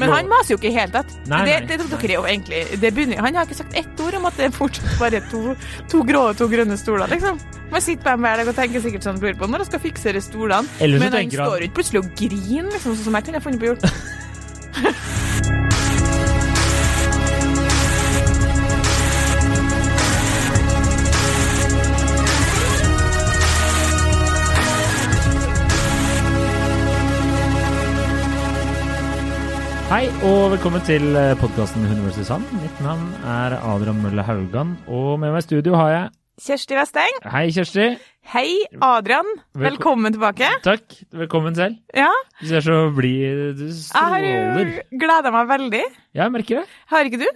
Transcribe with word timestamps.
Men 0.00 0.12
han 0.12 0.30
maser 0.30 0.54
jo 0.54 0.58
ikke 0.60 0.68
i 0.68 0.72
det 0.72 0.80
hele 0.80 0.94
tatt. 0.94 1.12
Nei, 1.30 1.42
det, 1.48 1.58
det 1.70 1.78
tok 1.82 2.02
dere 2.04 2.18
jo 2.18 2.24
egentlig 2.28 2.62
det 2.82 2.90
begynner, 2.96 3.22
Han 3.24 3.38
har 3.38 3.48
ikke 3.48 3.58
sagt 3.60 3.76
ett 3.80 4.02
ord 4.04 4.18
om 4.18 4.28
at 4.28 4.38
det 4.38 4.48
er 4.48 4.56
fortsatt 4.56 4.98
bare 5.00 5.22
to, 5.32 5.42
to 5.92 6.02
grå 6.06 6.26
og 6.30 6.40
to 6.40 6.48
grønne 6.52 6.78
stoler, 6.80 7.08
liksom. 7.12 7.40
Man 7.72 7.82
sitter 7.82 8.12
dem 8.12 8.26
hver 8.26 8.42
dag 8.42 8.50
og 8.52 8.58
tenker 8.58 8.84
sikkert 8.84 9.06
sånn 9.08 9.22
på 9.22 9.48
når 9.50 9.64
han 9.64 9.70
skal 9.70 9.82
fikse 9.82 10.14
de 10.14 10.22
stolene. 10.22 10.90
Men 11.00 11.16
han 11.16 11.32
står 11.32 11.56
jo 11.58 11.70
ikke 11.70 11.80
plutselig 11.80 12.04
og 12.04 12.12
griner, 12.18 12.72
liksom, 12.74 12.92
sånn 12.92 13.08
som 13.08 13.20
jeg 13.20 13.30
kunne 13.30 13.44
funnet 13.46 13.62
på 13.62 13.70
å 13.70 13.74
gjort. 13.74 15.22
Hei 29.86 30.06
og 30.26 30.50
velkommen 30.56 30.82
til 30.86 31.04
podkasten 31.40 31.84
Hundre 31.86 32.08
vs. 32.10 32.26
Sand. 32.28 32.46
Mitt 32.58 32.78
navn 32.82 33.04
er 33.22 33.54
Adrian 33.60 34.00
Mølle 34.02 34.24
Haugan, 34.26 34.72
og 34.90 35.18
med 35.22 35.30
meg 35.32 35.44
i 35.44 35.46
studio 35.46 35.76
har 35.78 35.90
jeg 35.92 36.06
Kjersti 36.46 36.76
Westeng. 36.76 37.18
Hei, 37.32 37.44
Kjersti. 37.54 37.86
Hei, 38.32 38.48
Adrian. 38.82 39.28
Velko- 39.54 39.62
Velkommen 39.68 40.12
tilbake. 40.16 40.50
Takk. 40.66 40.96
Velkommen 41.16 41.54
selv. 41.56 41.78
Ja, 41.96 42.10
Du 42.42 42.46
ser 42.50 42.60
så 42.66 42.76
blid 42.96 43.56
Du 43.56 43.68
stråler. 43.72 44.26
jeg 44.26 44.52
har 44.52 44.98
gleda 45.00 45.32
meg 45.32 45.48
veldig. 45.54 45.84
Ja, 46.14 46.24
Jeg 46.24 46.32
merker 46.32 46.60
det. 46.60 46.66
Har 46.90 47.04
ikke 47.04 47.22
du? 47.22 47.28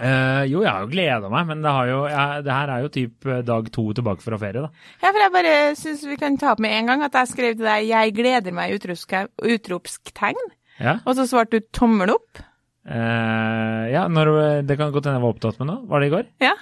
Uh, 0.00 0.46
jo, 0.48 0.62
jeg 0.62 0.70
har 0.72 0.80
jo 0.86 0.88
gleda 0.88 1.28
meg, 1.28 1.46
men 1.50 1.60
det, 1.62 1.70
har 1.70 1.86
jo, 1.90 1.98
jeg, 2.08 2.44
det 2.46 2.52
her 2.52 2.70
er 2.72 2.80
jo 2.80 2.88
typ 2.88 3.26
eh, 3.28 3.42
dag 3.44 3.66
to 3.74 3.82
tilbake 3.92 4.22
fra 4.24 4.38
ferie, 4.40 4.62
da. 4.62 4.70
Ja, 5.02 5.10
for 5.12 5.20
jeg 5.20 5.32
bare 5.34 5.74
syns 5.76 6.06
vi 6.08 6.16
kan 6.16 6.38
ta 6.40 6.52
opp 6.54 6.62
med 6.64 6.72
en 6.78 6.86
gang 6.88 7.02
at 7.04 7.12
jeg 7.12 7.28
skrev 7.28 7.56
til 7.58 7.66
deg 7.66 7.84
'Jeg 7.90 8.14
gleder 8.16 8.52
meg' 8.56 8.72
utropstegn, 8.72 10.40
Ja. 10.80 10.98
og 11.04 11.14
så 11.18 11.26
svarte 11.28 11.60
du 11.60 11.68
tommel 11.74 12.14
opp. 12.14 12.40
Uh, 12.82 13.86
ja, 13.92 14.08
når, 14.10 14.62
det 14.66 14.76
kan 14.78 14.90
godt 14.90 15.06
hende 15.06 15.20
jeg 15.20 15.24
var 15.24 15.34
opptatt 15.36 15.58
med 15.62 15.68
noe. 15.70 15.82
Var 15.90 16.02
det 16.02 16.08
i 16.08 16.14
går? 16.16 16.28
Ja. 16.42 16.54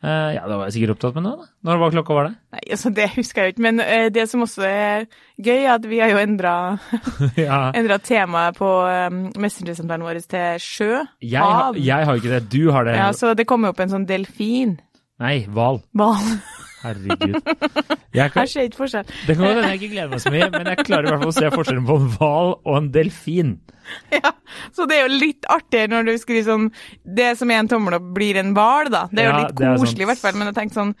Uh, 0.00 0.32
ja, 0.32 0.46
da 0.48 0.56
var 0.56 0.68
jeg 0.68 0.78
sikkert 0.78 0.94
opptatt 0.94 1.16
med 1.18 1.26
noe. 1.26 1.44
da. 1.44 1.48
Når 1.68 1.80
var 1.80 1.90
klokka 1.92 2.14
var 2.16 2.28
det? 2.30 2.32
Nei, 2.56 2.62
altså 2.76 2.92
det 2.96 3.08
husker 3.18 3.42
jeg 3.42 3.50
jo 3.50 3.54
ikke, 3.54 3.64
men 3.66 3.82
uh, 3.84 4.06
det 4.12 4.24
som 4.30 4.44
også 4.46 4.64
er 4.64 5.04
gøy, 5.36 5.58
er 5.58 5.74
at 5.74 5.88
vi 5.88 6.00
har 6.00 6.12
jo 6.14 6.20
endra 6.22 6.54
ja. 7.40 7.58
temaet 8.10 8.56
på 8.56 8.70
um, 8.88 9.26
messengersamtalen 9.40 10.06
vår 10.08 10.22
til 10.24 10.62
sjø, 10.64 11.02
Jeg, 11.20 11.44
hav. 11.44 11.76
jeg 11.76 12.08
har 12.08 12.20
ikke 12.22 12.32
det. 12.32 12.46
Du 12.52 12.72
har 12.72 12.88
det. 12.88 12.96
Ja, 12.96 13.10
så 13.16 13.34
det 13.36 13.48
kommer 13.48 13.74
opp 13.74 13.84
en 13.84 13.92
sånn 13.92 14.08
delfin. 14.08 14.78
Nei, 15.20 15.42
hval. 15.52 15.82
Ball. 15.92 16.32
Herregud. 16.80 17.40
Jeg 18.18 18.32
kan, 18.34 18.48
ser 18.50 18.66
ikke 18.66 18.80
forskjell. 18.80 19.10
det 19.28 19.36
kan 19.36 19.44
hende 19.46 19.68
jeg 19.68 19.78
ikke 19.78 19.90
gleder 19.92 20.08
meg 20.10 20.22
så 20.22 20.30
mye, 20.34 20.46
men 20.50 20.66
jeg 20.66 20.82
klarer 20.82 21.06
i 21.06 21.10
hvert 21.12 21.20
fall 21.22 21.30
å 21.30 21.34
se 21.36 21.50
forskjellen 21.54 21.84
på 21.86 21.94
en 22.00 22.08
hval 22.16 22.48
og 22.56 22.72
en 22.78 22.88
delfin. 22.94 23.58
Ja, 24.14 24.30
så 24.74 24.84
det 24.86 24.98
er 24.98 25.08
jo 25.08 25.18
litt 25.18 25.46
artigere 25.50 25.90
når 25.90 26.04
du 26.06 26.10
skriver 26.20 26.44
sånn 26.46 26.66
Det 27.02 27.32
som 27.40 27.50
er 27.50 27.58
en 27.58 27.70
tommel 27.70 27.96
opp, 27.96 28.04
blir 28.14 28.38
en 28.38 28.52
hval, 28.54 28.90
da. 28.92 29.00
Det 29.10 29.24
er 29.24 29.26
jo 29.26 29.38
litt 29.40 29.62
koselig, 29.80 30.04
i 30.04 30.08
hvert 30.12 30.22
fall, 30.22 30.36
men 30.38 30.50
jeg 30.50 30.58
tenkte 30.60 30.78
sånn 30.78 30.92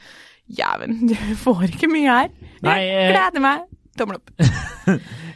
Jæven, 0.58 0.96
du 1.10 1.14
får 1.38 1.68
ikke 1.68 1.90
mye 1.90 2.10
her. 2.10 2.32
Jeg 2.66 2.88
eh, 2.90 3.10
gleder 3.12 3.44
meg. 3.44 3.66
Tommel 3.98 4.18
opp. 4.18 4.32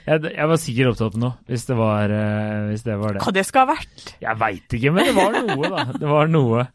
Jeg, 0.04 0.20
jeg 0.34 0.48
var 0.50 0.58
sikkert 0.60 0.90
opptatt 0.90 1.14
noe, 1.16 1.36
hvis 1.48 1.62
det 1.64 1.76
var, 1.78 2.12
eh, 2.12 2.64
hvis 2.68 2.82
det, 2.84 2.96
var 3.00 3.14
det. 3.16 3.22
Hva 3.24 3.32
det 3.32 3.44
skal 3.48 3.64
ha 3.64 3.70
vært. 3.70 4.10
Jeg 4.20 4.40
veit 4.42 4.74
ikke, 4.76 4.90
men 4.92 5.08
det 5.08 5.14
var 5.16 5.38
noe, 5.38 5.70
da. 5.70 5.84
Det 5.96 6.10
var 6.10 6.28
noe. 6.32 6.66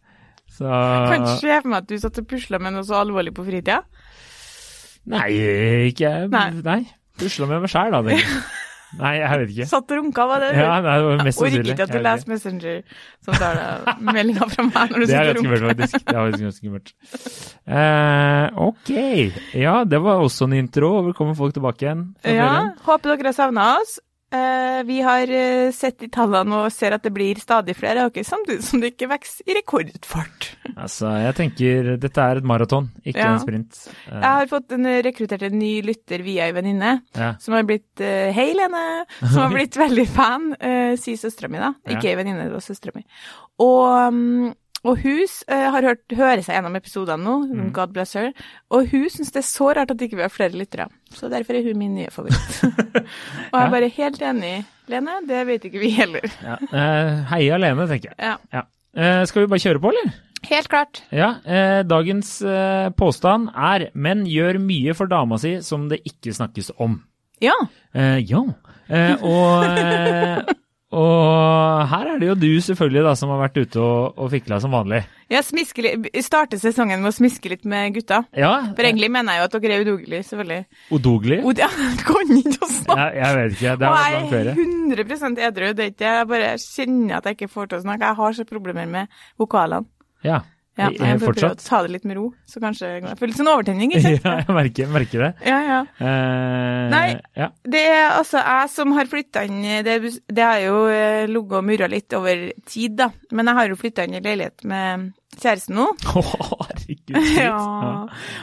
Så 0.60 0.68
Kan 0.68 1.24
ikke 1.24 1.36
se 1.40 1.58
for 1.64 1.72
meg 1.72 1.82
at 1.86 1.90
du 1.90 1.98
satt 2.04 2.20
og 2.22 2.30
pusla 2.30 2.60
med 2.60 2.76
noe 2.76 2.84
så 2.88 3.00
alvorlig 3.00 3.32
på 3.36 3.46
fritida. 3.48 3.82
Nei, 5.10 5.28
ikke 5.90 6.16
Nei. 6.30 6.48
Nei. 6.66 6.82
Pusla 7.20 7.48
med 7.50 7.64
meg 7.64 7.72
sjæl, 7.72 7.94
da. 7.96 8.02
tenker. 8.06 8.42
Nei, 9.00 9.12
jeg 9.20 9.38
vet 9.40 9.52
ikke. 9.54 9.66
Satt 9.70 9.92
og 9.94 10.00
runka, 10.00 10.24
var 10.26 10.42
det? 10.42 10.48
Ja, 10.58 10.70
nei, 10.82 10.94
det 10.98 11.06
var 11.06 11.20
mest 11.28 11.42
Orker 11.46 11.68
ikke 11.74 11.86
at 11.86 11.92
du 11.94 12.00
leser 12.02 12.32
Messenger 12.32 12.80
som 13.22 13.36
tar 13.38 13.60
deg 13.60 14.00
meldinga 14.08 14.48
fra 14.50 14.66
meg 14.66 14.94
når 14.96 15.04
du 15.04 15.06
Det 15.06 15.20
er 15.20 15.30
sitter 15.30 15.30
og 15.30 15.44
ganske 15.44 15.52
runker. 15.54 15.68
faktisk. 15.70 16.06
Det 16.08 16.16
er 16.16 16.24
faktisk 16.26 16.46
ganske 16.48 16.74
mørkt. 16.74 16.94
Uh, 17.70 18.46
ok. 18.66 18.92
Ja, 19.62 19.75
det 19.86 20.02
var 20.08 20.24
også 20.25 20.50
en 20.50 20.58
intro. 20.58 20.90
Velkommen 21.06 21.38
folk 21.38 21.53
tilbake 21.58 21.86
igjen. 21.86 22.03
Ja, 22.25 22.50
håper 22.88 23.14
dere 23.14 23.30
har 23.30 23.38
savna 23.38 23.68
oss. 23.78 24.00
Eh, 24.31 24.84
vi 24.85 25.00
har 25.01 25.31
eh, 25.34 25.72
sett 25.73 26.03
i 26.06 26.09
tallene 26.13 26.59
og 26.63 26.72
ser 26.73 26.94
at 26.94 27.01
det 27.01 27.09
blir 27.16 27.40
stadig 27.41 27.73
flere 27.73 28.03
okay, 28.06 28.22
samtidig 28.28 28.62
som 28.67 28.84
det 28.84 28.91
ikke 28.94 29.07
vokser 29.09 29.50
i 29.50 29.56
rekordfart. 29.57 30.51
Altså, 30.79 31.09
jeg 31.19 31.34
tenker 31.35 31.88
dette 32.00 32.23
er 32.23 32.39
et 32.39 32.45
maraton, 32.47 32.85
ikke 33.03 33.19
Ja. 33.19 33.34
en 33.34 33.41
sprint. 33.41 33.79
Eh, 34.07 34.13
Jeg 34.13 34.29
har 34.38 34.45
fått 34.47 34.72
en, 34.78 34.85
rekruttert 35.03 35.41
en 35.50 35.57
ny 35.59 35.72
lytter 35.84 36.22
via 36.23 36.45
ei 36.45 36.53
venninne, 36.56 36.94
ja. 37.18 37.34
som 37.41 37.57
har 37.57 37.66
blitt 37.68 38.00
eh, 38.06 38.29
Hei, 38.38 38.53
Lene! 38.56 38.85
Som 39.19 39.41
har 39.41 39.51
blitt 39.57 39.75
veldig 39.75 40.06
fan, 40.07 40.53
uh, 40.62 40.94
sier 40.95 41.19
søstera 41.19 41.50
mi, 41.51 41.59
da. 41.59 41.73
Ikke 41.89 42.13
ei 42.13 42.16
venninne, 42.22 42.45
det 42.47 42.56
var 42.56 42.63
søstera 42.63 42.95
mi. 42.95 43.03
Og, 43.59 44.13
um, 44.13 44.53
og 44.84 45.01
hun 45.03 45.22
uh, 45.51 45.66
har 45.75 45.85
hørt 45.90 46.16
høre 46.16 46.44
seg 46.45 46.56
gjennom 46.56 46.78
episodene 46.79 47.23
nå, 47.25 47.35
Mm. 47.50 47.72
God 47.75 47.94
bless 47.95 48.13
her, 48.16 48.29
og 48.72 48.88
hun 48.91 49.09
syns 49.12 49.34
det 49.35 49.41
er 49.41 49.47
så 49.50 49.69
rart 49.75 49.91
at 49.91 50.01
ikke 50.01 50.19
vi 50.19 50.25
har 50.25 50.31
flere 50.34 50.56
lyttere. 50.56 50.88
Så 51.12 51.29
derfor 51.31 51.57
er 51.57 51.66
hun 51.67 51.78
min 51.79 51.95
nye 51.97 52.12
favoritt. 52.13 52.63
og 53.51 53.57
jeg 53.59 53.66
er 53.66 53.73
bare 53.75 53.91
helt 53.97 54.22
enig, 54.22 54.53
Lene. 54.89 55.19
Det 55.28 55.44
vet 55.47 55.66
ikke 55.69 55.81
vi 55.84 55.91
heller. 55.97 56.25
Ja. 56.44 56.56
Uh, 56.72 57.25
heia 57.34 57.59
Lene, 57.62 57.88
tenker 57.89 58.13
jeg. 58.13 58.18
Ja. 58.23 58.38
Ja. 58.53 58.66
Uh, 58.95 59.25
skal 59.29 59.44
vi 59.44 59.51
bare 59.51 59.66
kjøre 59.66 59.84
på, 59.84 59.91
eller? 59.94 60.16
Helt 60.50 60.69
klart. 60.72 61.01
Ja. 61.12 61.34
Eh, 61.44 61.81
dagens 61.84 62.29
påstand 62.95 63.50
er 63.51 63.89
menn 63.94 64.22
gjør 64.23 64.56
mye 64.63 64.94
for 64.95 65.12
dama 65.12 65.35
si 65.38 65.57
som 65.68 65.89
det 65.91 66.00
ikke 66.07 66.31
snakkes 66.31 66.72
om. 66.79 67.01
Ja. 67.44 67.56
Eh, 67.94 68.19
ja. 68.23 68.41
Eh, 68.88 69.23
og, 69.23 70.50
og 70.89 71.85
her 71.91 72.07
er 72.16 72.22
det 72.22 72.29
jo 72.31 72.35
du 72.39 72.50
selvfølgelig 72.66 73.03
da 73.05 73.11
som 73.17 73.29
har 73.29 73.44
vært 73.44 73.59
ute 73.61 73.81
og, 73.81 74.16
og 74.17 74.31
fikla 74.33 74.57
som 74.63 74.73
vanlig. 74.73 75.03
Litt, 75.29 76.07
starter 76.25 76.57
sesongen 76.57 77.03
med 77.03 77.11
å 77.11 77.13
smiske 77.13 77.51
litt 77.51 77.67
med 77.69 77.94
gutta. 77.94 78.23
Ja. 78.33 78.55
For 78.73 78.88
egentlig 78.88 79.11
mener 79.13 79.38
jeg 79.38 79.44
jo 79.44 79.50
at 79.51 79.57
dere 79.59 79.75
er 79.75 79.85
udugelige, 79.85 80.25
selvfølgelig. 80.31 80.63
Odogelig? 80.97 81.39
Ja, 81.61 81.69
du 82.00 82.05
kan 82.07 82.33
ikke 82.39 82.55
å 82.66 82.72
snakke. 82.73 82.97
Ja, 82.97 83.09
jeg 83.19 83.38
vet 83.38 83.57
ikke. 83.59 83.75
Det 83.77 83.91
har 83.94 84.16
langt 84.16 84.33
vært 84.33 84.50
Og 84.50 84.63
jeg 84.63 85.05
er 85.05 85.22
100 85.29 85.45
edru. 85.51 85.67
Det 85.77 85.85
er 85.85 85.94
ikke 85.94 86.16
Jeg 86.16 86.29
bare 86.33 86.53
kjenner 86.63 87.19
at 87.19 87.29
jeg 87.29 87.38
ikke 87.38 87.53
får 87.53 87.69
til 87.69 87.77
å 87.77 87.85
snakke. 87.85 88.09
Jeg 88.09 88.21
har 88.23 88.39
så 88.39 88.47
problemer 88.50 88.89
med 88.97 89.21
vokalene. 89.38 89.85
Ja. 90.25 90.41
Ja, 90.79 90.88
Eh, 90.90 91.09
jeg 91.12 91.19
får 91.22 91.35
prøve 91.35 91.51
å 91.53 91.59
ta 91.59 91.81
det 91.85 91.91
litt 91.94 92.06
med 92.07 92.17
ro, 92.17 92.25
så 92.47 92.62
kanskje 92.63 92.90
Jeg 93.01 93.17
får 93.19 93.28
litt 93.31 93.38
sånn 93.41 93.51
overtenning, 93.51 93.91
ikke 93.94 94.01
sant? 94.07 94.25
Ja, 94.25 94.35
jeg 94.45 94.56
merker, 94.56 94.91
merker 94.95 95.25
det. 95.28 95.31
Ja, 95.50 95.59
ja. 95.67 95.79
Eh, 96.00 96.84
Nei. 96.95 97.06
Ja. 97.38 97.50
Det 97.67 97.84
er 97.91 98.03
altså 98.17 98.40
jeg 98.41 98.69
som 98.73 98.95
har 98.97 99.09
flytta 99.12 99.44
inn 99.50 99.62
Det, 99.85 100.00
det 100.31 100.45
har 100.45 100.59
jo 100.63 100.81
eh, 100.91 101.28
ligget 101.29 101.59
og 101.59 101.68
murra 101.68 101.89
litt 101.91 102.16
over 102.18 102.47
tid, 102.66 102.95
da. 103.03 103.09
Men 103.35 103.51
jeg 103.51 103.59
har 103.59 103.73
jo 103.73 103.79
flytta 103.84 104.07
inn 104.07 104.18
i 104.19 104.23
leilighet 104.25 104.63
med 104.69 105.09
kjæresten 105.39 105.78
nå. 105.78 105.85
Å, 106.19 106.23
herregud. 106.68 107.19
ja. 107.38 107.51
Ja. 107.53 107.91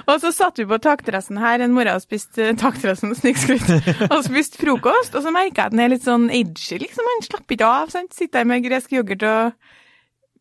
Og 0.08 0.20
så 0.22 0.30
satt 0.32 0.60
vi 0.62 0.68
på 0.70 0.78
takterrassen 0.80 1.40
her 1.42 1.60
en 1.64 1.74
morgen 1.76 1.98
og 1.98 2.04
spiste 2.04 2.52
takterrassen, 2.60 3.12
snikskryt, 3.18 3.66
og 4.10 4.20
spiste 4.24 4.60
frokost. 4.62 5.16
Og 5.18 5.24
så 5.26 5.32
merka 5.34 5.66
jeg 5.66 5.72
at 5.72 5.74
den 5.76 5.82
er 5.84 5.92
litt 5.92 6.06
sånn 6.06 6.28
edgy, 6.30 6.78
liksom. 6.84 7.08
Han 7.10 7.26
slapper 7.26 7.58
ikke 7.58 7.72
av. 7.82 7.90
sant? 7.92 8.14
Sitter 8.16 8.44
her 8.44 8.48
med 8.48 8.64
gresk 8.64 8.94
yoghurt 8.96 9.26
og 9.28 9.74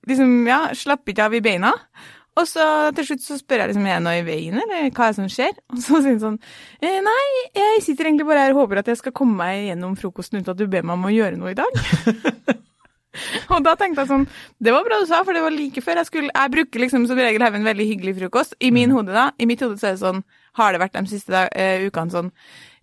liksom, 0.09 0.35
ja, 0.49 0.59
slapper 0.77 1.13
ikke 1.13 1.29
av 1.29 1.38
i 1.38 1.43
beina. 1.45 1.73
Og 2.35 2.47
så 2.49 2.66
til 2.97 3.07
slutt 3.07 3.23
så 3.23 3.38
spør 3.39 3.63
jeg 3.63 3.71
liksom, 3.71 3.85
er 3.88 3.99
det 4.01 4.03
noe 4.03 4.19
i 4.19 4.25
veien, 4.27 4.57
eller 4.59 4.89
hva 4.89 5.07
er 5.07 5.13
det 5.13 5.19
som 5.21 5.31
skjer? 5.31 5.55
Og 5.71 5.79
så 5.79 6.01
sier 6.01 6.17
han 6.17 6.19
sånn, 6.23 6.38
eh, 6.83 6.97
nei, 7.05 7.23
jeg 7.55 7.83
sitter 7.85 8.09
egentlig 8.09 8.27
bare 8.27 8.43
her 8.43 8.55
og 8.55 8.66
håper 8.66 8.81
at 8.81 8.91
jeg 8.91 8.99
skal 8.99 9.16
komme 9.16 9.39
meg 9.39 9.69
gjennom 9.69 9.95
frokosten 9.99 10.41
uten 10.41 10.51
at 10.51 10.59
du 10.59 10.67
ber 10.67 10.83
meg 10.83 10.97
om 10.97 11.07
å 11.07 11.13
gjøre 11.16 11.39
noe 11.39 11.53
i 11.53 11.57
dag. 11.57 11.79
og 13.55 13.63
da 13.63 13.77
tenkte 13.79 14.03
jeg 14.03 14.11
sånn, 14.11 14.27
det 14.59 14.75
var 14.75 14.83
bra 14.88 14.99
du 14.99 15.07
sa, 15.07 15.21
for 15.23 15.38
det 15.38 15.45
var 15.45 15.55
like 15.55 15.83
før 15.85 16.01
jeg 16.01 16.09
skulle, 16.09 16.35
jeg 16.35 16.53
bruker 16.57 16.83
liksom 16.83 17.07
som 17.07 17.23
regel 17.23 17.45
have 17.47 17.55
en 17.61 17.72
veldig 17.72 17.87
hyggelig 17.93 18.17
frokost. 18.19 18.59
I 18.59 18.73
min 18.75 18.91
hode 18.95 19.16
da, 19.16 19.29
i 19.39 19.47
mitt 19.47 19.63
hode 19.63 19.79
så 19.79 19.93
er 19.93 19.95
det 19.95 20.03
sånn, 20.03 20.23
har 20.59 20.75
det 20.75 20.83
vært 20.83 20.99
de 20.99 21.05
siste 21.16 21.31
dag, 21.31 21.55
uh, 21.55 21.87
ukene 21.87 22.17
sånn, 22.17 22.33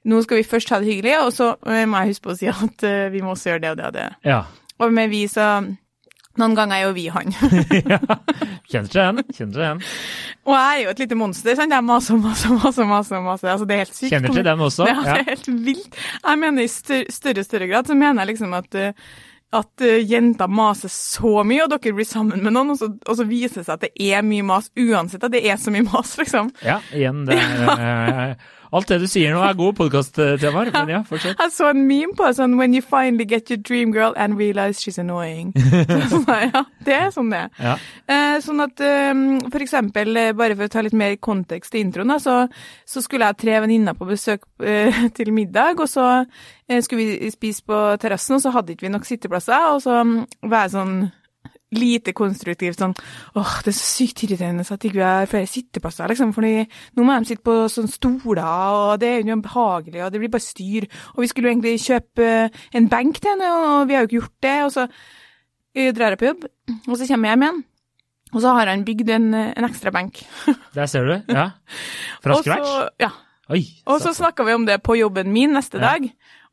nå 0.08 0.24
skal 0.24 0.40
vi 0.40 0.48
først 0.48 0.72
ha 0.72 0.80
det 0.80 0.88
hyggelig, 0.88 1.18
og 1.26 1.30
så 1.36 1.52
eh, 1.68 1.84
må 1.86 2.00
jeg 2.00 2.14
huske 2.14 2.24
på 2.24 2.32
å 2.32 2.40
si 2.40 2.48
at 2.50 2.88
uh, 2.88 3.12
vi 3.12 3.20
må 3.22 3.36
også 3.36 3.52
gjøre 3.52 3.66
det 3.66 3.74
og 3.74 3.78
det 3.78 3.88
og 3.90 3.96
det. 4.00 4.08
Ja. 4.26 4.40
Og 4.82 4.96
med 4.96 5.12
vi 5.12 5.26
så, 5.30 5.52
noen 6.40 6.54
ganger 6.56 6.78
er 6.78 6.86
jo 6.86 6.92
vi 6.96 7.08
han. 7.12 7.34
ja. 7.92 7.98
Kjenner 8.70 8.88
seg 8.88 9.00
igjen. 9.02 9.18
Kjenner 9.36 9.56
seg 9.56 9.64
igjen. 9.66 9.82
Og 10.48 10.54
jeg 10.56 10.78
er 10.78 10.80
jo 10.82 10.92
et 10.94 11.02
lite 11.02 11.18
monster, 11.18 11.58
sant? 11.58 11.74
Jeg 11.76 11.86
maser 11.86 12.16
og 12.16 12.22
maser 12.24 12.54
og 12.54 12.62
maser, 12.62 12.88
maser, 12.88 13.26
maser. 13.26 13.50
Altså, 13.52 13.66
det 13.68 13.76
er 13.76 13.84
helt 13.84 13.98
sykt. 13.98 14.14
Kjenner 14.14 14.38
til 14.38 14.46
den 14.48 14.64
også. 14.68 14.86
Ja, 14.88 15.02
det 15.04 15.18
er 15.18 15.28
helt 15.28 15.50
vilt. 15.66 16.00
Jeg 16.22 16.40
mener 16.40 16.64
i 16.64 16.70
større, 16.72 17.12
større, 17.12 17.44
større 17.44 17.68
grad, 17.68 17.90
så 17.90 17.98
mener 17.98 18.24
jeg 18.24 18.32
liksom 18.32 18.56
at, 18.56 18.80
eh, 18.80 19.12
at 19.60 19.84
eh, 19.84 20.00
jenter 20.08 20.56
maser 20.62 20.94
så 20.94 21.44
mye, 21.44 21.66
og 21.66 21.74
dere 21.74 21.94
blir 22.00 22.08
sammen 22.08 22.40
med 22.40 22.56
noen, 22.56 22.72
og 22.72 22.80
så, 22.80 22.88
og 22.88 23.20
så 23.20 23.28
viser 23.28 23.60
det 23.60 23.68
seg 23.68 23.76
at 23.76 23.84
det 23.84 23.92
er 24.08 24.24
mye 24.26 24.48
mas, 24.54 24.72
uansett 24.72 25.28
at 25.28 25.36
det 25.36 25.44
er 25.44 25.60
så 25.60 25.74
mye 25.74 25.84
mas, 25.90 26.16
liksom. 26.22 26.48
Ja, 26.64 26.80
igjen, 26.96 27.26
det 27.28 27.36
er 27.36 27.76
eh, 28.32 28.50
Alt 28.72 28.88
det 28.88 29.02
du 29.02 29.08
sier 29.10 29.34
nå 29.34 29.40
er 29.44 29.56
gode 29.56 29.76
podkast-temaer, 29.76 30.70
men 30.78 30.92
ja, 30.94 31.00
fortsett. 31.04 31.36
Jeg 31.36 31.52
så 31.52 31.68
en 31.74 31.82
meme 31.88 32.16
på 32.16 32.30
sånn 32.32 32.56
When 32.56 32.72
you 32.72 32.80
finally 32.80 33.26
get 33.28 33.52
your 33.52 33.60
dream 33.60 33.92
girl 33.92 34.16
and 34.16 34.38
realize 34.40 34.80
she's 34.80 34.96
annoying. 35.00 35.52
Så, 36.12 36.22
ja, 36.26 36.64
det 36.86 36.96
er 36.96 37.10
sånn 37.12 37.28
det 37.32 37.42
er. 37.44 37.52
Ja. 37.60 37.74
Eh, 38.08 38.38
sånn 38.44 38.64
at 38.64 38.80
um, 39.12 39.22
for 39.52 39.64
eksempel, 39.64 40.16
eh, 40.16 40.32
bare 40.36 40.56
for 40.56 40.68
å 40.68 40.72
ta 40.72 40.84
litt 40.84 40.96
mer 40.96 41.18
kontekst 41.20 41.76
i 41.76 41.82
introen, 41.84 42.14
da, 42.14 42.18
så, 42.22 42.38
så 42.88 43.04
skulle 43.04 43.28
jeg 43.28 43.40
tre 43.42 43.60
venninner 43.64 43.96
på 43.98 44.08
besøk 44.08 44.46
eh, 44.64 45.04
til 45.16 45.32
middag, 45.36 45.80
og 45.80 45.90
så 45.90 46.08
eh, 46.22 46.80
skulle 46.80 47.18
vi 47.20 47.32
spise 47.32 47.66
på 47.68 47.82
terrassen, 48.00 48.38
og 48.38 48.44
så 48.44 48.54
hadde 48.56 48.72
ikke 48.74 48.88
vi 48.88 48.94
nok 48.96 49.08
sitteplasser, 49.08 49.72
og 49.74 49.82
så 49.84 50.00
um, 50.00 50.22
var 50.48 50.66
jeg 50.66 50.78
sånn 50.78 50.96
lite 51.72 52.12
konstruktivt 52.12 52.78
sånn 52.80 52.92
åh, 53.38 53.52
det 53.64 53.72
er 53.72 53.76
så 53.78 53.86
sykt 54.02 54.22
irriterende 54.26 54.66
at 54.66 54.84
ikke 54.84 54.98
vi 54.98 55.04
har 55.06 55.30
flere 55.30 55.48
sitteplasser, 55.48 56.10
liksom, 56.12 56.34
fordi 56.36 56.66
nå 56.96 57.06
må 57.06 57.16
de 57.18 57.30
sitte 57.30 57.44
på 57.46 57.54
sånne 57.72 57.92
stoler, 57.92 58.44
og 58.44 59.00
det 59.00 59.08
er 59.08 59.24
jo 59.24 59.38
behagelig, 59.44 60.04
og 60.04 60.12
det 60.12 60.20
blir 60.22 60.32
bare 60.34 60.44
styr, 60.44 60.86
og 61.14 61.24
vi 61.24 61.30
skulle 61.32 61.48
jo 61.48 61.54
egentlig 61.56 61.74
kjøpe 61.80 62.28
eh, 62.28 62.62
en 62.78 62.88
benk 62.92 63.20
til 63.20 63.32
henne, 63.34 63.50
og 63.56 63.88
vi 63.88 63.96
har 63.96 64.04
jo 64.04 64.10
ikke 64.10 64.20
gjort 64.20 64.38
det, 64.46 64.56
og 64.66 64.72
så 64.76 64.86
eh, 65.74 65.92
drar 65.96 66.14
jeg 66.14 66.20
på 66.22 66.30
jobb, 66.30 66.48
og 66.86 66.96
så 66.96 67.08
kommer 67.08 67.28
jeg 67.30 67.36
hjem 67.38 67.46
igjen, 67.48 67.62
og 68.32 68.40
så 68.40 68.54
har 68.56 68.70
han 68.72 68.84
bygd 68.88 69.10
en, 69.16 69.26
eh, 69.34 69.52
en 69.56 69.68
ekstra 69.68 69.92
benk. 69.92 70.22
Der 70.76 70.86
ser 70.88 71.08
du. 71.08 71.14
Ja. 71.32 71.50
Fra 72.24 72.38
scratch? 72.40 72.72
Ja. 73.02 73.10
Oi. 73.52 73.64
Og 73.90 73.98
så 74.00 74.12
snakka 74.16 74.44
vi 74.46 74.54
om 74.54 74.62
det 74.64 74.78
på 74.86 74.94
jobben 74.96 75.32
min 75.34 75.52
neste 75.52 75.76
Ja. 75.80 75.90
dag. 75.92 76.06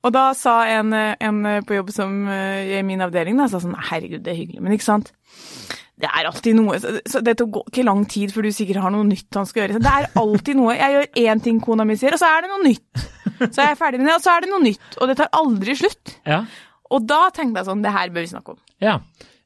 Og 0.07 0.13
da 0.15 0.29
sa 0.37 0.61
en, 0.71 0.93
en 0.95 1.39
på 1.67 1.75
jobb 1.75 1.89
som 1.91 2.13
eh, 2.31 2.77
i 2.77 2.83
min 2.87 3.03
avdeling, 3.03 3.35
da, 3.39 3.49
sa 3.51 3.59
sånn 3.59 3.75
herregud, 3.89 4.21
det 4.23 4.31
er 4.31 4.37
hyggelig, 4.37 4.61
men 4.63 4.75
ikke 4.77 4.87
sant. 4.87 5.11
Det 5.99 6.07
er 6.07 6.29
alltid 6.29 6.55
noe, 6.55 6.77
så 6.79 7.19
det 7.19 7.33
tok 7.41 7.57
ikke 7.65 7.83
lang 7.83 8.05
tid 8.07 8.31
før 8.31 8.47
du 8.47 8.53
sikkert 8.55 8.79
har 8.85 8.93
noe 8.95 9.03
nytt 9.03 9.35
han 9.35 9.47
skal 9.49 9.65
gjøre. 9.65 9.75
Så 9.75 9.83
det 9.83 9.91
er 9.91 10.05
alltid 10.21 10.55
noe. 10.55 10.77
Jeg 10.77 10.93
gjør 10.95 11.09
én 11.25 11.41
ting 11.43 11.57
kona 11.59 11.83
mi 11.83 11.97
sier, 11.99 12.15
og 12.15 12.21
så 12.21 12.29
er 12.31 12.45
det 12.45 12.51
noe 12.53 12.63
nytt. 12.63 13.01
Så 13.41 13.59
er 13.59 13.73
jeg 13.73 13.79
ferdig 13.81 13.99
med 13.99 14.07
det, 14.07 14.15
og 14.15 14.23
så 14.23 14.31
er 14.37 14.45
det 14.45 14.51
noe 14.53 14.63
nytt. 14.63 14.87
Og 14.99 15.11
det 15.11 15.17
tar 15.19 15.33
aldri 15.35 15.75
slutt. 15.79 16.13
Ja. 16.27 16.39
Og 16.95 17.03
da 17.07 17.19
tenkte 17.35 17.59
jeg 17.59 17.67
sånn, 17.67 17.83
det 17.83 17.91
her 17.93 18.15
bør 18.15 18.23
vi 18.23 18.31
snakke 18.31 18.55
om. 18.55 18.61
ja. 18.83 18.95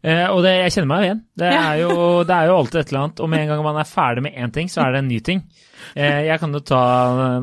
Eh, 0.03 0.25
og 0.27 0.41
det, 0.43 0.51
jeg 0.65 0.73
kjenner 0.75 0.89
meg 0.91 1.05
igjen. 1.05 1.19
Det 1.39 1.49
er, 1.49 1.75
jo, 1.79 1.91
det 2.27 2.35
er 2.35 2.49
jo 2.49 2.55
alltid 2.59 2.79
et 2.81 2.89
eller 2.91 3.05
annet. 3.05 3.21
Og 3.23 3.29
med 3.31 3.43
en 3.43 3.53
gang 3.53 3.61
man 3.63 3.79
er 3.79 3.87
ferdig 3.87 4.23
med 4.25 4.35
én 4.35 4.51
ting, 4.51 4.67
så 4.71 4.83
er 4.83 4.91
det 4.91 4.99
en 5.03 5.07
ny 5.07 5.19
ting. 5.23 5.39
Eh, 5.95 6.25
jeg 6.27 6.39
kan 6.39 6.53
jo 6.55 6.61
ta 6.63 6.81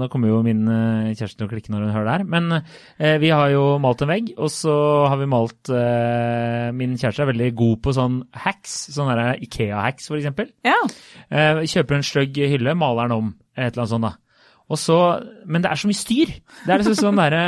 Nå 0.00 0.08
kommer 0.12 0.30
jo 0.30 0.38
min 0.44 0.62
eh, 0.68 1.10
kjæreste 1.12 1.40
til 1.40 1.48
å 1.48 1.50
klikke 1.50 1.72
når 1.72 1.86
hun 1.86 1.94
hører 1.96 2.08
det 2.08 2.14
her. 2.18 2.26
Men 2.36 2.54
eh, 2.58 3.16
vi 3.22 3.32
har 3.32 3.52
jo 3.54 3.64
malt 3.82 4.04
en 4.04 4.12
vegg, 4.12 4.32
og 4.36 4.52
så 4.52 4.76
har 5.08 5.20
vi 5.20 5.28
malt 5.30 5.72
eh, 5.72 6.70
Min 6.76 6.96
kjæreste 7.00 7.24
er 7.24 7.32
veldig 7.32 7.50
god 7.58 7.82
på 7.84 7.96
sånn 7.96 8.22
hacks. 8.44 8.78
Sånne 8.92 9.34
Ikea-hacks, 9.46 10.10
eksempel. 10.20 10.52
Ja. 10.66 10.78
Eh, 11.32 11.62
kjøper 11.70 11.96
en 11.96 12.06
stygg 12.06 12.42
hylle, 12.52 12.76
maler 12.76 13.08
den 13.08 13.22
om, 13.22 13.32
eller 13.56 13.70
et 13.70 13.72
eller 13.72 13.86
annet 13.86 13.96
sånt 13.96 14.10
da. 14.10 14.16
Og 14.70 14.78
så, 14.78 14.96
men 15.50 15.64
det 15.64 15.72
er 15.72 15.80
så 15.80 15.88
mye 15.90 15.98
styr. 15.98 16.30
Det 16.62 16.70
er 16.70 16.82
liksom 16.82 16.98
sånn 17.00 17.18
derre 17.18 17.44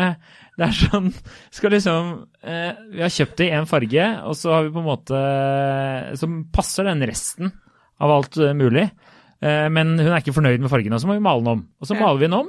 Det 0.58 0.66
er 0.66 0.74
sånn 0.76 1.06
Skal 1.54 1.72
liksom 1.72 2.08
eh, 2.44 2.72
Vi 2.92 3.00
har 3.00 3.12
kjøpt 3.12 3.38
det 3.40 3.46
i 3.48 3.54
én 3.56 3.68
farge, 3.68 4.08
og 4.28 4.36
så 4.36 4.50
har 4.52 4.66
vi 4.66 4.74
på 4.74 4.82
en 4.82 4.88
måte 4.90 5.20
Som 6.20 6.42
passer 6.52 6.84
den 6.90 7.04
resten 7.08 7.54
av 8.02 8.12
alt 8.12 8.36
eh, 8.42 8.52
mulig. 8.58 8.88
Eh, 9.42 9.68
men 9.70 9.94
hun 9.94 10.10
er 10.10 10.18
ikke 10.18 10.34
fornøyd 10.34 10.62
med 10.64 10.72
fargen, 10.72 10.92
og 10.92 11.00
så 11.00 11.08
må 11.08 11.14
vi 11.14 11.22
male 11.22 11.44
den 11.44 11.52
om. 11.52 11.60
Og 11.80 11.88
så 11.88 11.94
maler 11.94 12.18
vi 12.18 12.26
den 12.26 12.34
om, 12.40 12.48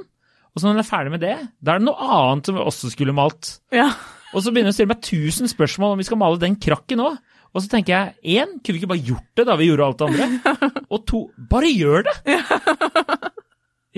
og 0.54 0.60
så 0.60 0.66
når 0.66 0.74
hun 0.74 0.82
er 0.82 0.88
ferdig 0.88 1.12
med 1.12 1.22
det, 1.22 1.36
da 1.62 1.74
er 1.74 1.82
det 1.82 1.86
noe 1.86 2.08
annet 2.16 2.48
som 2.48 2.56
vi 2.58 2.64
også 2.64 2.90
skulle 2.90 3.14
malt. 3.14 3.52
Ja. 3.74 3.86
Og 4.34 4.42
så 4.42 4.50
begynner 4.50 4.70
hun 4.70 4.74
å 4.74 4.76
stille 4.76 4.90
meg 4.90 5.04
tusen 5.06 5.50
spørsmål 5.50 5.94
om 5.94 6.02
vi 6.02 6.06
skal 6.08 6.20
male 6.20 6.42
den 6.42 6.58
krakken 6.62 7.02
òg. 7.02 7.20
Og 7.54 7.62
så 7.62 7.70
tenker 7.70 7.94
jeg 7.94 8.38
én, 8.40 8.56
kunne 8.58 8.74
vi 8.74 8.82
ikke 8.82 8.90
bare 8.90 9.06
gjort 9.06 9.38
det 9.38 9.46
da 9.46 9.54
vi 9.58 9.68
gjorde 9.68 9.86
alt 9.86 10.00
det 10.00 10.08
andre? 10.10 10.70
Og 10.94 11.04
to, 11.06 11.20
bare 11.50 11.70
gjør 11.70 12.06
det! 12.08 12.34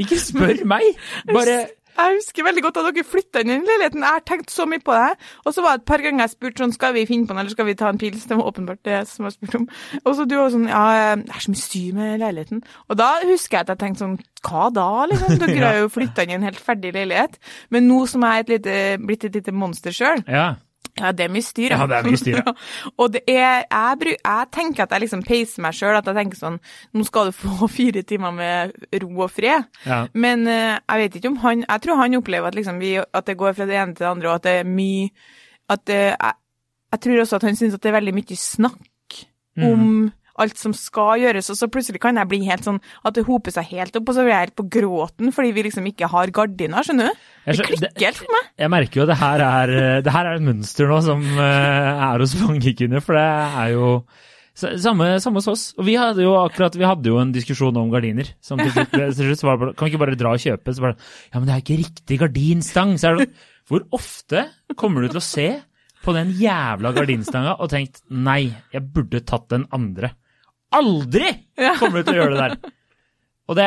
Ikke 0.05 0.19
spør 0.21 0.61
meg! 0.69 0.85
Bare 1.31 1.55
Jeg 1.97 2.17
husker 2.19 2.45
veldig 2.45 2.63
godt 2.67 2.79
at 2.83 2.89
dere 2.91 3.05
flytta 3.09 3.41
inn 3.43 3.51
i 3.51 3.57
den 3.57 3.69
leiligheten. 3.69 4.05
Jeg 4.05 4.19
har 4.19 4.25
tenkt 4.29 4.53
så 4.53 4.67
mye 4.69 4.83
på 4.85 4.93
det. 4.97 5.15
Og 5.45 5.55
så 5.57 5.65
var 5.65 5.77
det 5.77 5.83
et 5.83 5.89
par 5.89 6.05
ganger 6.05 6.27
jeg 6.27 6.35
spurte 6.35 6.63
sånn, 6.65 6.75
skal 6.77 6.93
vi 6.97 7.07
finne 7.09 7.29
på 7.29 7.35
noe, 7.37 7.45
eller 7.45 7.55
skal 7.57 7.69
vi 7.71 7.77
ta 7.81 7.89
en 7.93 8.01
pils? 8.01 8.27
Det 8.29 8.37
var 8.37 8.51
åpenbart 8.51 8.83
det 8.85 8.99
som 9.09 9.29
jeg 9.29 9.37
spurte 9.39 9.63
om. 9.63 9.67
Og 10.05 10.19
så 10.19 10.27
du 10.29 10.37
var 10.37 10.53
sånn, 10.53 10.69
ja, 10.69 10.85
det 11.23 11.33
er 11.33 11.47
så 11.47 11.55
mye 11.55 11.63
styr 11.63 11.97
med 11.97 12.21
leiligheten. 12.25 12.63
Og 12.91 13.01
da 13.01 13.09
husker 13.25 13.59
jeg 13.59 13.67
at 13.67 13.73
jeg 13.75 13.83
tenkte 13.85 14.05
sånn, 14.05 14.19
hva 14.47 14.69
da, 14.77 14.89
liksom? 15.11 15.39
Dere 15.47 15.65
har 15.73 15.81
jo 15.81 15.91
flytta 15.97 16.27
inn 16.27 16.35
i 16.35 16.39
en 16.39 16.47
helt 16.51 16.61
ferdig 16.63 16.93
leilighet. 16.97 17.41
Men 17.75 17.89
nå 17.89 18.03
som 18.11 18.27
jeg 18.29 18.37
er 18.37 18.47
et 18.47 18.55
lite, 18.57 18.79
blitt 19.07 19.27
et 19.31 19.41
lite 19.41 19.57
monster 19.57 19.97
sjøl, 19.97 20.25
Ja. 20.29 20.55
Ja, 20.99 21.13
det 21.13 21.27
er 21.27 21.33
mye 21.33 21.45
styr. 21.45 21.75
Ja, 21.75 21.87
det 21.91 21.99
er 21.99 22.07
mye 22.09 22.21
styr, 22.21 22.39
ja. 22.41 22.55
og 23.01 23.13
det 23.15 23.23
er, 23.29 23.65
jeg, 23.69 24.17
jeg 24.17 24.49
tenker 24.57 24.87
at 24.87 24.95
jeg 24.97 25.05
liksom 25.05 25.23
peiser 25.27 25.63
meg 25.67 25.77
sjøl, 25.77 25.97
at 25.99 26.09
jeg 26.11 26.19
tenker 26.19 26.41
sånn, 26.41 26.59
nå 26.97 27.07
skal 27.09 27.31
du 27.31 27.37
få 27.37 27.69
fire 27.79 28.03
timer 28.09 28.35
med 28.37 28.75
ro 29.03 29.13
og 29.27 29.31
fred. 29.35 29.69
ja. 29.87 30.03
Men 30.15 30.47
uh, 30.49 30.75
jeg 30.81 31.05
vet 31.05 31.21
ikke 31.21 31.33
om 31.35 31.39
han 31.45 31.65
Jeg 31.67 31.83
tror 31.85 32.03
han 32.03 32.19
opplever 32.19 32.49
at, 32.51 32.59
liksom 32.59 32.81
vi, 32.83 32.97
at 33.01 33.27
det 33.29 33.37
går 33.39 33.57
fra 33.59 33.67
det 33.69 33.77
ene 33.81 33.95
til 33.95 34.05
det 34.07 34.11
andre, 34.11 34.29
og 34.29 34.35
at 34.41 34.45
det 34.49 34.59
er 34.61 34.69
mye 34.69 35.09
At 35.73 35.89
uh, 35.89 35.95
jeg, 36.13 36.35
jeg 36.93 37.01
tror 37.07 37.21
også 37.25 37.37
at 37.41 37.49
han 37.49 37.57
syns 37.59 37.75
at 37.75 37.83
det 37.83 37.91
er 37.91 37.99
veldig 38.01 38.15
mye 38.17 38.37
snakk 38.41 38.83
Mm. 39.57 39.65
om 39.73 40.13
alt 40.43 40.61
som 40.61 40.75
skal 40.77 41.23
gjøres, 41.23 41.51
og 41.53 41.59
så 41.59 41.69
plutselig 41.73 42.03
kan 42.03 42.21
jeg 42.21 42.31
bli 42.31 42.43
helt 42.49 42.67
sånn 42.67 42.81
at 43.07 43.17
det 43.17 43.27
hoper 43.29 43.55
seg 43.55 43.71
helt 43.73 43.97
opp, 43.99 44.11
og 44.11 44.17
så 44.17 44.27
blir 44.27 44.35
jeg 44.35 44.47
helt 44.47 44.59
på 44.59 44.69
gråten 44.79 45.35
fordi 45.35 45.55
vi 45.57 45.67
liksom 45.69 45.89
ikke 45.91 46.11
har 46.13 46.33
gardiner, 46.35 46.87
skjønner 46.87 47.11
du? 47.11 47.27
Det 47.47 47.69
klikker 47.71 48.07
helt 48.09 48.23
for 48.23 48.37
meg. 48.37 48.53
Jeg 48.63 48.73
merker 48.77 49.03
jo 49.03 49.09
det 49.09 49.19
her 49.21 49.45
er, 49.47 49.75
det 50.05 50.15
her 50.15 50.31
er 50.31 50.39
et 50.39 50.47
mønster 50.47 50.91
nå 50.91 51.03
som 51.07 51.27
eh, 51.35 52.07
er 52.11 52.25
hos 52.25 52.39
mange 52.43 52.73
kvinner, 52.77 53.05
for 53.05 53.19
det 53.19 53.27
er 53.27 53.75
jo 53.75 53.91
samme, 54.57 55.09
samme 55.21 55.41
hos 55.41 55.51
oss. 55.53 55.65
Og 55.77 55.87
vi 55.89 55.97
hadde 56.01 56.25
jo 56.25 56.35
akkurat, 56.41 56.77
vi 56.77 56.89
hadde 56.89 57.11
jo 57.13 57.21
en 57.21 57.33
diskusjon 57.35 57.77
om 57.77 57.93
gardiner. 57.93 58.33
Som 58.45 58.61
til 58.63 58.73
slutt, 58.73 59.45
var 59.45 59.61
det 59.61 59.75
kan 59.77 59.87
vi 59.87 59.93
ikke 59.93 60.03
bare 60.03 60.19
dra 60.19 60.33
og 60.37 60.43
kjøpe? 60.43 60.75
Så 60.75 60.85
bare, 60.85 60.97
ja, 61.31 61.39
men 61.39 61.49
det 61.49 61.55
er 61.55 61.65
ikke 61.65 61.81
riktig 61.83 62.21
gardinstang. 62.23 62.97
Så 63.01 63.11
er 63.11 63.19
det, 63.21 63.29
sånn, 63.29 63.53
hvor 63.67 63.87
ofte 63.99 64.47
kommer 64.79 65.03
du 65.03 65.11
til 65.11 65.21
å 65.21 65.27
se 65.27 65.49
på 66.07 66.15
den 66.15 66.31
jævla 66.39 66.93
gardinstanga 66.95 67.57
og 67.59 67.73
tenkt, 67.73 68.05
nei, 68.15 68.55
jeg 68.73 68.87
burde 68.95 69.25
tatt 69.27 69.49
den 69.51 69.67
andre. 69.75 70.13
Aldri 70.73 71.29
kommer 71.79 72.03
du 72.03 72.09
til 72.11 72.17
å 72.17 72.23
gjøre 72.25 72.35
det 72.35 72.43
der. 72.49 72.73
Og 73.47 73.55
det 73.55 73.67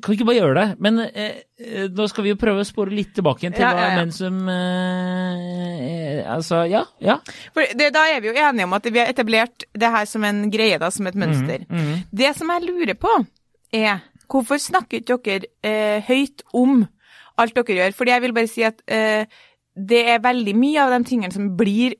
kan 0.00 0.14
ikke 0.14 0.24
bare 0.24 0.38
gjøre 0.38 0.54
det? 0.56 0.66
Men 0.80 0.98
eh, 1.04 1.34
eh, 1.60 1.88
nå 1.92 2.06
skal 2.08 2.24
vi 2.24 2.30
jo 2.32 2.38
prøve 2.40 2.62
å 2.62 2.66
spore 2.68 2.94
litt 2.96 3.10
tilbake 3.18 3.44
igjen 3.44 3.52
til 3.58 3.66
Ja, 3.66 3.72
ja, 3.76 3.88
ja. 3.90 3.96
menn 3.98 4.12
som 4.16 4.38
eh, 4.48 5.82
eh, 5.84 6.22
Altså, 6.32 6.62
ja. 6.70 6.80
ja. 7.04 7.18
For 7.52 7.68
det, 7.76 7.90
da 7.92 8.06
er 8.08 8.22
vi 8.24 8.30
jo 8.30 8.36
enige 8.40 8.64
om 8.64 8.72
at 8.78 8.88
vi 8.88 8.98
har 9.02 9.10
etablert 9.12 9.66
det 9.76 9.90
her 9.92 10.08
som 10.08 10.24
en 10.24 10.46
greie, 10.52 10.78
da, 10.80 10.88
som 10.94 11.06
et 11.10 11.18
mønster. 11.20 11.66
Mhm. 11.68 12.06
Det 12.10 12.32
som 12.38 12.48
jeg 12.54 12.64
lurer 12.70 12.96
på, 13.00 13.12
er 13.76 14.00
hvorfor 14.28 14.60
snakker 14.60 15.02
ikke 15.04 15.20
dere 15.28 15.52
eh, 15.60 16.00
høyt 16.08 16.42
om 16.56 16.86
alt 17.38 17.54
dere 17.60 17.76
gjør? 17.82 17.96
Fordi 18.00 18.14
jeg 18.16 18.24
vil 18.24 18.36
bare 18.40 18.50
si 18.50 18.64
at 18.66 18.80
eh, 18.88 19.28
det 19.76 20.02
er 20.16 20.24
veldig 20.24 20.56
mye 20.58 20.84
av 20.88 20.96
de 20.96 21.04
tingene 21.08 21.36
som 21.36 21.52
blir 21.56 21.94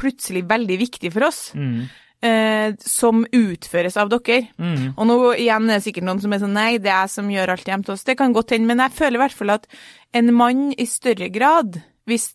plutselig 0.00 0.46
veldig 0.48 0.78
viktig 0.80 1.12
for 1.12 1.28
oss, 1.28 1.50
Mhm. 1.54 1.84
Eh, 2.24 2.74
som 2.84 3.24
utføres 3.24 3.96
av 4.00 4.10
dere. 4.12 4.42
Mm. 4.60 4.92
Og 4.96 5.08
nå 5.08 5.18
igjen 5.34 5.68
er 5.68 5.78
det 5.78 5.86
sikkert 5.86 6.08
noen 6.08 6.22
som 6.22 6.34
er 6.34 6.42
sånn 6.42 6.56
nei, 6.56 6.70
det 6.78 6.92
er 6.92 7.04
jeg 7.04 7.14
som 7.16 7.32
gjør 7.32 7.54
alt 7.54 7.70
hjemme 7.70 7.86
til 7.86 7.96
oss. 7.96 8.06
Det 8.06 8.18
kan 8.20 8.36
godt 8.36 8.54
hende, 8.56 8.70
men 8.70 8.82
jeg 8.84 8.96
føler 8.98 9.18
i 9.18 9.24
hvert 9.24 9.38
fall 9.40 9.56
at 9.56 9.68
en 10.16 10.32
mann 10.36 10.70
i 10.74 10.88
større 10.90 11.30
grad, 11.32 11.80
hvis, 12.10 12.30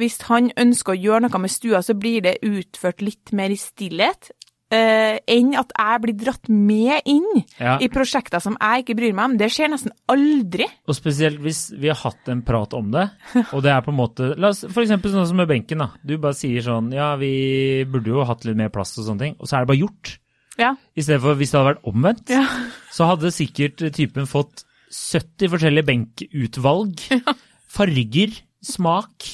hvis 0.00 0.20
han 0.30 0.52
ønsker 0.60 0.94
å 0.94 1.00
gjøre 1.00 1.24
noe 1.26 1.42
med 1.42 1.52
stua, 1.52 1.82
så 1.84 1.96
blir 1.98 2.24
det 2.26 2.38
utført 2.46 3.04
litt 3.04 3.34
mer 3.36 3.52
i 3.52 3.60
stillhet. 3.60 4.32
Eh, 4.70 5.18
enn 5.26 5.54
at 5.58 5.72
jeg 5.76 6.00
blir 6.04 6.16
dratt 6.24 6.48
med 6.48 7.02
inn 7.10 7.26
Ja. 7.58 7.76
i 7.82 7.88
prosjekter 7.92 8.40
som 8.40 8.56
jeg 8.60 8.84
ikke 8.84 8.96
bryr 8.96 9.14
meg 9.14 9.24
om. 9.24 9.36
Det 9.40 9.50
skjer 9.50 9.70
nesten 9.72 9.92
aldri. 10.08 10.66
Og 10.88 10.94
spesielt 10.94 11.40
hvis 11.42 11.72
vi 11.76 11.88
har 11.90 11.96
hatt 12.04 12.28
en 12.28 12.42
prat 12.46 12.72
om 12.78 12.90
det, 12.94 13.08
og 13.52 13.62
det 13.62 13.72
er 13.74 13.82
på 13.82 13.90
en 13.92 13.98
måte 14.00 14.30
La 14.38 14.48
oss 14.54 14.64
eksempel 14.64 15.10
sånn 15.12 15.26
som 15.26 15.36
med 15.36 15.48
benken, 15.50 15.78
da. 15.78 15.90
Du 16.04 16.16
bare 16.18 16.34
sier 16.38 16.62
sånn 16.62 16.92
Ja, 16.94 17.16
vi 17.16 17.84
burde 17.84 18.06
jo 18.14 18.24
hatt 18.24 18.44
litt 18.44 18.56
mer 18.56 18.70
plass 18.70 18.96
og 18.98 19.06
sånne 19.10 19.18
ting, 19.26 19.36
og 19.40 19.46
så 19.50 19.56
er 19.58 19.64
det 19.66 19.72
bare 19.74 19.82
gjort. 19.82 20.18
Ja. 20.58 20.74
I 20.96 21.00
stedet 21.02 21.22
for 21.22 21.34
hvis 21.34 21.50
det 21.52 21.58
hadde 21.60 21.74
vært 21.74 21.86
omvendt, 21.88 22.28
Ja. 22.30 22.46
så 22.92 23.06
hadde 23.10 23.30
sikkert 23.32 23.78
typen 23.94 24.26
fått 24.26 24.64
70 24.90 25.48
forskjellige 25.52 25.86
benkutvalg. 25.86 26.98
Farger, 27.70 28.32
smak. 28.62 29.28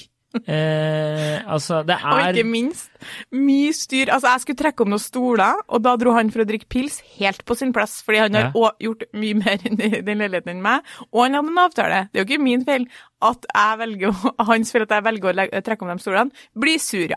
Eh, 0.47 1.41
altså, 1.47 1.83
det 1.87 1.97
Og 2.05 2.21
er 2.21 2.33
ikke 2.35 2.49
minst 2.49 2.91
mye 3.33 3.73
styr. 3.77 4.11
Altså, 4.15 4.33
jeg 4.35 4.45
skulle 4.45 4.61
trekke 4.61 4.85
om 4.87 4.93
noen 4.93 5.03
stoler, 5.03 5.63
og 5.69 5.83
da 5.87 5.97
dro 6.01 6.13
han 6.17 6.31
for 6.35 6.45
å 6.45 6.49
drikke 6.49 6.69
pils 6.73 7.01
helt 7.19 7.45
på 7.49 7.57
sin 7.59 7.73
plass, 7.77 7.99
fordi 8.07 8.23
han 8.27 8.35
har 8.39 8.51
Ja. 8.55 8.71
gjort 8.89 9.05
mye 9.17 9.35
mer 9.43 9.59
i 9.67 10.03
den 10.03 10.19
leiligheten 10.23 10.57
enn 10.57 10.63
meg, 10.65 10.85
og 11.13 11.23
han 11.27 11.39
hadde 11.39 11.53
en 11.55 11.63
avtale. 11.67 12.01
Det 12.13 12.21
er 12.21 12.25
jo 12.25 12.31
ikke 12.31 12.43
min 12.45 12.65
feil 12.69 12.89
at 13.25 13.47
jeg 13.49 13.79
velger, 13.81 14.13
hans 14.45 14.71
feil 14.75 14.83
at 14.85 14.91
jeg 14.93 15.05
velger 15.07 15.39
å 15.41 15.61
trekke 15.67 15.83
om 15.87 15.89
de 15.95 16.03
stolene. 16.03 16.31
Bli 16.59 16.75
sur, 16.83 17.07
ja. 17.09 17.17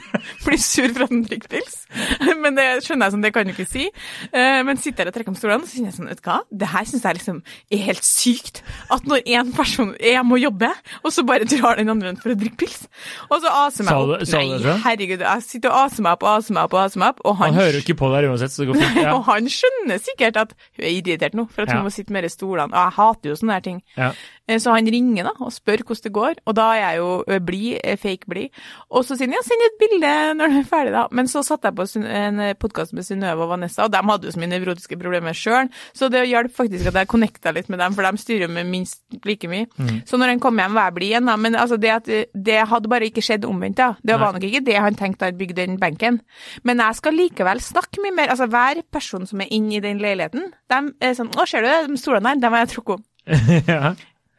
blir 0.44 0.58
sur 0.62 0.92
for 0.94 1.04
at 1.06 1.10
han 1.10 1.24
drikker 1.26 1.50
pils. 1.56 1.76
Men 2.42 2.54
det 2.56 2.66
skjønner 2.84 3.08
jeg 3.08 3.14
sånn, 3.16 3.24
det 3.24 3.32
kan 3.34 3.48
du 3.48 3.52
ikke 3.54 3.66
si. 3.68 3.86
Eh, 4.30 4.60
Men 4.66 4.78
sitter 4.80 5.04
jeg 5.08 5.10
og 5.10 5.16
trekker 5.16 5.32
om 5.34 5.38
stolene, 5.38 5.66
så 5.66 5.74
kjenner 5.78 5.90
jeg 5.90 5.98
sånn, 5.98 6.10
vet 6.12 6.20
du 6.22 6.28
hva, 6.28 6.36
det 6.62 6.68
her 6.70 6.86
syns 6.88 7.06
jeg 7.08 7.18
liksom 7.18 7.40
er 7.74 7.82
helt 7.88 8.06
sykt. 8.06 8.62
At 8.94 9.08
når 9.10 9.24
en 9.36 9.52
person 9.56 9.90
Jeg 10.00 10.22
må 10.26 10.38
jobbe, 10.40 10.70
og 11.04 11.12
så 11.14 11.24
bare 11.26 11.48
drar 11.50 11.80
den 11.80 11.90
andre 11.92 12.14
for 12.22 12.32
å 12.34 12.38
drikke 12.38 12.60
pils. 12.62 12.84
Og 13.30 13.42
så 13.42 13.50
aser 13.66 13.86
meg 13.88 13.94
opp. 13.98 14.24
sa 14.28 14.40
du 14.44 14.54
det 14.54 14.64
Nei, 14.70 14.76
herregud, 14.86 15.24
jeg 15.26 15.46
sitter 15.46 15.72
og 15.74 15.80
aser 15.88 16.06
meg 16.06 16.14
opp 16.18 16.24
og 16.28 16.32
aser 16.36 16.56
meg 16.56 16.68
opp 16.68 16.76
og 16.78 16.82
aser 16.84 17.02
meg 17.02 17.14
opp, 17.14 17.22
og 17.26 17.36
han, 17.40 17.52
Han 17.54 17.60
hører 17.64 17.80
ikke 17.82 17.96
på 18.00 18.10
deg 18.14 18.28
uansett, 18.30 18.54
så 18.54 18.62
det 18.64 18.70
går 18.70 18.80
fint. 18.84 19.00
Ja. 19.02 19.14
og 19.18 19.24
han 19.28 19.50
skjønner 19.50 20.00
sikkert 20.02 20.38
at 20.44 20.54
hun 20.78 20.84
er 20.86 20.92
irritert 20.94 21.34
nå, 21.38 21.46
for 21.50 21.64
at 21.66 21.72
hun 21.74 21.80
Ja. 21.80 21.84
må 21.86 21.92
sitte 21.94 22.14
mer 22.14 22.26
i 22.28 22.32
stolene. 22.32 22.70
Og 22.70 22.78
jeg 22.86 22.96
hater 23.00 23.32
jo 23.32 23.38
sånne 23.42 23.56
her 23.58 23.64
ting. 23.66 23.82
Ja. 23.98 24.12
Eh, 24.50 24.58
Så 24.58 24.74
han 24.74 24.88
ringer 24.90 25.28
da 25.30 25.34
og 25.38 25.52
spør 25.54 25.84
hvordan 25.86 26.02
det 26.06 26.12
går, 26.16 26.40
og 26.48 26.56
da 26.58 26.66
er 26.74 26.80
jeg 26.82 26.98
jo 26.98 27.40
blid, 27.46 27.78
eh, 27.84 27.96
fake 28.00 28.26
blid. 28.30 28.50
Og 28.90 29.04
så 29.06 29.14
sier 29.16 29.30
han 29.30 29.36
ja, 29.38 29.42
send 29.46 29.64
et 29.66 29.78
bilde 29.80 30.12
når 30.40 30.50
du 30.54 30.58
er 30.60 30.68
ferdig, 30.68 30.92
da. 30.96 31.06
Men 31.14 31.30
så 31.30 31.44
satte 31.46 31.70
jeg 31.70 31.78
på 31.78 31.86
en 32.02 32.42
podkast 32.58 32.94
med 32.96 33.06
Synnøve 33.06 33.46
og 33.46 33.52
Vanessa, 33.54 33.86
og 33.86 33.92
de 33.94 34.02
hadde 34.10 34.26
jo 34.28 34.34
så 34.34 34.42
mye 34.42 34.52
nevrotiske 34.52 34.98
problemer 35.00 35.36
sjøl, 35.36 35.70
så 35.94 36.10
det 36.12 36.24
hjalp 36.28 36.54
faktisk 36.56 36.90
at 36.90 36.98
jeg 37.00 37.10
connecta 37.12 37.52
litt 37.54 37.70
med 37.70 37.78
dem, 37.82 37.94
for 37.94 38.06
de 38.06 38.22
styrer 38.22 38.50
med 38.50 38.66
minst 38.70 39.02
like 39.24 39.48
mye. 39.50 39.68
Mm. 39.78 40.02
Så 40.08 40.18
når 40.18 40.34
han 40.34 40.42
kom 40.42 40.58
hjem, 40.58 40.74
var 40.74 40.90
jeg 40.90 40.96
blid 40.98 41.12
igjen, 41.12 41.30
da. 41.30 41.36
Men 41.36 41.54
altså, 41.54 41.78
det, 41.80 41.94
at, 41.94 42.10
det 42.34 42.58
hadde 42.72 42.90
bare 42.90 43.08
ikke 43.10 43.24
skjedd 43.24 43.46
omvendt, 43.48 43.78
da. 43.80 43.92
Det 44.02 44.18
var 44.18 44.34
nok 44.34 44.44
ikke 44.48 44.64
det 44.66 44.78
han 44.80 44.98
tenkte 44.98 45.20
da 45.20 45.30
han 45.30 45.38
bygde 45.40 45.58
den 45.60 45.78
benken. 45.80 46.20
Men 46.64 46.80
jeg 46.80 46.96
skal 46.96 47.16
likevel 47.18 47.60
snakke 47.60 48.00
mye 48.02 48.14
mer. 48.16 48.32
Altså, 48.32 48.48
hver 48.50 48.80
person 48.92 49.26
som 49.28 49.42
er 49.44 49.50
inne 49.52 49.76
i 49.76 49.82
den 49.84 50.00
leiligheten, 50.02 50.50
de 50.70 50.80
er 51.04 51.16
sånn 51.18 51.30
Å, 51.36 51.44
ser 51.46 51.62
du 51.62 51.68
det, 51.68 51.78
de 51.90 52.00
stolene 52.00 52.34
der, 52.34 52.40
dem 52.46 52.56
har 52.56 52.64
jeg 52.64 52.72
trukket 52.74 52.98
om. 52.98 53.04
ja. 53.70 53.92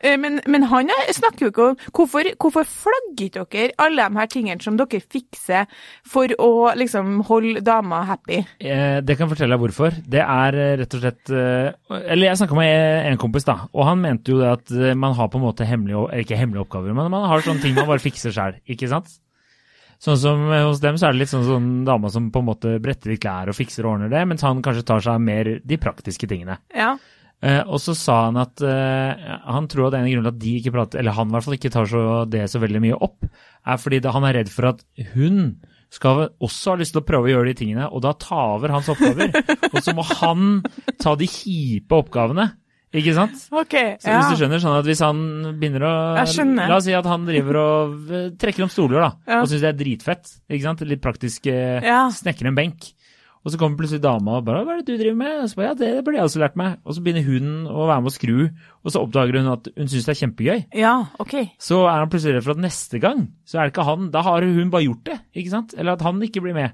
Eh, 0.03 0.17
Men, 0.17 0.39
men 0.48 0.63
han 0.63 0.89
er- 0.89 1.13
snakker 1.13 1.46
jo 1.46 1.51
ikke 1.51 1.65
om 1.70 1.75
hvorfor, 1.93 2.29
hvorfor 2.41 2.65
flagger 2.65 3.27
ikke 3.29 3.46
dere 3.51 3.72
alle 3.77 4.08
de 4.10 4.17
her 4.17 4.27
tingene 4.34 4.62
som 4.63 4.77
dere 4.77 5.00
fikser 5.01 5.67
for 6.08 6.27
å 6.41 6.74
liksom 6.75 7.22
holde 7.27 7.62
dama 7.63 8.03
happy? 8.10 8.41
Eh, 8.60 9.01
Det 9.01 9.17
kan 9.17 9.27
jeg 9.27 9.36
fortelle 9.38 9.55
deg 9.58 9.62
hvorfor. 9.65 9.91
Det 10.10 10.22
er 10.25 10.58
eh, 10.58 10.75
rett 10.81 10.93
og 10.98 11.01
slett 11.05 11.29
eh, 11.29 11.72
Eller 12.12 12.27
jeg 12.31 12.38
snakka 12.41 12.55
med 12.58 13.12
en 13.12 13.17
kompis, 13.22 13.46
da, 13.46 13.60
og 13.74 13.86
han 13.86 14.01
mente 14.01 14.31
jo 14.34 14.39
det 14.41 14.51
at 14.51 14.96
man 14.98 15.13
har 15.13 15.27
på 15.29 15.38
en 15.38 15.46
måte 15.46 15.65
hemmelige 15.67 16.24
ikke 16.25 16.38
hemmelige 16.39 16.65
oppgaver, 16.65 16.93
men 16.98 17.12
man 17.12 17.27
har 17.29 17.41
sånne 17.46 17.62
ting 17.62 17.75
man 17.77 17.88
bare 17.89 18.01
fikser 18.01 18.34
sjøl, 18.34 18.58
ikke 18.70 18.89
sant? 18.89 19.08
Sånn 20.01 20.17
som 20.17 20.48
hos 20.50 20.79
dem 20.81 20.96
så 20.98 21.08
er 21.08 21.13
det 21.13 21.20
litt 21.22 21.29
sånn 21.29 21.46
sånn 21.46 21.65
dama 21.86 22.10
som 22.10 22.31
på 22.34 22.41
en 22.41 22.48
måte 22.48 22.72
bretter 22.81 23.12
litt 23.13 23.22
klær 23.22 23.51
og 23.51 23.53
fikser 23.53 23.86
og 23.86 23.91
ordner 24.00 24.10
det, 24.10 24.24
mens 24.25 24.41
han 24.41 24.63
kanskje 24.65 24.81
tar 24.89 25.03
seg 25.05 25.20
mer 25.22 25.60
de 25.62 25.77
praktiske 25.77 26.25
tingene. 26.31 26.58
Ja. 26.74 26.96
Eh, 27.42 27.64
og 27.66 27.80
så 27.82 27.96
sa 27.98 28.20
han 28.28 28.38
at 28.38 28.62
eh, 28.62 29.26
han 29.50 29.66
tror 29.72 29.88
at 29.90 29.96
en 29.98 30.06
av 30.06 30.12
grunnene 30.12 30.30
til 30.30 30.36
at 30.36 30.42
de 30.44 30.52
ikke 30.60 30.74
prater, 30.76 31.02
eller 31.02 31.16
han 31.18 31.32
i 31.32 31.34
hvert 31.36 31.48
fall 31.48 31.58
ikke 31.58 31.72
tar 31.74 31.90
så 31.90 32.02
det 32.30 32.44
så 32.52 32.62
veldig 32.62 32.82
mye 32.84 33.00
opp, 33.02 33.26
er 33.66 33.80
fordi 33.82 34.00
det, 34.04 34.14
han 34.14 34.28
er 34.30 34.38
redd 34.42 34.52
for 34.54 34.70
at 34.76 34.84
hun 35.16 35.40
skal 35.92 36.28
også 36.40 36.76
ha 36.76 36.80
lyst 36.80 36.94
til 36.96 37.02
å 37.02 37.08
prøve 37.08 37.28
å 37.28 37.32
gjøre 37.34 37.50
de 37.52 37.58
tingene, 37.66 37.90
og 37.92 38.04
da 38.06 38.14
ta 38.16 38.44
over 38.54 38.72
hans 38.72 38.88
oppgaver. 38.94 39.34
og 39.74 39.80
så 39.84 39.96
må 39.98 40.06
han 40.08 40.62
ta 41.02 41.18
de 41.20 41.28
kjipe 41.28 41.98
oppgavene, 41.98 42.46
ikke 42.96 43.14
sant? 43.16 43.42
Okay, 43.56 43.94
Så 44.04 44.12
ja. 44.12 44.20
hvis 44.22 44.32
du 44.36 44.42
skjønner, 44.44 44.62
sånn 44.62 44.78
at 44.78 44.88
hvis 44.88 45.02
han 45.04 45.20
begynner 45.60 45.86
å 45.88 45.92
La 46.20 46.78
oss 46.78 46.84
si 46.86 46.94
at 46.96 47.08
han 47.08 47.26
driver 47.28 47.60
og 47.60 48.10
eh, 48.12 48.26
trekker 48.40 48.66
om 48.68 48.72
stoler, 48.72 49.00
da, 49.02 49.12
Ja. 49.32 49.42
og 49.42 49.50
syns 49.52 49.64
det 49.66 49.70
er 49.74 49.78
dritfett. 49.82 50.34
ikke 50.52 50.66
sant? 50.68 50.84
Litt 50.88 51.02
praktisk 51.04 51.48
eh, 51.52 51.80
Ja. 51.88 52.04
snekre 52.14 52.52
en 52.52 52.58
benk. 52.62 52.92
Og 53.42 53.50
så 53.52 53.58
kommer 53.58 53.80
plutselig 53.80 54.04
dama 54.04 54.38
og 54.38 54.46
bare 54.46 54.64
'Hva 54.64 54.74
er 54.76 54.82
det 54.82 54.86
du 54.86 54.98
driver 55.02 55.18
med?' 55.18 55.42
Og 55.42 55.50
så 55.50 55.56
bare, 55.56 55.68
ja, 55.68 55.74
det 55.74 56.06
burde 56.06 56.18
jeg 56.18 56.24
også 56.30 56.40
lært 56.40 56.56
meg. 56.56 56.78
Og 56.86 56.94
så 56.94 57.02
begynner 57.02 57.26
hun 57.26 57.66
å 57.66 57.88
være 57.90 58.02
med 58.02 58.12
å 58.12 58.14
skru, 58.14 58.50
og 58.86 58.92
så 58.92 59.02
oppdager 59.02 59.40
hun 59.40 59.52
at 59.52 59.68
hun 59.78 59.88
syns 59.88 60.06
det 60.06 60.14
er 60.14 60.22
kjempegøy. 60.22 60.60
Ja, 60.78 61.06
OK. 61.20 61.34
Så 61.58 61.82
er 61.90 62.00
han 62.00 62.10
plutselig 62.10 62.36
redd 62.36 62.44
for 62.46 62.52
at 62.52 62.62
neste 62.62 63.00
gang, 63.02 63.34
så 63.46 63.58
er 63.58 63.64
det 63.66 63.74
ikke 63.74 63.90
han. 63.90 64.12
Da 64.12 64.22
har 64.22 64.42
hun 64.42 64.70
bare 64.70 64.86
gjort 64.86 65.04
det, 65.06 65.20
ikke 65.34 65.50
sant? 65.50 65.74
Eller 65.78 65.94
at 65.94 66.02
han 66.02 66.22
ikke 66.22 66.42
blir 66.42 66.54
med. 66.54 66.72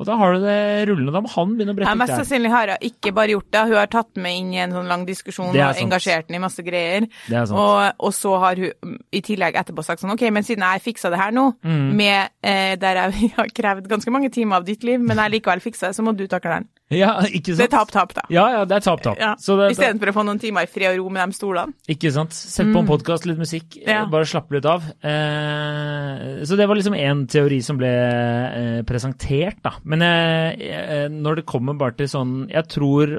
Og 0.00 0.06
da 0.08 0.14
har 0.16 0.32
du 0.32 0.40
det 0.40 0.88
rullende, 0.88 1.12
da 1.12 1.20
må 1.20 1.28
han 1.34 1.50
begynne 1.52 1.74
å 1.74 1.76
brette 1.76 1.90
mest 2.00 2.14
sannsynlig 2.16 2.50
har 2.54 2.70
hun 2.72 2.86
ikke 2.88 3.10
bare 3.12 3.34
gjort 3.34 3.50
det, 3.52 3.60
hun 3.68 3.76
har 3.76 3.90
tatt 3.92 4.16
med 4.24 4.38
inn 4.40 4.52
i 4.54 4.60
en 4.64 4.72
sånn 4.72 4.88
lang 4.88 5.02
diskusjon 5.04 5.50
og 5.52 5.82
engasjert 5.84 6.28
den 6.30 6.38
i 6.38 6.40
masse 6.40 6.64
greier. 6.64 7.04
Det 7.28 7.36
er 7.36 7.44
sant. 7.50 7.58
Og, 7.60 8.00
og 8.08 8.14
så 8.16 8.32
har 8.40 8.56
hun 8.56 8.96
i 9.12 9.20
tillegg 9.20 9.58
etterpå 9.60 9.84
sagt 9.84 10.00
sånn 10.00 10.14
OK, 10.14 10.24
men 10.32 10.42
siden 10.48 10.64
jeg 10.64 10.80
fiksa 10.86 11.10
det 11.12 11.20
her 11.20 11.30
nå, 11.36 11.44
Mm. 11.62 11.92
med, 11.94 12.30
eh, 12.42 12.74
der 12.80 13.02
jeg 13.02 13.32
har 13.36 13.52
krevd 13.52 13.86
ganske 13.92 14.10
mange 14.10 14.30
timer 14.32 14.56
av 14.62 14.64
ditt 14.64 14.82
liv, 14.82 14.98
men 15.00 15.20
jeg 15.20 15.36
likevel 15.36 15.60
fiksa 15.60 15.90
det, 15.92 15.96
så 16.00 16.02
må 16.02 16.16
du 16.16 16.24
takle 16.26 16.56
den. 16.62 16.68
Ja, 16.94 17.14
ikke 17.26 17.54
sant? 17.56 17.58
Det 17.62 17.66
er 17.68 17.72
tap-tap, 17.76 18.14
da. 18.14 18.22
Ja, 18.32 18.44
ja, 18.56 18.64
det 18.68 18.76
er 18.78 18.84
tap-tap. 18.86 19.18
Ja. 19.20 19.32
Så 19.40 19.56
det, 19.58 19.70
Istedenfor 19.74 20.12
å 20.12 20.14
få 20.16 20.24
noen 20.28 20.40
timer 20.42 20.66
i 20.66 20.70
fred 20.70 20.92
og 20.92 21.04
ro 21.06 21.12
med 21.14 21.32
de 21.32 21.36
stolene. 21.38 21.72
Ikke 21.92 22.12
sant. 22.14 22.32
Sett 22.36 22.68
på 22.72 22.82
en 22.82 22.88
podkast, 22.88 23.26
litt 23.28 23.40
musikk, 23.40 23.78
eh, 23.82 23.90
Ja. 23.92 24.04
bare 24.12 24.28
slappe 24.28 24.52
litt 24.56 24.66
av. 24.68 24.82
Eh, 25.02 26.42
så 26.44 26.56
det 26.58 26.66
var 26.68 26.76
liksom 26.78 26.94
én 26.98 27.24
teori 27.30 27.60
som 27.64 27.78
ble 27.80 27.90
eh, 27.92 28.82
presentert, 28.88 29.60
da. 29.64 29.74
Men 29.84 30.02
eh, 30.06 31.08
når 31.12 31.40
det 31.40 31.46
kommer 31.48 31.74
bare 31.78 31.96
til 31.98 32.08
sånn 32.10 32.32
Jeg 32.52 32.66
tror, 32.68 33.16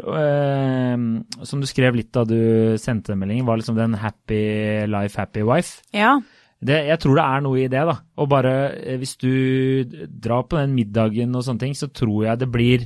som 1.43 1.61
du 1.61 1.67
skrev 1.69 1.95
litt 1.97 2.11
da 2.15 2.23
du 2.27 2.75
sendte 2.81 3.15
meldingen, 3.17 3.45
var 3.47 3.57
liksom 3.59 3.77
den 3.79 3.95
happy 3.99 4.85
life, 4.89 5.17
happy 5.19 5.43
wife. 5.47 5.81
Ja. 5.95 6.17
Det, 6.63 6.77
jeg 6.87 6.99
tror 7.03 7.17
det 7.19 7.23
er 7.27 7.41
noe 7.43 7.59
i 7.59 7.67
det, 7.67 7.81
da. 7.89 7.97
Og 8.23 8.29
bare 8.31 8.53
hvis 9.01 9.17
du 9.19 9.83
drar 10.07 10.45
på 10.47 10.59
den 10.61 10.75
middagen 10.77 11.35
og 11.35 11.43
sånne 11.43 11.59
ting, 11.65 11.73
så 11.75 11.89
tror 11.91 12.23
jeg 12.29 12.39
det 12.39 12.47
blir 12.53 12.85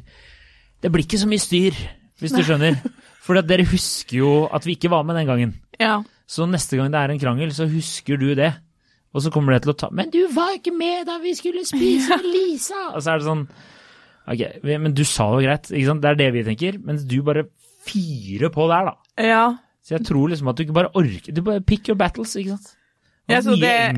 Det 0.81 0.91
blir 0.93 1.05
ikke 1.07 1.19
så 1.21 1.29
mye 1.29 1.41
styr, 1.41 1.77
hvis 2.21 2.35
du 2.35 2.43
skjønner. 2.45 2.77
For 3.25 3.39
dere 3.43 3.65
husker 3.67 4.21
jo 4.21 4.31
at 4.53 4.63
vi 4.67 4.77
ikke 4.77 4.91
var 4.93 5.03
med 5.07 5.17
den 5.19 5.27
gangen. 5.27 5.55
Ja. 5.81 5.99
Så 6.27 6.47
neste 6.47 6.79
gang 6.79 6.93
det 6.93 6.99
er 7.01 7.13
en 7.13 7.19
krangel, 7.21 7.51
så 7.55 7.67
husker 7.69 8.19
du 8.19 8.31
det. 8.37 8.53
Og 9.15 9.23
så 9.23 9.31
kommer 9.33 9.55
det 9.55 9.63
til 9.63 9.71
å 9.71 9.77
ta 9.79 9.87
Men 9.95 10.11
du 10.13 10.19
var 10.35 10.51
ikke 10.57 10.73
med 10.75 11.07
da 11.07 11.15
vi 11.23 11.31
skulle 11.37 11.63
spise 11.65 12.17
med 12.19 12.25
Lisa! 12.27 12.89
Og 12.91 12.99
så 13.01 13.13
er 13.13 13.21
det 13.21 13.25
sånn 13.25 13.45
Ok, 14.27 14.41
men 14.67 14.91
du 14.91 15.05
sa 15.07 15.29
det 15.31 15.37
jo 15.37 15.47
greit, 15.47 15.69
ikke 15.71 15.87
sant? 15.87 16.01
Det 16.03 16.09
er 16.11 16.17
det 16.19 16.25
vi 16.35 16.41
tenker. 16.43 16.77
Mens 16.83 17.05
du 17.07 17.15
bare 17.23 17.45
fyrer 17.87 18.51
på 18.51 18.65
der, 18.67 18.89
da. 18.89 19.23
Ja. 19.23 19.43
Så 19.87 19.95
jeg 19.95 20.03
tror 20.09 20.33
liksom 20.33 20.49
at 20.51 20.57
du 20.59 20.65
ikke 20.65 20.75
bare 20.75 20.91
orker 20.99 21.31
Du 21.31 21.39
bare 21.47 21.63
pick 21.63 21.87
your 21.87 21.95
battles, 21.99 22.35
ikke 22.35 22.57
sant? 22.57 22.73
Ja 23.27 23.41
så 23.43 23.57
det 23.59 23.67
er 23.67 23.95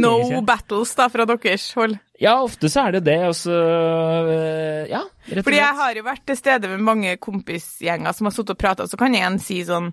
no 0.00 0.40
battles 0.48 0.94
da 0.96 1.10
fra 1.12 1.26
deres 1.28 1.66
hold. 1.76 1.98
Ja, 2.20 2.38
ofte 2.40 2.68
så 2.72 2.86
er 2.88 2.96
det 2.96 3.02
det, 3.10 3.18
og 3.28 3.34
så 3.36 3.52
øh, 3.52 4.86
Ja, 4.88 5.02
Fordi 5.38 5.60
jeg 5.60 5.76
har 5.80 5.96
jo 5.96 6.04
vært 6.06 6.24
til 6.26 6.38
stede 6.38 6.70
med 6.72 6.82
mange 6.86 7.16
kompisgjenger 7.22 8.16
som 8.16 8.28
har 8.28 8.34
sittet 8.34 8.56
og 8.56 8.60
prata, 8.60 8.86
så 8.90 8.98
kan 9.00 9.14
en 9.14 9.38
si 9.42 9.62
sånn 9.66 9.92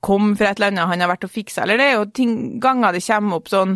Kom 0.00 0.30
fra 0.32 0.48
et 0.48 0.56
eller 0.56 0.70
annet 0.72 0.88
han 0.88 1.02
har 1.04 1.10
vært 1.10 1.26
og 1.26 1.32
fiksa, 1.34 1.66
eller 1.66 1.76
det 1.76 1.86
er 1.90 1.98
jo 1.98 2.04
ting, 2.16 2.30
ganger 2.62 2.94
det 2.96 3.02
kommer 3.04 3.36
opp 3.36 3.50
sånn 3.52 3.74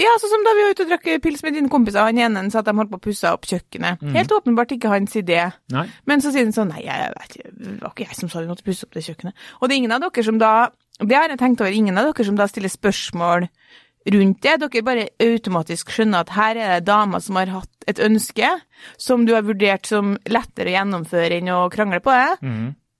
Ja, 0.00 0.14
sånn 0.16 0.32
som 0.32 0.46
da 0.46 0.54
vi 0.56 0.62
var 0.64 0.72
ute 0.72 0.86
og 0.86 0.92
drakk 0.94 1.08
pils 1.20 1.42
med 1.44 1.58
dine 1.58 1.68
kompiser, 1.68 2.06
han 2.08 2.16
ene 2.16 2.46
sa 2.48 2.62
at 2.62 2.70
de 2.70 2.72
holdt 2.78 2.88
på 2.94 2.96
å 2.96 3.04
pusse 3.04 3.28
opp 3.28 3.44
kjøkkenet. 3.44 4.00
Helt 4.14 4.32
åpenbart 4.32 4.72
ikke 4.72 4.88
hans 4.88 5.12
idé. 5.20 5.42
Nei. 5.74 5.84
Men 6.08 6.24
så 6.24 6.32
sier 6.32 6.46
han 6.46 6.56
sånn 6.56 6.72
Nei, 6.72 6.86
jeg 6.86 7.10
vet 7.18 7.36
ikke, 7.36 7.52
det 7.58 7.74
var 7.82 7.92
ikke 7.92 8.06
jeg 8.06 8.16
som 8.16 8.30
sa 8.32 8.40
vi 8.40 8.48
måtte 8.48 8.64
pusse 8.64 8.88
opp 8.88 8.96
det 8.96 9.04
kjøkkenet. 9.04 9.36
Og 9.60 9.68
det 9.68 9.76
er 9.76 9.82
ingen 9.82 9.92
av 9.92 10.00
dere 10.06 10.24
som 10.24 10.40
da 10.40 10.52
Det 10.96 11.16
har 11.18 11.28
jeg 11.28 11.40
tenkt 11.42 11.60
over, 11.60 11.76
ingen 11.76 12.00
av 12.00 12.08
dere 12.08 12.24
som 12.24 12.40
da 12.40 12.48
stiller 12.48 12.72
spørsmål 12.72 13.50
rundt 14.10 14.40
det. 14.42 14.56
Dere 14.60 14.82
bare 14.86 15.08
automatisk 15.22 15.90
skjønner 15.94 16.20
at 16.24 16.30
her 16.34 16.56
er 16.56 16.74
det 16.80 16.86
damer 16.88 17.20
som 17.22 17.36
har 17.36 17.46
hatt 17.46 17.86
et 17.86 17.98
ønske 18.02 18.48
som 18.98 19.24
du 19.26 19.34
har 19.34 19.42
vurdert 19.46 19.86
som 19.86 20.16
lettere 20.30 20.70
å 20.72 20.76
gjennomføre 20.78 21.38
enn 21.40 21.50
å 21.54 21.70
krangle 21.70 22.00
på 22.02 22.10
det. 22.10 22.52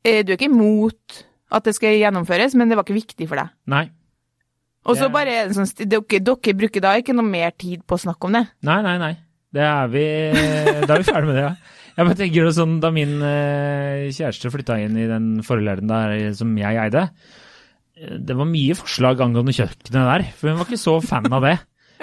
Eh, 0.04 0.22
Du 0.22 0.32
er 0.32 0.36
ikke 0.38 0.50
imot 0.50 1.24
at 1.52 1.64
det 1.64 1.74
skal 1.74 1.98
gjennomføres, 1.98 2.54
men 2.54 2.68
det 2.68 2.76
var 2.76 2.84
ikke 2.84 2.96
viktig 3.00 3.28
for 3.28 3.36
deg. 3.36 3.50
Nei. 3.66 3.90
Og 4.86 4.96
så 4.96 5.04
Det- 5.04 5.12
bare 5.12 5.28
er 5.30 5.46
det 5.48 5.54
sånn, 5.56 5.88
dere, 5.88 6.02
dere 6.20 6.54
bruker 6.58 6.80
da 6.80 6.94
ikke 6.98 7.14
noe 7.14 7.22
mer 7.28 7.50
tid 7.52 7.86
på 7.86 7.94
å 7.94 8.00
snakke 8.02 8.24
om 8.24 8.32
det. 8.32 8.48
Nei, 8.62 8.82
nei, 8.82 8.98
nei. 8.98 9.16
Det 9.52 9.60
er 9.62 9.86
vi, 9.88 10.32
da 10.86 10.94
er 10.94 10.98
vi 11.02 11.12
ferdig 11.12 11.26
med 11.26 11.36
det, 11.36 11.42
ja. 11.42 11.54
Jeg 11.94 12.06
bare 12.06 12.16
tenker 12.16 12.44
det 12.46 12.54
sånn, 12.56 12.80
Da 12.80 12.90
min 12.90 13.20
eh, 13.22 14.08
kjæreste 14.08 14.50
flytta 14.50 14.78
inn 14.82 14.96
i 14.96 15.06
den 15.06 15.42
forleiren 15.42 15.86
der 15.86 16.32
som 16.32 16.56
jeg 16.56 16.74
eide, 16.80 17.10
det 17.96 18.34
var 18.38 18.48
mye 18.48 18.74
forslag 18.78 19.20
angående 19.20 19.54
kjøkkenet 19.56 19.92
der, 19.92 20.24
for 20.38 20.50
hun 20.50 20.60
var 20.60 20.68
ikke 20.68 20.80
så 20.80 20.96
fan 21.04 21.28
av 21.28 21.44
det. 21.44 21.58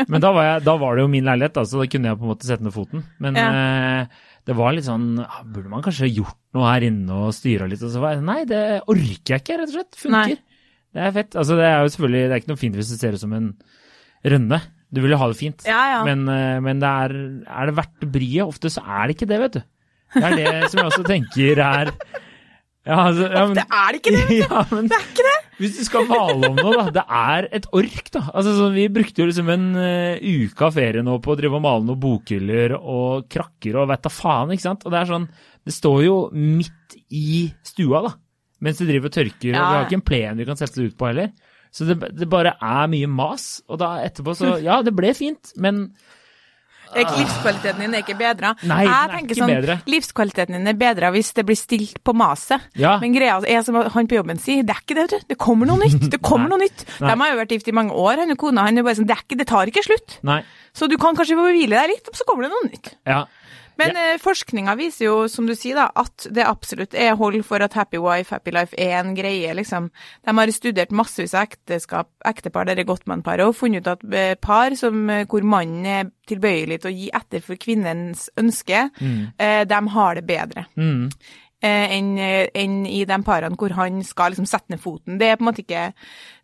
Men 0.07 0.23
da 0.23 0.31
var, 0.31 0.45
jeg, 0.45 0.63
da 0.63 0.75
var 0.79 0.95
det 0.95 1.03
jo 1.03 1.11
min 1.11 1.25
leilighet, 1.27 1.55
da, 1.57 1.65
så 1.67 1.81
da 1.81 1.87
kunne 1.91 2.11
jeg 2.11 2.19
på 2.19 2.23
en 2.23 2.31
måte 2.31 2.47
sette 2.47 2.63
ned 2.63 2.75
foten. 2.75 3.01
Men 3.19 3.39
eh, 3.41 4.21
det 4.47 4.55
var 4.55 4.71
litt 4.75 4.87
sånn 4.87 5.19
ah, 5.19 5.41
Burde 5.43 5.71
man 5.71 5.83
kanskje 5.83 6.07
gjort 6.07 6.37
noe 6.55 6.69
her 6.69 6.85
inne 6.87 7.17
og 7.25 7.33
styra 7.35 7.67
litt? 7.69 7.83
Og 7.83 7.91
så 7.91 8.03
var 8.03 8.15
jeg 8.15 8.23
nei, 8.29 8.39
det 8.47 8.61
orker 8.85 9.35
jeg 9.35 9.43
ikke, 9.43 9.57
rett 9.59 9.73
og 9.73 9.75
slett. 9.75 9.99
Funker. 9.99 10.37
Nei. 10.37 10.63
Det 10.89 11.03
er 11.05 11.11
fett. 11.17 11.35
Altså, 11.37 11.57
det 11.59 11.67
er 11.67 11.83
jo 11.83 11.91
selvfølgelig 11.95 12.21
det 12.21 12.31
er 12.31 12.41
ikke 12.41 12.51
noe 12.53 12.61
fint 12.63 12.79
hvis 12.79 12.93
det 12.93 13.01
ser 13.01 13.17
ut 13.17 13.23
som 13.25 13.35
en 13.35 13.51
rønne. 14.33 14.61
Du 14.89 15.03
vil 15.03 15.13
jo 15.13 15.19
ha 15.21 15.27
det 15.29 15.37
fint. 15.37 15.67
Ja, 15.69 15.81
ja. 15.97 15.99
Men, 16.07 16.23
eh, 16.31 16.61
men 16.65 16.79
det 16.81 16.93
er, 17.03 17.17
er 17.59 17.69
det 17.69 17.75
verdt 17.77 18.07
bryet? 18.15 18.47
Ofte 18.47 18.71
så 18.73 18.85
er 18.87 19.03
det 19.03 19.17
ikke 19.17 19.29
det, 19.29 19.43
vet 19.43 19.59
du. 19.59 19.61
Det 20.15 20.25
er 20.25 20.39
det 20.39 20.71
som 20.71 20.81
jeg 20.81 20.89
også 20.89 21.03
tenker 21.05 21.59
er 21.61 21.91
ja, 22.87 22.95
altså, 22.95 23.27
ja, 23.29 23.43
men, 23.45 23.53
Det 23.59 23.65
er 23.69 23.91
det 23.91 23.99
ikke 23.99 24.13
det! 24.15 24.37
ja, 24.45 24.63
men 24.71 24.87
Det 24.89 24.97
er 24.97 25.11
ikke 25.11 25.27
det! 25.27 25.37
Hvis 25.59 25.75
du 25.75 25.83
skal 25.83 26.07
male 26.07 26.49
om 26.49 26.55
noe, 26.55 26.71
da. 26.77 26.85
Det 26.99 27.03
er 27.19 27.47
et 27.59 27.67
ork, 27.75 28.11
da. 28.15 28.23
Altså, 28.31 28.55
så 28.55 28.69
vi 28.71 28.85
brukte 28.95 29.23
jo 29.23 29.27
liksom 29.29 29.51
en 29.51 29.67
uh, 29.75 30.15
uke 30.19 30.67
av 30.67 30.77
ferie 30.77 31.03
nå 31.05 31.17
på 31.23 31.33
å 31.33 31.37
drive 31.39 31.59
og 31.59 31.65
male 31.65 31.85
noen 31.87 31.99
bokhyller 31.99 32.77
og 32.79 33.27
krakker 33.31 33.81
og 33.81 33.89
vet 33.91 34.05
da 34.07 34.13
faen, 34.13 34.55
ikke 34.55 34.65
sant. 34.65 34.87
Og 34.87 34.95
det 34.95 35.01
er 35.01 35.11
sånn 35.11 35.29
Det 35.67 35.75
står 35.75 36.01
jo 36.05 36.17
midt 36.33 36.97
i 37.11 37.43
stua, 37.67 38.03
da. 38.07 38.15
Mens 38.63 38.79
du 38.79 38.87
driver 38.87 39.11
og 39.11 39.15
tørker, 39.15 39.53
og 39.53 39.55
vi 39.55 39.77
har 39.77 39.85
ikke 39.85 39.99
en 39.99 40.07
plen 40.07 40.39
vi 40.39 40.47
kan 40.47 40.59
sette 40.59 40.81
det 40.81 40.91
ut 40.91 40.99
på 40.99 41.07
heller. 41.07 41.31
Så 41.71 41.85
det, 41.85 41.99
det 42.17 42.27
bare 42.29 42.55
er 42.55 42.87
mye 42.91 43.09
mas. 43.11 43.59
Og 43.69 43.79
da 43.81 43.97
etterpå 44.03 44.35
så 44.35 44.55
Ja, 44.63 44.79
det 44.85 44.95
ble 44.97 45.13
fint, 45.17 45.53
men 45.61 45.89
Livskvaliteten 46.95 47.83
din 47.83 47.93
er 47.93 48.03
ikke 48.03 48.15
bedra. 48.17 48.53
Nei, 48.63 48.79
den 48.83 48.89
jeg 48.89 49.03
er 49.03 49.11
tenker 49.13 49.35
ikke 49.35 49.41
sånn, 49.43 49.53
bedre. 49.53 49.75
Livskvaliteten 49.93 50.57
din 50.57 50.71
er 50.71 50.77
bedra 50.79 51.11
hvis 51.13 51.31
det 51.37 51.45
blir 51.47 51.59
stilt 51.59 51.99
på 52.05 52.15
maset. 52.17 52.65
Ja. 52.79 52.95
Men 53.03 53.13
greia 53.15 53.37
er 53.45 53.65
som 53.65 53.77
han 53.79 54.09
på 54.09 54.17
jobben 54.17 54.41
sier, 54.41 54.65
det 54.65 54.75
er 54.75 54.81
ikke 54.83 54.97
det, 54.97 55.05
vet 55.05 55.15
du. 55.15 55.27
Det 55.33 55.39
kommer 55.41 55.69
noe 55.69 55.81
nytt. 55.83 56.07
Det 56.11 56.21
kommer 56.25 56.49
noe 56.53 56.61
nytt. 56.63 56.85
Nei. 56.97 57.11
De 57.11 57.17
har 57.21 57.33
jo 57.33 57.41
vært 57.41 57.53
gift 57.57 57.69
i 57.71 57.75
mange 57.75 57.93
år, 57.93 58.23
han 58.23 58.33
og 58.35 58.41
kona. 58.41 58.65
Han 58.69 58.81
er 58.81 58.87
bare 58.87 58.99
sånn, 58.99 59.09
det, 59.09 59.17
er 59.17 59.25
ikke, 59.27 59.39
det 59.43 59.49
tar 59.51 59.71
ikke 59.73 59.85
slutt. 59.85 60.17
Nei. 60.27 60.41
Så 60.75 60.89
du 60.89 60.97
kan 61.01 61.17
kanskje 61.17 61.37
få 61.37 61.49
hvile 61.49 61.77
deg 61.77 61.93
litt, 61.93 62.09
og 62.09 62.17
så 62.17 62.25
kommer 62.29 62.47
det 62.47 62.53
noe 62.53 62.69
nytt. 62.69 62.93
Ja. 63.09 63.23
Men 63.79 63.97
eh, 63.97 64.17
forskninga 64.21 64.75
viser 64.79 65.05
jo, 65.07 65.15
som 65.31 65.47
du 65.47 65.55
sier, 65.57 65.79
da, 65.79 65.87
at 65.99 66.27
det 66.35 66.45
absolutt 66.47 66.95
er 66.97 67.17
hold 67.19 67.41
for 67.47 67.63
at 67.63 67.77
happy 67.77 68.01
wife, 68.03 68.33
happy 68.35 68.53
life 68.55 68.75
er 68.79 68.97
en 68.99 69.13
greie, 69.17 69.53
liksom. 69.55 69.89
De 70.27 70.35
har 70.35 70.53
studert 70.55 70.93
massevis 70.95 71.35
av 71.37 71.47
ekteskap, 71.47 72.11
ektepar, 72.27 72.67
dere 72.69 72.85
Gottmann-paret, 72.87 73.47
og 73.47 73.57
funnet 73.57 73.85
ut 73.85 73.91
at 73.95 74.07
eh, 74.11 74.33
par 74.39 74.75
som, 74.79 75.01
eh, 75.09 75.25
hvor 75.29 75.45
mannen 75.47 75.85
er 75.87 76.09
tilbøyelig 76.29 76.81
til 76.81 76.91
å 76.91 76.95
gi 76.95 77.11
etter 77.15 77.43
for 77.45 77.57
kvinnens 77.61 78.27
ønske, 78.37 78.83
mm. 79.01 79.21
de 79.65 79.77
har 79.95 80.19
det 80.19 80.21
bedre. 80.29 80.67
Mm. 80.77 81.07
Eh, 81.61 81.95
enn 81.97 82.15
en 82.19 82.79
i 82.87 83.03
de 83.07 83.19
parene 83.25 83.57
hvor 83.59 83.73
han 83.77 84.01
skal 84.05 84.33
liksom 84.33 84.47
sette 84.49 84.71
ned 84.71 84.81
foten. 84.81 85.19
Det 85.19 85.27
er 85.27 85.39
ikke, 85.59 85.91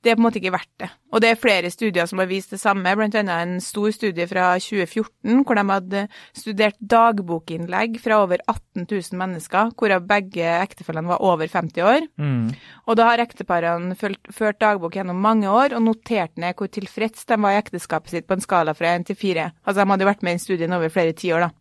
det 0.03 0.11
er 0.11 0.17
på 0.17 0.21
en 0.21 0.25
måte 0.27 0.39
ikke 0.41 0.53
verdt 0.55 0.73
det. 0.83 0.89
Og 1.15 1.23
det 1.23 1.29
er 1.31 1.39
flere 1.39 1.71
studier 1.71 2.09
som 2.09 2.19
har 2.19 2.27
vist 2.27 2.51
det 2.51 2.59
samme, 2.59 2.91
annet 2.91 3.15
en 3.31 3.55
stor 3.63 3.91
studie 3.95 4.27
fra 4.27 4.51
2014 4.59 5.43
hvor 5.45 5.55
de 5.55 5.65
hadde 5.69 6.05
studert 6.35 6.79
dagbokinnlegg 6.79 7.99
fra 8.03 8.19
over 8.23 8.43
18 8.51 8.85
000 8.89 9.19
mennesker, 9.21 9.71
hvorav 9.79 10.05
begge 10.09 10.43
ektefellene 10.43 11.13
var 11.13 11.23
over 11.23 11.47
50 11.47 11.85
år. 11.85 12.07
Mm. 12.19 12.51
Og 12.85 12.99
da 12.99 13.09
har 13.11 13.23
ekteparene 13.23 13.95
ført, 13.99 14.19
ført 14.33 14.59
dagbok 14.61 14.97
gjennom 14.99 15.21
mange 15.21 15.49
år 15.49 15.77
og 15.77 15.85
notert 15.87 16.35
ned 16.41 16.57
hvor 16.59 16.71
tilfreds 16.71 17.25
de 17.25 17.39
var 17.39 17.55
i 17.55 17.61
ekteskapet 17.61 18.11
sitt 18.11 18.27
på 18.27 18.35
en 18.35 18.43
skala 18.43 18.75
fra 18.75 18.95
1 18.99 19.07
til 19.11 19.19
4. 19.19 19.51
Altså 19.65 19.81
de 19.81 19.91
hadde 19.91 20.05
jo 20.05 20.11
vært 20.11 20.25
med 20.27 20.35
i 20.35 20.43
studien 20.43 20.75
over 20.75 20.91
flere 20.91 21.15
tiår, 21.15 21.47
da. 21.47 21.53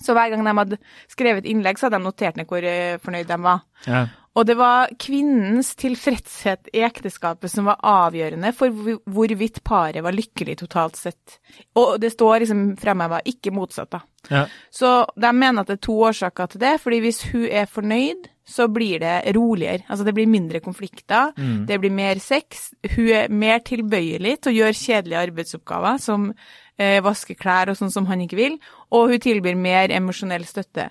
Så 0.00 0.16
hver 0.16 0.32
gang 0.32 0.44
de 0.46 0.56
hadde 0.56 0.80
skrevet 1.10 1.46
innlegg, 1.48 1.78
så 1.78 1.88
hadde 1.88 2.00
de 2.00 2.08
notert 2.08 2.38
ned 2.38 2.48
hvor 2.48 2.64
eh, 2.64 2.98
fornøyd 3.02 3.28
de 3.28 3.38
var. 3.44 3.64
Ja. 3.86 4.06
Og 4.32 4.46
det 4.48 4.54
var 4.56 4.88
kvinnens 5.00 5.74
tilfredshet 5.76 6.70
i 6.72 6.80
ekteskapet 6.86 7.52
som 7.52 7.66
var 7.68 7.82
avgjørende 7.84 8.54
for 8.56 8.72
hvorvidt 8.72 9.60
paret 9.66 10.00
var 10.04 10.16
lykkelig 10.16 10.56
totalt 10.62 10.96
sett. 10.96 11.36
Og 11.76 11.98
det 12.00 12.14
står 12.14 12.40
liksom 12.40 12.62
fremheva, 12.80 13.20
ikke 13.28 13.52
motsatt, 13.52 13.92
da. 13.92 14.00
Ja. 14.30 14.46
Så 14.72 14.94
de 15.20 15.32
mener 15.36 15.60
at 15.60 15.68
det 15.68 15.76
er 15.76 15.84
to 15.84 15.98
årsaker 16.08 16.48
til 16.48 16.62
det, 16.64 16.78
fordi 16.80 17.02
hvis 17.04 17.20
hun 17.28 17.44
er 17.50 17.68
fornøyd, 17.68 18.30
så 18.48 18.66
blir 18.72 19.02
det 19.02 19.34
roligere. 19.36 19.84
Altså 19.88 20.06
det 20.08 20.14
blir 20.16 20.30
mindre 20.30 20.60
konflikter, 20.64 21.30
det 21.68 21.78
blir 21.80 21.92
mer 21.94 22.18
sex. 22.18 22.70
Hun 22.96 23.12
er 23.12 23.28
mer 23.30 23.60
tilbøyelig 23.66 24.38
til 24.40 24.52
å 24.52 24.56
gjøre 24.62 24.80
kjedelige 24.80 25.26
arbeidsoppgaver, 25.28 26.00
som 26.02 26.30
eh, 26.78 27.00
vaske 27.04 27.34
klær 27.38 27.72
og 27.72 27.76
sånn 27.78 27.92
som 27.92 28.06
han 28.10 28.20
ikke 28.24 28.38
vil, 28.38 28.58
og 28.92 29.10
hun 29.12 29.20
tilbyr 29.22 29.56
mer 29.58 29.92
emosjonell 29.94 30.44
støtte. 30.48 30.90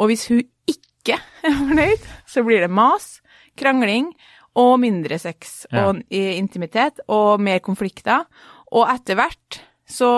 Og 0.00 0.10
hvis 0.12 0.26
hun 0.30 0.42
ikke 0.68 1.18
er 1.48 1.58
fornøyd, 1.58 2.06
så 2.28 2.44
blir 2.46 2.60
det 2.64 2.70
mas, 2.70 3.20
krangling 3.58 4.12
og 4.58 4.78
mindre 4.80 5.18
sex 5.20 5.66
Ja. 5.72 5.88
og 5.88 6.02
intimitet 6.12 7.00
og 7.08 7.40
mer 7.40 7.58
konflikter. 7.64 8.26
Og 8.72 8.88
etter 8.88 9.16
hvert 9.16 9.60
så, 9.88 10.08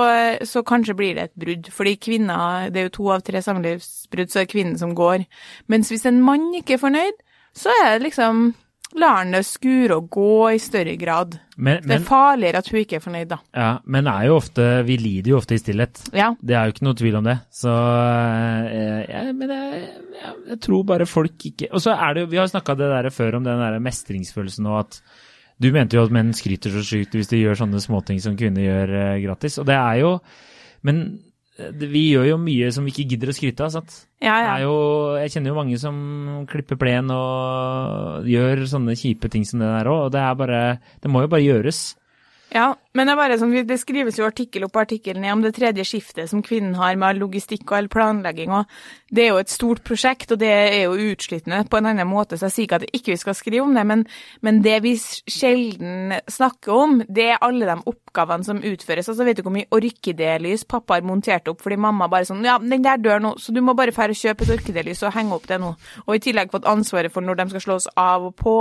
så 0.47 0.63
kanskje 0.63 0.95
blir 0.95 1.15
det 1.17 1.23
et 1.25 1.39
brudd, 1.41 1.71
fordi 1.75 1.97
kvinner, 1.99 2.69
det 2.71 2.81
er 2.81 2.85
jo 2.89 2.93
to 2.99 3.07
av 3.15 3.23
tre 3.27 3.41
samlivsbrudd, 3.43 4.31
så 4.31 4.41
er 4.43 4.45
det 4.47 4.53
kvinnen 4.53 4.79
som 4.79 4.93
går. 4.95 5.25
Mens 5.73 5.91
hvis 5.91 6.05
en 6.07 6.21
mann 6.23 6.53
ikke 6.55 6.77
er 6.77 6.83
fornøyd, 6.83 7.19
så 7.59 7.73
er 7.83 7.97
det 7.99 8.09
liksom, 8.11 8.53
lar 8.95 9.17
han 9.19 9.35
det 9.35 9.41
skure 9.47 9.97
og 9.99 10.07
gå 10.15 10.53
i 10.55 10.59
større 10.63 10.95
grad. 11.01 11.35
Men, 11.57 11.83
Det 11.83 11.97
er 11.97 12.05
farligere 12.07 12.61
at 12.63 12.69
hun 12.71 12.79
ikke 12.81 12.97
er 12.99 13.03
fornøyd, 13.03 13.29
da. 13.31 13.39
ja, 13.55 13.71
men 13.87 14.07
er 14.11 14.29
jo 14.29 14.37
ofte, 14.39 14.67
vi 14.87 14.97
lider 14.99 15.33
jo 15.33 15.39
ofte 15.41 15.57
i 15.57 15.63
stillhet. 15.63 16.01
Ja. 16.15 16.29
Det 16.39 16.55
er 16.55 16.69
jo 16.69 16.75
ikke 16.75 16.87
noe 16.87 16.99
tvil 16.99 17.19
om 17.19 17.27
det. 17.27 17.37
Så 17.55 17.75
ja, 17.75 18.97
jeg, 19.09 19.35
Men 19.39 19.51
jeg, 19.55 19.83
jeg, 20.15 20.33
jeg 20.53 20.61
tror 20.67 20.87
bare 20.89 21.07
folk 21.11 21.47
ikke 21.51 21.69
Og 21.75 21.83
så 21.83 21.95
er 21.95 22.15
det 22.15 22.25
jo 22.25 22.31
Vi 22.33 22.39
har 22.41 22.51
snakka 22.51 22.77
det 22.79 22.89
der 22.93 23.11
før 23.15 23.39
om 23.41 23.45
den 23.47 23.61
der 23.61 23.79
mestringsfølelsen 23.83 24.67
og 24.71 24.79
at 24.85 24.99
Du 25.63 25.71
mente 25.75 25.99
jo 25.99 26.05
at 26.07 26.15
menn 26.15 26.33
skryter 26.35 26.75
så 26.75 26.83
sykt 26.87 27.15
hvis 27.15 27.31
de 27.31 27.43
gjør 27.43 27.61
sånne 27.65 27.83
småting 27.83 28.19
som 28.23 28.39
kvinner 28.39 28.65
gjør 28.65 28.95
eh, 29.01 29.21
gratis. 29.27 29.59
Og 29.63 29.67
det 29.71 29.77
er 29.79 30.01
jo 30.03 30.17
Men 30.87 31.05
eh, 31.05 31.34
vi 31.55 32.03
gjør 32.11 32.29
jo 32.33 32.39
mye 32.43 32.71
som 32.75 32.87
vi 32.87 32.91
ikke 32.91 33.07
gidder 33.13 33.31
å 33.31 33.35
skryte 33.37 33.67
av, 33.67 33.75
sant. 33.75 33.99
Ja, 34.25 34.35
ja. 34.43 34.55
jo, 34.65 34.75
jeg 35.21 35.35
kjenner 35.35 35.53
jo 35.53 35.59
mange 35.59 35.79
som 35.79 35.97
klipper 36.51 36.79
plen 36.81 37.13
og 37.15 38.27
gjør 38.27 38.65
sånne 38.71 38.97
kjipe 38.99 39.31
ting 39.31 39.47
som 39.47 39.63
det 39.63 39.71
der 39.71 39.91
òg, 39.91 40.09
og 40.09 40.15
det 40.15 40.25
bare 40.41 40.63
Det 41.03 41.13
må 41.13 41.23
jo 41.23 41.31
bare 41.31 41.45
gjøres. 41.45 41.85
Ja, 42.55 42.73
men 42.95 43.11
det 43.11 43.17
bare 43.19 43.39
sånn, 43.41 43.55
det 43.67 43.79
skrives 43.83 44.19
jo 44.21 44.27
artikkel 44.29 44.67
opp 44.69 44.79
artikkel 44.81 45.19
ned 45.21 45.35
om 45.35 45.45
det 45.45 45.55
tredje 45.57 45.87
skiftet 45.89 46.31
som 46.31 46.43
kvinnen 46.45 46.77
har 46.79 46.97
med 46.97 47.09
all 47.09 47.23
logistikk 47.25 47.67
og 47.69 47.79
all 47.79 47.91
planlegging, 47.93 48.55
og 48.55 48.71
det 49.15 49.27
er 49.27 49.33
jo 49.33 49.41
et 49.43 49.53
stort 49.53 49.83
prosjekt, 49.87 50.33
og 50.35 50.41
det 50.43 50.51
er 50.51 50.85
jo 50.87 51.11
utslittende 51.13 51.63
på 51.71 51.79
en 51.79 51.91
annen 51.91 52.09
måte, 52.09 52.39
så 52.39 52.49
jeg 52.49 52.55
sier 52.57 52.69
ikke 52.69 52.81
at 52.81 52.87
ikke 52.95 53.13
vi 53.13 53.21
skal 53.21 53.37
skrive 53.39 53.65
om 53.65 53.75
det, 53.77 53.85
men, 53.87 54.05
men 54.47 54.61
det 54.65 54.81
vi 54.85 54.95
sjelden 54.99 56.17
snakker 56.31 56.75
om, 56.75 56.97
det 57.07 57.29
er 57.33 57.43
alle 57.45 57.69
de 57.69 57.77
oppgavene 57.91 58.47
som 58.47 58.63
utføres. 58.65 59.09
Altså, 59.11 59.27
vet 59.27 59.39
du 59.39 59.45
hvor 59.47 59.55
mye 59.55 59.69
orkidelys 59.75 60.67
pappa 60.69 60.99
har 60.99 61.07
montert 61.07 61.51
opp 61.51 61.63
fordi 61.65 61.79
mamma 61.81 62.09
bare 62.13 62.29
sånn, 62.29 62.45
ja, 62.47 62.57
den 62.63 62.85
der 62.85 63.03
dør 63.03 63.23
nå, 63.23 63.35
så 63.41 63.55
du 63.55 63.61
må 63.65 63.77
bare 63.79 63.95
fære 63.95 64.15
og 64.15 64.23
kjøpe 64.23 64.47
et 64.47 64.55
orkidelys 64.57 65.05
og 65.05 65.15
henge 65.17 65.37
opp 65.37 65.47
det 65.51 65.61
nå. 65.63 65.75
Og 66.07 66.17
i 66.17 66.23
tillegg 66.25 66.53
fått 66.55 66.69
ansvaret 66.71 67.13
for 67.13 67.25
når 67.25 67.41
de 67.41 67.49
skal 67.53 67.67
slås 67.69 67.91
av 68.01 68.31
og 68.31 68.35
på. 68.39 68.57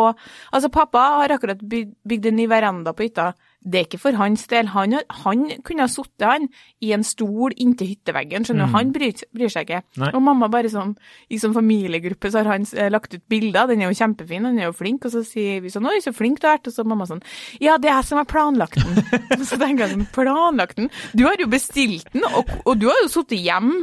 Altså, 0.52 0.72
pappa 0.74 1.08
har 1.22 1.36
akkurat 1.36 1.62
bygd, 1.62 2.30
en 2.30 2.40
ny 2.40 2.48
veranda 2.52 2.94
på 2.94 3.08
hytta. 3.08 3.34
Det 3.64 3.80
er 3.80 3.88
ikke 3.88 4.02
for 4.02 4.18
hans 4.24 4.46
del. 4.52 4.72
Han, 4.74 4.98
han 5.24 5.44
kunne 5.66 5.86
ha 5.86 5.92
sittet 5.92 6.26
han 6.28 6.48
i 6.84 6.94
en 6.96 7.06
stol 7.08 7.54
inntil 7.60 7.94
hytteveggen, 7.94 8.48
skjønner 8.48 8.70
du. 8.70 8.74
Han 8.76 8.94
bryr, 8.96 9.26
bryr 9.36 9.52
seg 9.54 9.68
ikke. 9.68 9.84
Nei. 10.02 10.12
Og 10.16 10.24
mamma 10.26 10.50
bare 10.52 10.72
sånn, 10.72 10.96
i 11.30 11.40
sånn 11.42 11.56
familiegruppe 11.56 12.32
så 12.32 12.42
har 12.42 12.54
han 12.56 12.68
eh, 12.72 12.90
lagt 12.94 13.16
ut 13.16 13.26
bilder, 13.32 13.70
den 13.70 13.84
er 13.84 13.92
jo 13.92 14.00
kjempefin, 14.00 14.48
han 14.50 14.60
er 14.60 14.70
jo 14.70 14.78
flink, 14.78 15.06
og 15.08 15.14
så 15.16 15.24
sier 15.28 15.62
vi 15.64 15.72
sånn, 15.74 15.88
oi, 15.90 16.00
så 16.04 16.16
flink 16.16 16.42
du 16.42 16.50
har 16.50 16.58
vært, 16.58 16.72
og 16.72 16.78
så 16.78 16.88
mamma 16.88 17.08
sånn, 17.10 17.24
ja, 17.64 17.78
det 17.82 17.92
er 17.92 18.00
jeg 18.00 18.10
som 18.10 18.22
har 18.22 18.28
planlagt 18.30 18.80
den. 18.82 19.06
Og 19.40 19.46
så 19.52 19.60
tenker 19.62 19.86
jeg 19.86 19.96
sånn, 19.96 20.10
planlagt 20.16 20.82
den? 20.82 20.92
Du 21.14 21.26
har 21.28 21.40
jo 21.40 21.50
bestilt 21.52 22.12
den, 22.16 22.28
og, 22.32 22.52
og 22.64 22.82
du 22.82 22.90
har 22.92 23.00
jo 23.04 23.14
sittet 23.14 23.42
hjem 23.44 23.74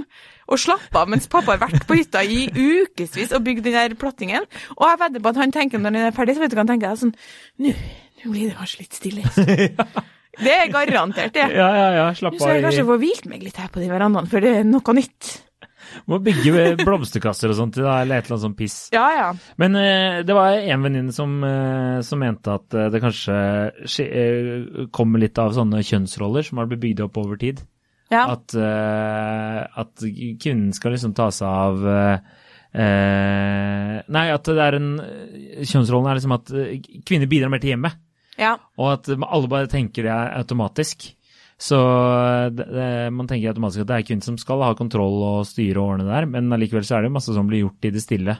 og 0.50 0.58
slappet 0.58 0.96
av 0.98 1.10
mens 1.10 1.28
pappa 1.30 1.54
har 1.54 1.62
vært 1.62 1.86
på 1.86 1.96
hytta 1.98 2.22
i 2.26 2.48
ukevis 2.50 3.34
og 3.36 3.44
bygd 3.46 3.68
den 3.68 3.76
der 3.76 3.94
plattingen. 3.98 4.46
Og 4.76 4.86
jeg 4.88 5.00
vedder 5.04 5.22
på 5.22 5.32
at 5.32 5.42
han 5.44 5.54
tenker 5.54 5.82
når 5.82 5.94
den 5.94 6.08
er 6.08 6.16
ferdig, 6.16 6.36
så 6.36 6.44
vet 6.44 6.52
du 6.52 6.58
hva 6.58 6.64
han 6.64 6.72
tenker, 6.72 6.96
sånn, 6.98 7.14
nå 7.62 7.74
blir 8.32 8.50
det 8.50 8.56
kanskje 8.58 8.82
litt 8.82 8.98
stille. 8.98 9.28
Det 10.38 10.54
er 10.54 10.70
garantert 10.72 11.34
det. 11.34 11.46
Ja, 11.56 11.68
ja, 11.74 11.86
ja. 11.96 12.08
Slapp 12.14 12.36
av. 12.36 12.42
skal 12.42 12.58
jeg 12.58 12.66
kanskje 12.68 12.84
får 12.86 12.92
få 12.92 12.98
hvilt 13.02 13.30
meg 13.30 13.46
litt 13.46 13.58
her 13.58 13.70
på 13.72 13.82
de 13.82 13.88
verandaene, 13.90 14.30
for 14.30 14.44
det 14.44 14.60
er 14.60 14.68
noe 14.68 14.94
nytt. 14.96 15.30
Må 16.10 16.20
bygge 16.22 16.76
blomsterkasser 16.84 17.50
og 17.50 17.56
sånt, 17.58 17.78
da, 17.80 18.00
eller 18.02 18.20
et 18.20 18.28
eller 18.28 18.36
annet 18.36 18.46
sånt 18.46 18.58
piss. 18.58 18.76
Ja, 18.94 19.06
ja. 19.16 19.28
Men 19.60 19.76
uh, 19.78 20.20
det 20.26 20.36
var 20.36 20.54
en 20.58 20.86
venninne 20.86 21.14
som, 21.14 21.38
uh, 21.42 21.98
som 22.06 22.22
mente 22.22 22.54
at 22.54 22.76
eh, 22.76 22.90
det 22.92 23.02
kanskje 23.02 23.36
skje, 23.90 24.06
eh, 24.06 24.86
kommer 24.94 25.22
litt 25.22 25.38
av 25.40 25.54
sånne 25.56 25.82
kjønnsroller 25.86 26.46
som 26.46 26.60
har 26.60 26.70
blitt 26.70 26.84
bygd 26.84 27.04
opp 27.08 27.20
over 27.22 27.40
tid. 27.40 27.64
Ja, 28.10 28.24
At, 28.32 28.50
at 28.58 30.02
kvinnen 30.02 30.72
skal 30.74 30.96
liksom 30.96 31.12
ta 31.14 31.28
seg 31.30 31.46
av 31.46 31.84
Nei, 32.74 34.24
at 34.34 34.50
det 34.50 34.64
er 34.64 34.76
en 34.80 34.88
Kjønnsrollen 34.98 36.08
er 36.10 36.18
liksom 36.18 36.34
at 36.34 36.50
kvinner 37.06 37.30
bidrar 37.30 37.52
mer 37.54 37.62
til 37.62 37.70
hjemmet. 37.76 37.94
Ja. 38.40 38.56
Og 38.80 38.92
at 38.96 39.10
alle 39.12 39.50
bare 39.52 39.68
tenker 39.70 40.06
det 40.08 40.12
er 40.14 40.36
automatisk. 40.40 41.10
Så 41.60 41.76
det, 42.56 42.64
det, 42.72 42.86
man 43.12 43.28
tenker 43.28 43.52
automatisk 43.52 43.82
at 43.84 43.90
det 43.90 43.96
er 43.98 44.06
kvinnen 44.08 44.24
som 44.24 44.38
skal 44.40 44.62
ha 44.64 44.70
kontroll 44.78 45.18
og 45.20 45.42
styre 45.48 45.76
og 45.82 45.94
ordne 45.98 46.06
der, 46.08 46.24
men 46.30 46.48
allikevel 46.56 46.86
så 46.88 46.96
er 46.96 47.04
det 47.04 47.12
masse 47.12 47.34
som 47.36 47.50
blir 47.50 47.66
gjort 47.66 47.84
i 47.84 47.92
det 47.92 48.00
stille. 48.04 48.38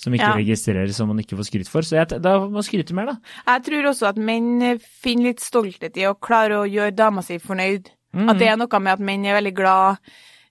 Som 0.00 0.14
ikke 0.16 0.30
Ja. 0.30 0.36
registreres, 0.38 0.96
som 0.96 1.10
man 1.12 1.18
ikke 1.20 1.36
får 1.36 1.50
skryt 1.50 1.68
for. 1.68 1.84
Så 1.84 1.98
jeg, 1.98 2.22
da 2.24 2.38
må 2.40 2.46
man 2.54 2.64
skryte 2.64 2.94
mer, 2.96 3.10
da. 3.10 3.16
Jeg 3.50 3.64
tror 3.66 3.88
også 3.90 4.06
at 4.08 4.16
menn 4.16 4.78
finner 4.80 5.28
litt 5.28 5.42
stolthet 5.44 5.98
i 6.00 6.06
å 6.08 6.14
klare 6.16 6.62
å 6.62 6.64
gjøre 6.64 6.94
dama 6.96 7.20
si 7.26 7.36
fornøyd. 7.36 7.90
Mm. 8.16 8.30
At 8.32 8.38
det 8.40 8.48
er 8.48 8.56
noe 8.56 8.80
med 8.80 8.94
at 8.94 9.02
menn 9.04 9.26
er 9.28 9.36
veldig 9.36 9.52
glad 9.58 9.98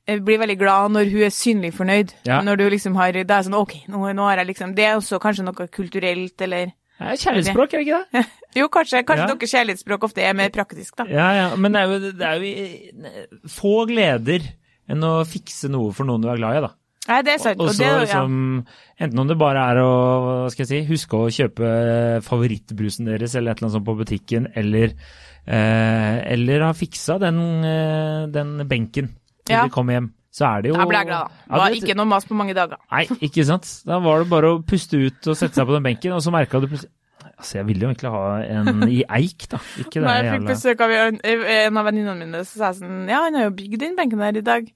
eh, 0.05 0.19
blir 0.19 0.37
veldig 0.43 0.57
glad 0.59 0.93
når 0.93 1.09
hun 1.09 1.23
er 1.25 1.33
synlig 1.33 1.73
fornøyd. 1.73 2.13
Ja. 2.29 2.43
Når 2.45 2.61
du 2.61 2.65
liksom 2.69 2.95
har 2.99 3.11
Det 3.11 3.25
er 3.25 3.47
sånn 3.47 3.57
OK, 3.57 3.73
nå, 3.89 4.03
nå 4.13 4.27
har 4.29 4.37
jeg 4.37 4.51
liksom 4.51 4.75
Det 4.77 4.85
er 4.85 4.99
også 4.99 5.19
kanskje 5.23 5.47
noe 5.47 5.67
kulturelt, 5.67 6.41
eller 6.45 6.71
Det 6.99 7.07
er 7.07 7.19
kjærlighetsspråk, 7.23 7.73
er 7.73 7.77
det 7.79 7.87
ikke 7.87 7.99
det? 8.13 8.23
Jo, 8.59 8.65
kanskje. 8.73 9.03
Kanskje 9.07 9.27
Ja. 9.27 9.35
deres 9.35 9.51
kjærlighetsspråk 9.53 10.03
ofte 10.09 10.23
er 10.25 10.33
mer 10.35 10.49
praktisk, 10.51 10.95
da. 10.99 11.05
Ja, 11.07 11.27
ja. 11.37 11.47
Men 11.55 11.71
det 11.71 11.81
er 11.81 11.93
jo, 11.93 12.11
det 12.11 12.27
er 12.27 12.43
jo 12.43 13.47
få 13.47 13.85
gleder 13.87 14.43
enn 14.89 15.05
å 15.05 15.13
fikse 15.29 15.69
noe 15.71 15.93
for 15.95 16.03
noen 16.09 16.21
du 16.25 16.27
er 16.31 16.37
glad 16.41 16.57
i, 16.57 16.63
da. 16.65 16.71
Nei, 17.09 17.21
det 17.25 17.31
er 17.35 17.39
sant. 17.41 17.61
Og 17.63 17.71
så 17.73 17.87
liksom 18.03 18.33
Enten 18.99 19.21
om 19.23 19.29
det 19.29 19.37
bare 19.39 19.61
er 19.71 19.79
å 19.81 19.91
hva 20.43 20.49
skal 20.51 20.65
jeg 20.65 20.69
si, 20.69 20.79
huske 20.91 21.15
å 21.17 21.29
kjøpe 21.31 21.69
favorittbrusen 22.25 23.07
deres 23.07 23.33
eller 23.39 23.53
et 23.53 23.57
eller 23.61 23.69
annet 23.69 23.77
sånt 23.77 23.87
på 23.87 23.95
butikken, 24.01 24.49
eller, 24.59 24.91
eh, 25.47 26.17
eller 26.35 26.65
ha 26.67 26.73
fiksa 26.75 27.15
den, 27.21 27.39
eh, 27.63 28.27
den 28.33 28.67
benken 28.67 29.13
til 29.45 29.55
Ja. 29.55 29.63
de 29.63 29.69
kommer 29.73 29.93
hjem, 29.95 30.11
så 30.39 30.47
er 30.47 30.63
det 30.63 30.71
jo 30.71 30.77
Da 30.79 30.85
ble 30.87 31.01
jeg 31.01 31.09
glad, 31.09 31.27
da. 31.27 31.43
Det 31.49 31.59
var 31.63 31.75
ikke 31.81 31.95
noe 31.99 32.09
mas 32.13 32.27
på 32.29 32.37
mange 32.39 32.55
dager. 32.55 32.79
Nei, 32.93 33.03
ikke 33.27 33.43
sant. 33.47 33.67
Da 33.89 33.99
var 34.03 34.23
det 34.23 34.29
bare 34.31 34.53
å 34.55 34.61
puste 34.63 34.99
ut 35.01 35.27
og 35.27 35.35
sette 35.35 35.59
seg 35.59 35.67
på 35.67 35.75
den 35.75 35.85
benken, 35.89 36.15
og 36.15 36.23
så 36.23 36.31
merka 36.33 36.61
du 36.63 36.69
plutselig 36.71 36.91
Altså, 37.39 37.57
jeg 37.59 37.67
ville 37.69 37.85
jo 37.85 37.89
egentlig 37.93 38.09
ha 38.11 38.23
en 38.59 38.81
i 38.91 38.97
eik, 39.15 39.45
da. 39.51 39.57
Ikke 39.79 40.01
det 40.01 40.03
Nei, 40.03 40.15
jeg 40.19 40.25
fikk 40.25 40.33
jævla 40.41 40.49
besøk 40.53 40.81
av 40.83 40.91
en, 40.91 41.19
en 41.23 41.77
av 41.79 41.85
venninnene 41.87 42.17
mine, 42.19 42.41
så 42.43 42.59
sa 42.59 42.71
jeg 42.73 42.81
sånn 42.81 43.07
Ja, 43.07 43.21
han 43.23 43.37
har 43.39 43.45
jo 43.47 43.53
bygd 43.55 43.79
den 43.79 43.95
benken 43.95 44.19
her 44.19 44.35
i 44.35 44.43
dag. 44.43 44.67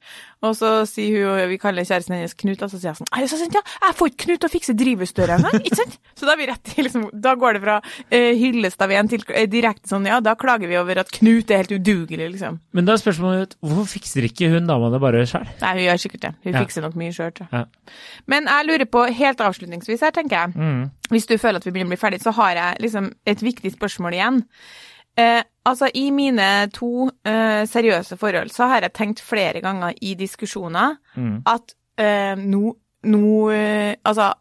Og 0.44 0.56
så 0.60 0.70
sier 0.88 1.18
hun, 1.28 1.42
og 1.44 1.52
vi 1.52 1.58
kaller 1.60 1.86
kjæresten 1.88 2.16
hennes 2.16 2.34
Knut, 2.40 2.64
og 2.64 2.72
så 2.72 2.80
sier 2.80 2.90
jeg 2.94 3.00
sånn 3.02 3.12
Er 3.16 3.24
det 3.26 3.30
så 3.34 3.40
sant, 3.42 3.56
ja? 3.56 3.62
Jeg 3.84 3.98
får 4.00 4.10
ikke 4.12 4.22
Knut 4.24 4.42
til 4.44 4.50
å 4.50 4.54
fikse 4.54 4.76
drivhusdøra 4.80 5.38
engang, 5.40 5.60
ikke 5.64 5.80
sant? 5.82 6.00
Så 6.20 6.28
da 6.28 6.34
er 6.36 6.40
vi 6.40 6.46
rett 6.48 6.72
i 6.78 6.84
liksom 6.86 7.06
Da 7.26 7.34
går 7.42 7.58
det 7.58 7.62
fra 7.64 7.78
uh, 7.84 8.32
Hyllestad-veien 8.40 9.10
til 9.12 9.24
uh, 9.28 9.44
direkte 9.50 9.90
sånn 9.92 10.06
Ja, 10.08 10.20
da 10.24 10.36
klager 10.40 10.70
vi 10.72 10.78
over 10.80 11.00
at 11.04 11.12
Knut 11.16 11.52
er 11.52 11.64
helt 11.64 11.74
udugelig, 11.76 12.28
liksom. 12.36 12.60
Men 12.76 12.88
da 12.88 12.96
er 12.96 13.02
spørsmålet 13.04 13.56
hvorfor 13.64 13.88
fikser 13.96 14.28
ikke 14.30 14.52
hun 14.54 14.68
dama 14.70 14.92
det 14.94 15.00
bare 15.04 15.24
sjøl? 15.30 15.48
Nei, 15.64 15.72
hun 15.80 15.84
gjør 15.88 16.02
sikkert 16.06 16.26
det. 16.28 16.34
Hun 16.46 16.54
Ja. 16.54 16.64
fikser 16.64 16.86
nok 16.86 16.96
mye 17.00 17.12
sjøl, 17.16 17.32
tror 17.36 17.48
jeg. 17.52 17.64
Ja. 17.66 17.96
Men 18.30 18.48
jeg 18.52 18.68
lurer 18.70 18.88
på, 18.94 19.04
helt 19.20 19.42
avslutningsvis 19.48 20.04
her, 20.08 20.12
tenker 20.16 20.38
jeg 20.46 20.52
Mm. 20.54 20.84
Hvis 21.12 21.28
du 21.28 21.38
føler 21.38 21.60
at 21.60 21.66
vi 21.66 21.72
begynner 21.72 21.92
å 21.92 21.96
bli 21.96 22.02
ferdig, 22.02 22.22
så 22.24 22.32
har 22.32 22.56
jeg 22.56 22.82
liksom 22.86 23.12
et 23.28 23.44
viktig 23.44 23.74
spørsmål 23.76 24.14
igjen. 24.14 24.40
Eh, 25.20 25.44
altså, 25.70 25.90
i 25.94 26.08
mine 26.12 26.70
to 26.74 27.10
eh, 27.26 27.66
seriøse 27.70 28.18
forhold 28.18 28.50
så 28.50 28.66
har 28.72 28.82
jeg 28.82 28.94
tenkt 28.98 29.22
flere 29.22 29.62
ganger 29.62 29.94
i 30.02 30.16
diskusjoner 30.18 30.96
Mm. 31.16 31.44
at 31.46 31.76
eh, 32.02 32.34
nå 32.40 32.76
nå, 33.04 33.52
eh, 33.52 33.96
Altså, 34.08 34.32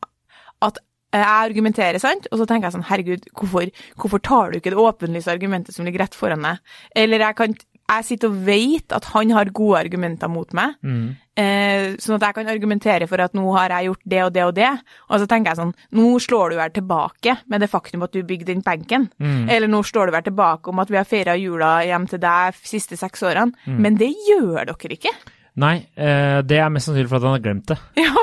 at 0.63 0.79
jeg 1.13 1.27
argumenterer, 1.27 1.99
sant, 1.99 2.27
og 2.33 2.39
så 2.39 2.47
tenker 2.47 2.69
jeg 2.71 2.73
sånn, 2.77 2.87
herregud, 2.89 3.27
hvorfor, 3.37 3.69
hvorfor 4.01 4.19
tar 4.23 4.53
du 4.53 4.57
ikke 4.57 4.71
det 4.73 4.79
åpenlyse 4.81 5.29
argumentet 5.29 5.75
som 5.75 5.85
ligger 5.85 6.07
rett 6.07 6.15
foran 6.17 6.41
deg? 6.47 6.63
Eller 6.97 7.19
jeg 7.27 7.37
kan 7.37 7.57
jeg 7.99 8.05
sitter 8.09 8.29
og 8.33 8.39
vet 8.47 8.93
at 8.97 9.05
han 9.13 9.31
har 9.37 9.51
gode 9.55 9.79
argumenter 9.85 10.29
mot 10.31 10.53
meg, 10.57 10.75
Mm. 10.83 11.17
eh, 11.37 11.97
sånn 12.03 12.17
at 12.17 12.23
jeg 12.29 12.35
kan 12.35 12.47
argumentere 12.53 13.09
for 13.09 13.21
at 13.21 13.33
nå 13.35 13.45
har 13.57 13.69
jeg 13.71 13.87
gjort 13.91 14.03
det 14.07 14.23
og 14.25 14.33
det 14.33 14.45
og 14.45 14.55
det, 14.55 14.71
og 15.11 15.21
så 15.21 15.27
tenker 15.29 15.51
jeg 15.53 15.61
sånn, 15.61 15.75
nå 15.93 16.09
slår 16.21 16.51
du 16.51 16.57
vel 16.57 16.71
tilbake 16.71 17.37
med 17.49 17.61
det 17.61 17.71
faktum 17.71 18.03
at 18.05 18.13
du 18.13 18.23
bygde 18.23 18.47
den 18.53 18.63
benken, 18.63 19.11
Mm. 19.21 19.49
eller 19.51 19.69
nå 19.69 19.83
slår 19.85 20.07
du 20.07 20.13
vel 20.13 20.23
tilbake 20.23 20.69
om 20.69 20.79
at 20.79 20.89
vi 20.91 20.97
har 20.97 21.05
feira 21.05 21.37
jula 21.39 21.83
hjem 21.85 22.09
til 22.09 22.19
deg 22.19 22.53
de 22.53 22.69
siste 22.69 22.97
seks 22.97 23.23
årene, 23.23 23.53
men 23.67 23.97
det 23.97 24.13
gjør 24.29 24.65
dere 24.67 24.97
ikke. 24.97 25.13
Nei, 25.57 25.87
eh, 25.97 26.41
det 26.43 26.59
er 26.59 26.71
mest 26.71 26.89
sannsynlig 26.89 27.09
for 27.09 27.17
at 27.17 27.23
han 27.23 27.37
har 27.37 27.45
glemt 27.45 27.67
det. 27.67 27.79
Ja, 27.97 28.15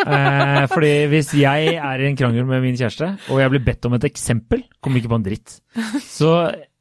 Eh, 0.00 0.66
fordi 0.66 1.06
hvis 1.12 1.28
jeg 1.36 1.74
er 1.76 2.00
i 2.00 2.06
en 2.08 2.16
krangel 2.16 2.46
med 2.48 2.62
min 2.62 2.74
kjæreste, 2.74 3.18
og 3.30 3.38
jeg 3.38 3.50
blir 3.52 3.62
bedt 3.64 3.84
om 3.86 3.92
et 3.94 4.04
eksempel, 4.08 4.62
kommer 4.82 4.98
ikke 4.98 5.10
på 5.12 5.18
en 5.18 5.22
dritt. 5.26 5.60
Så 6.00 6.30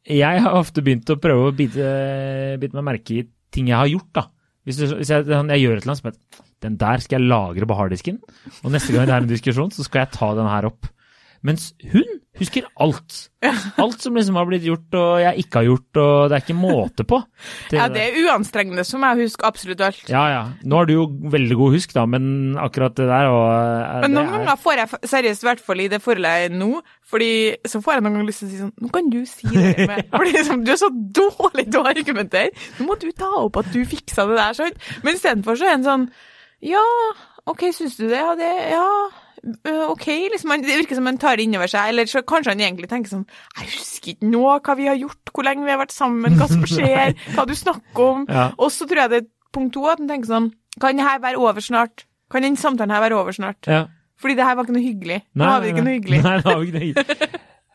jeg 0.09 0.43
har 0.43 0.57
ofte 0.57 0.83
begynt 0.85 1.09
å 1.13 1.19
prøve 1.21 1.49
å 1.49 1.55
bite, 1.55 1.87
bite 2.61 2.77
meg 2.79 2.87
merke 2.87 3.19
i 3.19 3.25
ting 3.53 3.69
jeg 3.69 3.77
har 3.77 3.89
gjort, 3.91 4.11
da. 4.17 4.23
Hvis, 4.67 4.79
du, 4.81 4.95
hvis 4.99 5.09
jeg, 5.13 5.25
jeg 5.25 5.61
gjør 5.63 5.77
et 5.77 5.83
eller 5.83 5.93
annet 5.93 6.01
som 6.01 6.09
heter 6.09 6.45
Den 6.65 6.75
der 6.77 7.01
skal 7.01 7.15
jeg 7.15 7.29
lagre 7.31 7.67
på 7.69 7.77
harddisken, 7.79 8.17
og 8.59 8.73
neste 8.73 8.93
gang 8.93 9.07
det 9.07 9.15
er 9.15 9.23
en 9.23 9.29
diskusjon, 9.29 9.71
så 9.73 9.85
skal 9.85 10.03
jeg 10.03 10.13
ta 10.17 10.33
den 10.37 10.49
her 10.49 10.67
opp. 10.69 10.89
Mens 11.45 11.69
hun 11.91 12.03
husker 12.39 12.65
alt. 12.79 13.29
Alt 13.79 14.01
som 14.03 14.15
liksom 14.15 14.35
har 14.39 14.45
blitt 14.47 14.63
gjort 14.67 14.95
og 14.95 15.19
jeg 15.23 15.43
ikke 15.43 15.59
har 15.61 15.65
gjort, 15.69 15.99
og 15.99 16.13
det 16.31 16.35
er 16.37 16.43
ikke 16.43 16.55
måte 16.55 17.03
på. 17.07 17.19
ja 17.75 17.87
det 17.91 18.01
er 18.05 18.17
uanstrengende 18.25 18.83
som 18.87 19.03
jeg 19.07 19.21
husker 19.25 19.47
absolutt 19.47 19.83
alt. 19.83 20.01
Ja, 20.11 20.23
ja. 20.31 20.41
Nå 20.63 20.79
har 20.81 20.87
du 20.89 20.93
jo 20.97 21.05
veldig 21.31 21.57
god 21.59 21.75
husk, 21.77 21.93
da, 21.95 22.03
men 22.11 22.57
akkurat 22.59 22.95
det 22.99 23.07
der 23.11 23.29
og, 23.31 23.45
eh, 23.51 24.01
Men 24.05 24.15
noen 24.17 24.27
er- 24.27 24.35
ganger 24.37 24.59
får 24.63 24.81
jeg 24.81 25.11
seriøst, 25.13 25.43
i 25.45 25.49
hvert 25.49 25.63
fall 25.69 25.83
i 25.83 25.87
det 25.91 26.01
forholdet 26.03 26.35
jeg 26.35 26.49
er 26.51 26.57
nå, 26.59 26.69
fordi 27.09 27.31
så 27.71 27.81
får 27.83 27.95
jeg 27.97 28.03
noen 28.05 28.17
ganger 28.19 28.29
lyst 28.31 28.43
til 28.43 28.49
å 28.49 28.51
si 28.51 28.61
sånn 28.63 28.73
Nå 28.83 28.91
kan 28.93 29.09
du 29.15 29.19
si 29.25 29.47
det 29.55 29.87
med 29.89 30.03
Fordi 30.15 30.35
liksom, 30.35 30.63
du 30.67 30.71
er 30.75 30.81
så 30.83 30.91
dårlig 31.21 31.65
til 31.71 31.79
å 31.81 31.87
argumentere. 31.91 32.51
Nå 32.79 32.87
må 32.91 32.99
du 33.01 33.07
ta 33.15 33.31
opp 33.39 33.57
at 33.63 33.71
du 33.73 33.79
fiksa 33.87 34.27
det 34.29 34.37
der, 34.39 34.59
sånn. 34.59 34.75
Men 35.03 35.15
istedenfor 35.15 35.59
så 35.59 35.67
er 35.71 35.79
en 35.79 35.87
sånn 35.87 36.05
Ja, 36.61 36.83
OK, 37.47 37.69
syns 37.73 37.95
du 37.97 38.05
det? 38.11 38.19
Ja, 38.19 38.35
det 38.35 38.51
Ja. 38.75 38.85
Øh, 39.43 39.85
OK, 39.91 40.07
liksom. 40.33 40.53
Det 40.63 40.77
virker 40.81 40.99
som 40.99 41.09
han 41.09 41.19
tar 41.21 41.39
det 41.39 41.47
innover 41.47 41.71
seg. 41.71 41.91
Eller 41.93 42.09
så 42.09 42.23
kanskje 42.27 42.55
han 42.55 42.63
egentlig 42.63 42.89
tenker 42.91 43.13
sånn 43.13 43.25
Jeg 43.57 43.69
husker 43.73 44.13
ikke 44.13 44.31
nå 44.31 44.43
hva 44.57 44.75
vi 44.79 44.89
har 44.89 44.99
gjort, 44.99 45.33
hvor 45.33 45.47
lenge 45.47 45.65
vi 45.67 45.73
har 45.73 45.81
vært 45.81 45.95
sammen, 45.95 46.37
hva 46.39 46.49
som 46.51 46.65
skjer, 46.69 47.15
hva 47.35 47.45
du 47.49 47.55
snakker 47.57 48.05
om. 48.05 48.25
Ja. 48.29 48.49
Og 48.57 48.73
så 48.75 48.87
tror 48.89 49.05
jeg 49.05 49.13
det 49.13 49.21
er 49.23 49.29
punkt 49.55 49.73
to, 49.77 49.85
at 49.89 50.01
han 50.01 50.09
tenker 50.11 50.29
sånn 50.29 50.51
Kan 50.79 50.99
det 50.99 51.07
her 51.07 51.21
være 51.23 51.41
over 51.41 51.63
snart? 51.65 52.05
Kan 52.29 52.45
den 52.45 52.59
samtalen 52.59 52.93
her 52.93 53.01
være 53.01 53.17
over 53.17 53.35
snart? 53.35 53.65
Ja. 53.67 53.87
Fordi 54.19 54.35
det 54.35 54.45
her 54.45 54.57
var 54.57 54.67
ikke 54.67 54.75
noe 54.75 54.83
hyggelig. 54.83 55.21
Nå 55.39 55.47
har 55.47 55.61
vi 55.63 55.71
ikke 55.71 55.85
noe 55.85 55.95
hyggelig. 55.95 56.19
Nei, 56.25 56.33
ikke 56.39 56.51
noe 56.51 56.65
hyggelig. 56.83 57.29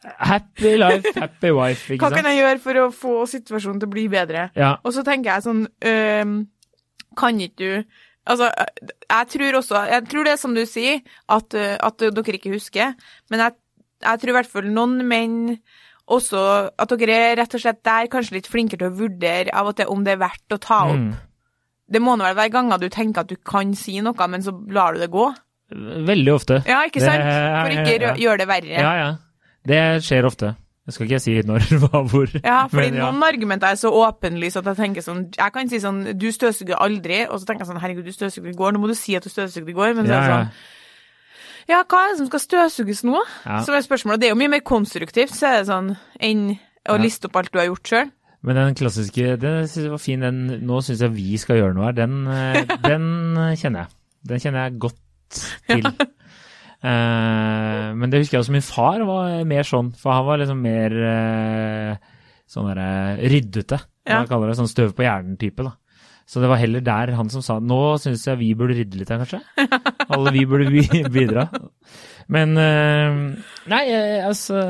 Happy 0.05 0.77
life, 0.77 1.13
happy 1.17 1.51
wife, 1.57 1.95
ikke 1.95 2.05
Hva 2.05 2.11
kan 2.13 2.27
jeg 2.29 2.43
gjøre 2.43 2.61
for 2.61 2.81
å 2.83 2.89
få 2.93 3.15
situasjonen 3.31 3.79
til 3.81 3.89
å 3.89 3.93
bli 3.95 4.05
bedre? 4.13 4.51
Ja. 4.59 4.75
Og 4.85 4.93
så 4.93 5.05
tenker 5.07 5.33
jeg 5.33 5.47
sånn 5.47 5.63
øh, 5.65 6.35
Kan 7.17 7.41
ikke 7.41 7.57
du 7.57 8.03
Altså, 8.25 8.49
jeg 9.11 9.27
tror 9.35 9.59
også 9.59 9.81
Jeg 9.91 10.05
tror 10.09 10.25
det 10.25 10.33
er 10.33 10.41
som 10.41 10.55
du 10.57 10.63
sier, 10.65 11.03
at, 11.29 11.55
at 11.55 12.05
dere 12.05 12.39
ikke 12.39 12.55
husker, 12.55 12.95
men 13.29 13.43
jeg, 13.45 13.57
jeg 14.07 14.21
tror 14.23 14.33
i 14.33 14.37
hvert 14.39 14.49
fall 14.49 14.71
noen 14.73 15.03
menn 15.09 15.37
også 16.05 16.41
At 16.81 16.95
dere 17.01 17.19
er 17.31 17.39
rett 17.41 17.55
og 17.57 17.63
slett 17.63 17.83
der 17.85 18.09
kanskje 18.13 18.39
litt 18.39 18.49
flinkere 18.51 18.83
til 18.83 18.91
å 18.91 18.99
vurdere 18.99 19.53
av 19.57 19.71
og 19.71 19.79
til 19.79 19.93
om 19.93 20.03
det 20.05 20.17
er 20.17 20.25
verdt 20.25 20.57
å 20.57 20.61
ta 20.61 20.81
opp. 20.91 21.01
Mm. 21.01 21.15
Det 21.95 22.01
må 22.01 22.17
nå 22.17 22.25
vel 22.27 22.37
være 22.37 22.53
ganger 22.53 22.81
du 22.81 22.89
tenker 22.93 23.25
at 23.25 23.31
du 23.31 23.37
kan 23.37 23.73
si 23.77 23.99
noe, 24.05 24.29
men 24.29 24.45
så 24.45 24.53
lar 24.73 24.97
du 24.97 25.05
det 25.05 25.11
gå. 25.13 25.29
Veldig 26.09 26.33
ofte. 26.33 26.61
Ja, 26.69 26.83
ikke 26.89 27.03
sant? 27.05 27.25
For 27.25 27.73
ikke 27.73 28.13
å 28.13 28.19
gjøre 28.21 28.41
det 28.43 28.49
verre. 28.49 28.77
Ja, 28.77 28.93
ja. 29.01 29.11
Det 29.65 29.81
skjer 30.05 30.29
ofte. 30.29 30.55
Jeg 30.85 30.93
skal 30.95 31.07
ikke 31.09 31.19
si 31.25 31.35
når, 31.49 31.65
hva, 31.83 32.01
hvor. 32.13 32.29
Ja, 32.45 32.67
fordi 32.69 32.91
men 32.91 32.99
ja. 33.01 33.07
noen 33.09 33.23
argumenter 33.25 33.71
er 33.73 33.79
så 33.81 33.89
åpenlyse 33.97 34.61
at 34.61 34.67
jeg 34.69 34.77
tenker 34.77 35.05
sånn 35.07 35.23
Jeg 35.33 35.53
kan 35.55 35.71
si 35.73 35.79
sånn 35.81 36.03
Du 36.21 36.27
støvsuger 36.35 36.77
aldri, 36.77 37.23
og 37.25 37.41
så 37.41 37.49
tenker 37.49 37.65
jeg 37.65 37.71
sånn 37.71 37.81
Herregud, 37.81 38.05
du 38.05 38.13
støvsugde 38.13 38.53
i 38.53 38.57
går. 38.59 38.75
Nå 38.77 38.83
må 38.83 38.91
du 38.91 38.97
si 38.99 39.17
at 39.17 39.25
du 39.25 39.31
støvsugde 39.33 39.73
i 39.73 39.77
går. 39.79 39.95
Men 39.97 40.11
så 40.11 40.19
er 40.19 40.27
det 40.27 40.35
sånn 40.35 40.51
Ja, 41.73 41.79
hva 41.89 42.03
er 42.05 42.13
det 42.13 42.19
som 42.21 42.29
skal 42.29 42.43
støvsuges 42.45 43.01
nå? 43.09 43.17
Ja. 43.47 43.63
Så 43.65 43.73
er 43.73 43.87
spørsmålet 43.87 44.21
Det 44.21 44.29
er 44.29 44.35
jo 44.35 44.41
mye 44.43 44.53
mer 44.59 44.65
konstruktivt, 44.69 45.33
så 45.33 45.49
er 45.55 45.63
det 45.63 45.71
sånn, 45.73 45.95
enn 46.21 46.45
å 46.85 46.99
Ja. 46.99 47.01
liste 47.01 47.31
opp 47.31 47.39
alt 47.41 47.49
du 47.55 47.57
har 47.63 47.71
gjort 47.71 47.89
sjøl. 47.89 48.11
Men 48.45 48.59
den 48.61 48.75
klassiske, 48.77 49.39
den 49.41 49.63
synes 49.65 49.87
jeg 49.87 49.91
var 49.95 50.03
fin, 50.05 50.21
den 50.21 50.43
Nå 50.69 50.83
syns 50.85 51.01
jeg 51.01 51.15
vi 51.17 51.39
skal 51.41 51.63
gjøre 51.63 51.73
noe 51.79 51.87
her, 51.89 51.97
den, 51.97 52.27
eh, 52.29 52.61
den 52.91 53.07
kjenner 53.57 53.87
jeg. 53.87 53.97
Den 54.29 54.43
kjenner 54.45 54.67
jeg 54.67 54.79
godt 54.85 55.01
til. 55.65 55.89
Eh, 56.85 57.87
men 57.97 58.13
det 58.13 58.21
husker 58.21 58.39
jeg 58.39 58.45
også 58.45 58.55
min 58.55 58.67
far 58.67 59.05
var 59.09 59.39
mer 59.49 59.69
sånn, 59.69 59.93
for 59.97 60.13
han 60.13 60.27
var 60.27 60.43
liksom 60.43 60.61
mer 60.65 60.99
eh, 61.13 62.11
sånn 62.51 62.69
derre 62.69 63.31
ryddete. 63.33 63.81
Ja. 64.05 64.21
Man 64.21 64.29
kaller 64.29 64.53
det, 64.53 64.59
sånn 64.61 64.71
støv 64.71 64.93
på 64.97 65.07
hjernen-type, 65.07 65.65
da. 65.65 65.79
Så 66.25 66.41
det 66.41 66.49
var 66.49 66.57
heller 66.57 66.81
der 66.81 67.13
han 67.19 67.29
som 67.29 67.43
sa 67.45 67.59
nå 67.61 67.79
syns 68.01 68.23
jeg 68.25 68.41
vi 68.41 68.55
burde 68.57 68.77
rydde 68.79 68.97
litt 68.97 69.11
her, 69.13 69.21
kanskje. 69.21 69.41
Alle 70.15 70.33
vi 70.33 70.45
burde 70.49 70.71
bidra. 71.13 71.45
Men 72.33 72.57
eh, 72.57 73.19
Nei, 73.69 73.83
eh, 73.93 74.25
altså 74.25 74.63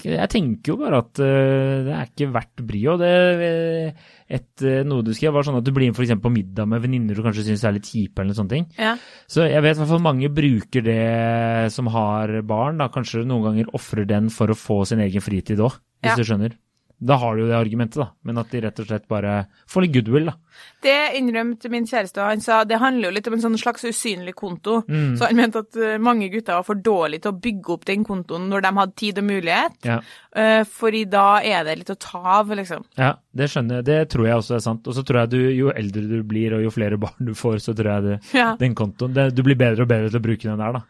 jeg, 0.00 0.30
tenker 0.32 0.72
jo 0.72 0.78
bare 0.80 1.02
at 1.04 1.20
eh, 1.20 1.84
det 1.84 1.92
er 1.92 2.08
ikke 2.08 2.30
verdt 2.32 2.64
bryet. 2.64 2.88
Og 2.94 3.04
det 3.04 3.12
eh, 3.50 4.06
et, 4.28 4.62
eh, 4.62 4.82
noe 4.82 5.02
du 5.06 5.12
skrev, 5.14 5.32
var 5.32 5.42
sånn 5.46 5.58
at 5.58 5.64
du 5.64 5.70
blir 5.72 5.86
med 5.92 6.00
eksempel 6.02 6.26
på 6.26 6.34
middag 6.34 6.66
med 6.68 6.82
venninner 6.82 7.14
du 7.14 7.22
kanskje 7.22 7.44
syns 7.46 7.62
er 7.64 7.72
litt 7.76 7.86
kjipe, 7.86 8.18
eller 8.22 8.34
sånne 8.34 8.48
ting. 8.50 8.66
Ja. 8.78 8.96
Så 9.30 9.46
jeg 9.48 9.62
vet 9.62 9.76
i 9.76 9.80
hvert 9.80 9.88
fall 9.92 10.02
mange 10.02 10.28
bruker 10.34 10.82
det 10.82 11.72
som 11.72 11.86
har 11.94 12.42
barn, 12.42 12.78
da 12.78 12.88
kanskje 12.88 13.24
noen 13.26 13.44
ganger 13.50 13.70
ofrer 13.72 14.06
den 14.06 14.28
for 14.30 14.48
å 14.48 14.58
få 14.58 14.84
sin 14.86 14.98
egen 15.00 15.20
fritid 15.22 15.58
òg, 15.62 15.78
hvis 16.02 16.10
Ja. 16.10 16.16
du 16.16 16.22
skjønner. 16.24 16.56
Da 16.98 17.16
har 17.20 17.36
du 17.36 17.42
jo 17.42 17.48
det 17.50 17.56
argumentet, 17.58 17.98
da. 18.00 18.06
Men 18.24 18.38
at 18.40 18.48
de 18.50 18.60
rett 18.64 18.78
og 18.80 18.86
slett 18.88 19.04
bare 19.08 19.32
får 19.68 19.82
litt 19.84 19.92
goodwill, 19.98 20.30
da. 20.30 20.32
Det 20.80 20.94
innrømte 21.18 21.68
min 21.68 21.84
kjæreste, 21.84 22.16
og 22.22 22.30
han 22.30 22.40
sa 22.40 22.62
det 22.64 22.78
handler 22.80 23.10
jo 23.10 23.14
litt 23.18 23.26
om 23.28 23.34
en 23.36 23.42
sånn 23.42 23.58
slags 23.60 23.84
usynlig 23.84 24.32
konto. 24.38 24.78
Mm. 24.88 25.10
Så 25.20 25.26
han 25.28 25.36
mente 25.36 25.60
at 25.60 25.76
eh, 25.76 25.98
mange 26.00 26.30
gutter 26.32 26.56
var 26.56 26.64
for 26.64 26.80
dårlige 26.80 27.26
til 27.26 27.34
å 27.34 27.40
bygge 27.44 27.74
opp 27.74 27.84
den 27.84 28.06
kontoen 28.08 28.46
når 28.48 28.64
de 28.64 28.70
hadde 28.78 28.96
tid 29.02 29.18
og 29.20 29.26
mulighet, 29.28 29.76
Ja. 29.84 29.98
eh, 30.34 30.62
fordi 30.64 31.04
da 31.12 31.26
er 31.44 31.64
det 31.68 31.76
litt 31.82 31.92
å 31.92 31.98
ta 32.00 32.22
av, 32.38 32.48
liksom. 32.56 32.86
Ja, 32.96 33.12
det 33.36 33.50
skjønner 33.52 33.82
jeg. 33.82 33.84
Det 33.90 33.98
tror 34.14 34.26
jeg 34.30 34.36
også 34.40 34.54
er 34.56 34.64
sant. 34.64 34.88
Og 34.88 34.94
så 34.96 35.04
tror 35.04 35.20
jeg 35.26 35.30
du, 35.36 35.38
jo 35.52 35.68
eldre 35.76 36.06
du 36.08 36.22
blir 36.24 36.56
og 36.56 36.64
jo 36.64 36.70
flere 36.72 36.96
barn 37.04 37.20
du 37.28 37.34
får, 37.36 37.60
så 37.60 37.76
tror 37.76 37.92
jeg 37.92 38.02
det, 38.08 38.18
Ja. 38.40 38.54
den 38.56 38.74
kontoen 38.74 39.12
det, 39.12 39.34
Du 39.36 39.42
blir 39.42 39.56
bedre 39.60 39.82
og 39.84 39.88
bedre 39.92 40.08
til 40.08 40.18
å 40.20 40.26
bruke 40.30 40.48
den 40.48 40.56
der, 40.64 40.72
da. 40.80 40.82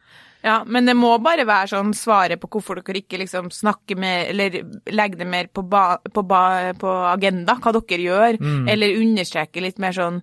Ja, 0.47 0.61
men 0.65 0.87
det 0.87 0.95
må 0.95 1.11
bare 1.19 1.43
være 1.49 1.67
sånn 1.73 1.89
svaret 1.97 2.39
på 2.39 2.47
hvorfor 2.53 2.79
dere 2.79 3.01
ikke 3.03 3.19
liksom 3.19 3.49
snakker 3.51 3.99
mer, 3.99 4.29
eller 4.31 4.61
legger 4.95 5.19
det 5.25 5.27
mer 5.27 5.49
på, 5.51 5.65
ba, 5.67 5.97
på, 5.99 6.23
ba, 6.23 6.43
på 6.79 6.93
agenda, 7.11 7.57
hva 7.59 7.73
dere 7.75 8.05
gjør, 8.05 8.39
Mm. 8.39 8.69
eller 8.71 9.01
understreker 9.01 9.65
litt 9.65 9.81
mer 9.83 9.93
sånn 9.97 10.21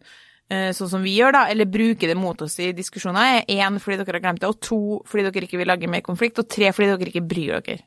eh, 0.49 0.69
sånn 0.75 0.89
som 0.91 1.01
vi 1.03 1.15
gjør, 1.17 1.31
da, 1.33 1.41
eller 1.49 1.65
bruker 1.65 2.07
det 2.11 2.15
mot 2.19 2.39
oss 2.45 2.59
i 2.59 2.71
diskusjoner, 2.77 3.41
er 3.47 3.55
én 3.57 3.79
fordi 3.81 3.97
dere 4.03 4.19
har 4.19 4.23
glemt 4.27 4.39
det, 4.43 4.49
og 4.51 4.59
to 4.61 4.79
fordi 5.09 5.23
dere 5.31 5.47
ikke 5.47 5.57
vil 5.57 5.67
lage 5.71 5.89
mer 5.89 6.01
konflikt, 6.05 6.39
og 6.39 6.47
tre 6.51 6.71
fordi 6.71 6.91
dere 6.93 7.09
ikke 7.11 7.27
bryr 7.27 7.59
dere. 7.63 7.79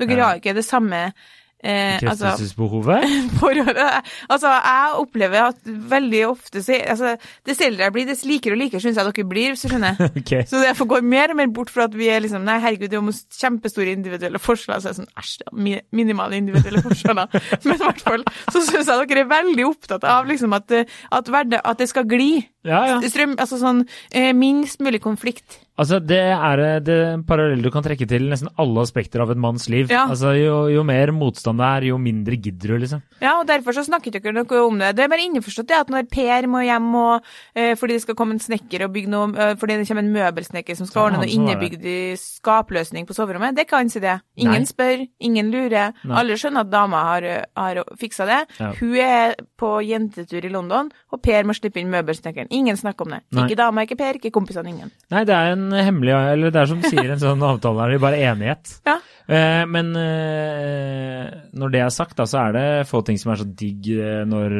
Dere 0.00 0.16
Ja. 0.16 0.24
har 0.30 0.38
ikke 0.40 0.54
det 0.54 0.64
samme 0.64 1.12
Eh, 1.60 1.98
Bekreftelsesbehovet? 2.00 3.02
Altså, 3.04 4.00
Altså, 4.32 4.48
jeg 4.48 4.92
opplever 4.96 5.42
at 5.50 5.58
veldig 5.64 6.22
ofte 6.30 6.62
så 6.64 6.78
altså, 6.78 7.16
Dess 7.46 7.60
eldre 7.60 7.84
jeg 7.84 7.92
blir, 7.92 8.06
dess 8.08 8.24
likere 8.24 8.56
og 8.56 8.62
likere 8.62 8.80
syns 8.80 8.96
jeg 8.96 9.04
dere 9.10 9.26
blir, 9.28 9.52
hvis 9.52 9.66
du 9.66 9.68
skjønner. 9.68 10.00
okay. 10.20 10.46
Så 10.48 10.62
jeg 10.64 10.76
får 10.78 10.88
gå 10.88 11.00
mer 11.04 11.34
og 11.34 11.40
mer 11.42 11.52
bort 11.52 11.72
fra 11.72 11.84
at 11.90 11.96
vi 11.96 12.08
er 12.08 12.24
liksom 12.24 12.46
Nei, 12.48 12.56
herregud, 12.64 12.88
det 12.88 12.96
er 12.96 13.02
jo 13.02 13.16
kjempestore 13.36 13.92
individuelle 13.92 14.40
forskjeller. 14.40 14.80
Så 14.80 14.88
er 14.88 14.96
det 14.96 15.02
sånn 15.02 15.20
æsj, 15.20 15.34
det 15.42 15.50
er 15.50 15.84
minimale 16.00 16.40
individuelle 16.40 16.84
forskjeller. 16.86 17.40
Men 17.66 17.76
i 17.76 17.84
hvert 17.84 18.04
fall 18.08 18.24
så 18.40 18.64
syns 18.64 18.88
jeg 18.88 19.10
dere 19.10 19.26
er 19.26 19.32
veldig 19.34 19.66
opptatt 19.68 20.06
av 20.08 20.30
liksom 20.30 20.56
at, 20.56 20.78
at, 21.12 21.34
at 21.60 21.82
det 21.82 21.90
skal 21.90 22.08
gli. 22.08 22.32
Ja, 22.64 22.80
ja. 22.88 23.00
Strøm, 23.04 23.36
altså 23.40 23.60
sånn 23.60 23.84
eh, 24.12 24.32
minst 24.36 24.80
mulig 24.84 25.00
konflikt. 25.04 25.60
Altså, 25.80 26.00
det 26.02 26.20
er 26.20 26.60
eh, 26.60 26.78
det 26.84 26.98
parallell 27.28 27.62
du 27.64 27.70
kan 27.72 27.84
trekke 27.84 28.06
til 28.08 28.26
nesten 28.28 28.50
alle 28.60 28.82
aspekter 28.84 29.22
av 29.24 29.30
en 29.32 29.40
manns 29.40 29.68
liv. 29.72 29.88
Ja. 29.92 30.06
Altså, 30.10 30.34
jo, 30.36 30.56
jo 30.72 30.84
mer 30.86 31.12
motstand 31.16 31.60
det 31.60 31.68
er, 31.68 31.86
jo 31.90 31.98
mindre 32.00 32.36
gidder 32.36 32.74
du, 32.74 32.76
liksom. 32.82 33.02
Ja, 33.22 33.36
og 33.38 33.46
derfor 33.48 33.76
så 33.76 33.84
snakket 33.86 34.18
dere 34.18 34.34
noe 34.36 34.60
om 34.66 34.80
det. 34.80 34.92
Det 34.98 35.06
er 35.06 35.12
bare 35.12 35.24
innforstått 35.24 35.70
det 35.70 35.78
at 35.78 35.92
når 35.92 36.08
Per 36.12 36.48
må 36.50 36.62
hjem 36.66 36.90
og, 37.00 37.30
eh, 37.54 37.72
fordi 37.80 37.96
det 37.96 38.04
skal 38.04 38.18
komme 38.18 38.36
en 38.36 38.42
snekker 38.42 38.84
og 38.86 38.92
bygge 38.96 39.12
noe, 39.12 39.30
eh, 39.36 39.54
fordi 39.60 39.78
det 39.80 39.88
kommer 39.88 40.04
en 40.04 40.12
møbelsnekker 40.18 40.78
som 40.78 40.88
skal 40.90 41.08
ordne 41.08 41.22
noe 41.22 41.32
innebygd 41.32 41.86
skapløsning 42.20 43.08
på 43.08 43.16
soverommet, 43.16 43.56
det 43.56 43.68
kan 43.70 43.88
si 43.92 44.02
det. 44.02 44.18
Ingen 44.40 44.66
Nei. 44.66 44.68
spør, 44.68 45.06
ingen 45.20 45.50
lurer. 45.52 45.94
Nei. 46.04 46.18
Alle 46.20 46.36
skjønner 46.40 46.66
at 46.66 46.72
dama 46.72 47.04
har, 47.08 47.28
har 47.56 47.82
fiksa 48.00 48.28
det. 48.28 48.40
Ja. 48.60 48.72
Hun 48.80 48.96
er 49.00 49.36
på 49.60 49.72
jentetur 49.86 50.44
i 50.44 50.52
London, 50.52 50.90
og 51.12 51.22
Per 51.24 51.48
må 51.48 51.56
slippe 51.56 51.80
inn 51.80 51.92
møbelsnekkeren. 51.92 52.50
Ingen 52.50 52.76
snakker 52.76 53.06
om 53.06 53.16
det. 53.16 53.22
Nei. 53.32 53.46
Ikke 53.46 53.58
dama, 53.60 53.84
ikke 53.86 53.98
Per, 54.00 54.20
ikke 54.20 54.32
kompisene, 54.34 54.72
ingen. 54.72 54.92
Nei, 55.12 55.24
det 55.28 55.36
er 55.36 55.54
en 55.54 55.59
hemmelig 55.74 56.14
Eller 56.16 56.52
det 56.52 56.60
er 56.62 56.70
som 56.70 56.82
sier, 56.84 57.10
en 57.12 57.22
sånn 57.22 57.42
avtale 57.46 57.84
er 57.84 57.94
det 57.94 58.02
bare 58.02 58.20
enighet. 58.30 58.72
Ja. 58.88 58.96
Eh, 59.30 59.64
men 59.70 59.92
eh, 59.94 61.26
når 61.54 61.74
det 61.74 61.82
er 61.84 61.92
sagt, 61.94 62.16
da, 62.18 62.26
så 62.26 62.40
er 62.42 62.56
det 62.56 62.64
få 62.90 63.02
ting 63.06 63.20
som 63.20 63.30
er 63.34 63.42
så 63.42 63.46
digg 63.46 63.90
eh, 63.94 64.22
når 64.26 64.56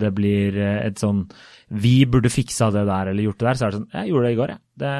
det 0.00 0.12
blir 0.16 0.56
et 0.62 1.00
sånn 1.00 1.26
Vi 1.68 1.96
burde 2.08 2.32
fiksa 2.32 2.70
det 2.72 2.86
der 2.88 3.12
eller 3.12 3.26
gjort 3.26 3.42
det 3.42 3.50
der. 3.50 3.58
Så 3.60 3.66
er 3.66 3.74
det 3.74 3.80
sånn 3.80 3.98
Jeg 3.98 4.12
gjorde 4.12 4.30
det 4.30 4.32
i 4.32 4.40
går, 4.40 4.54
jeg. 4.54 4.62
Det, 4.84 4.94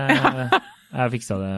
jeg 0.98 1.14
fiksa 1.16 1.40
det. 1.40 1.54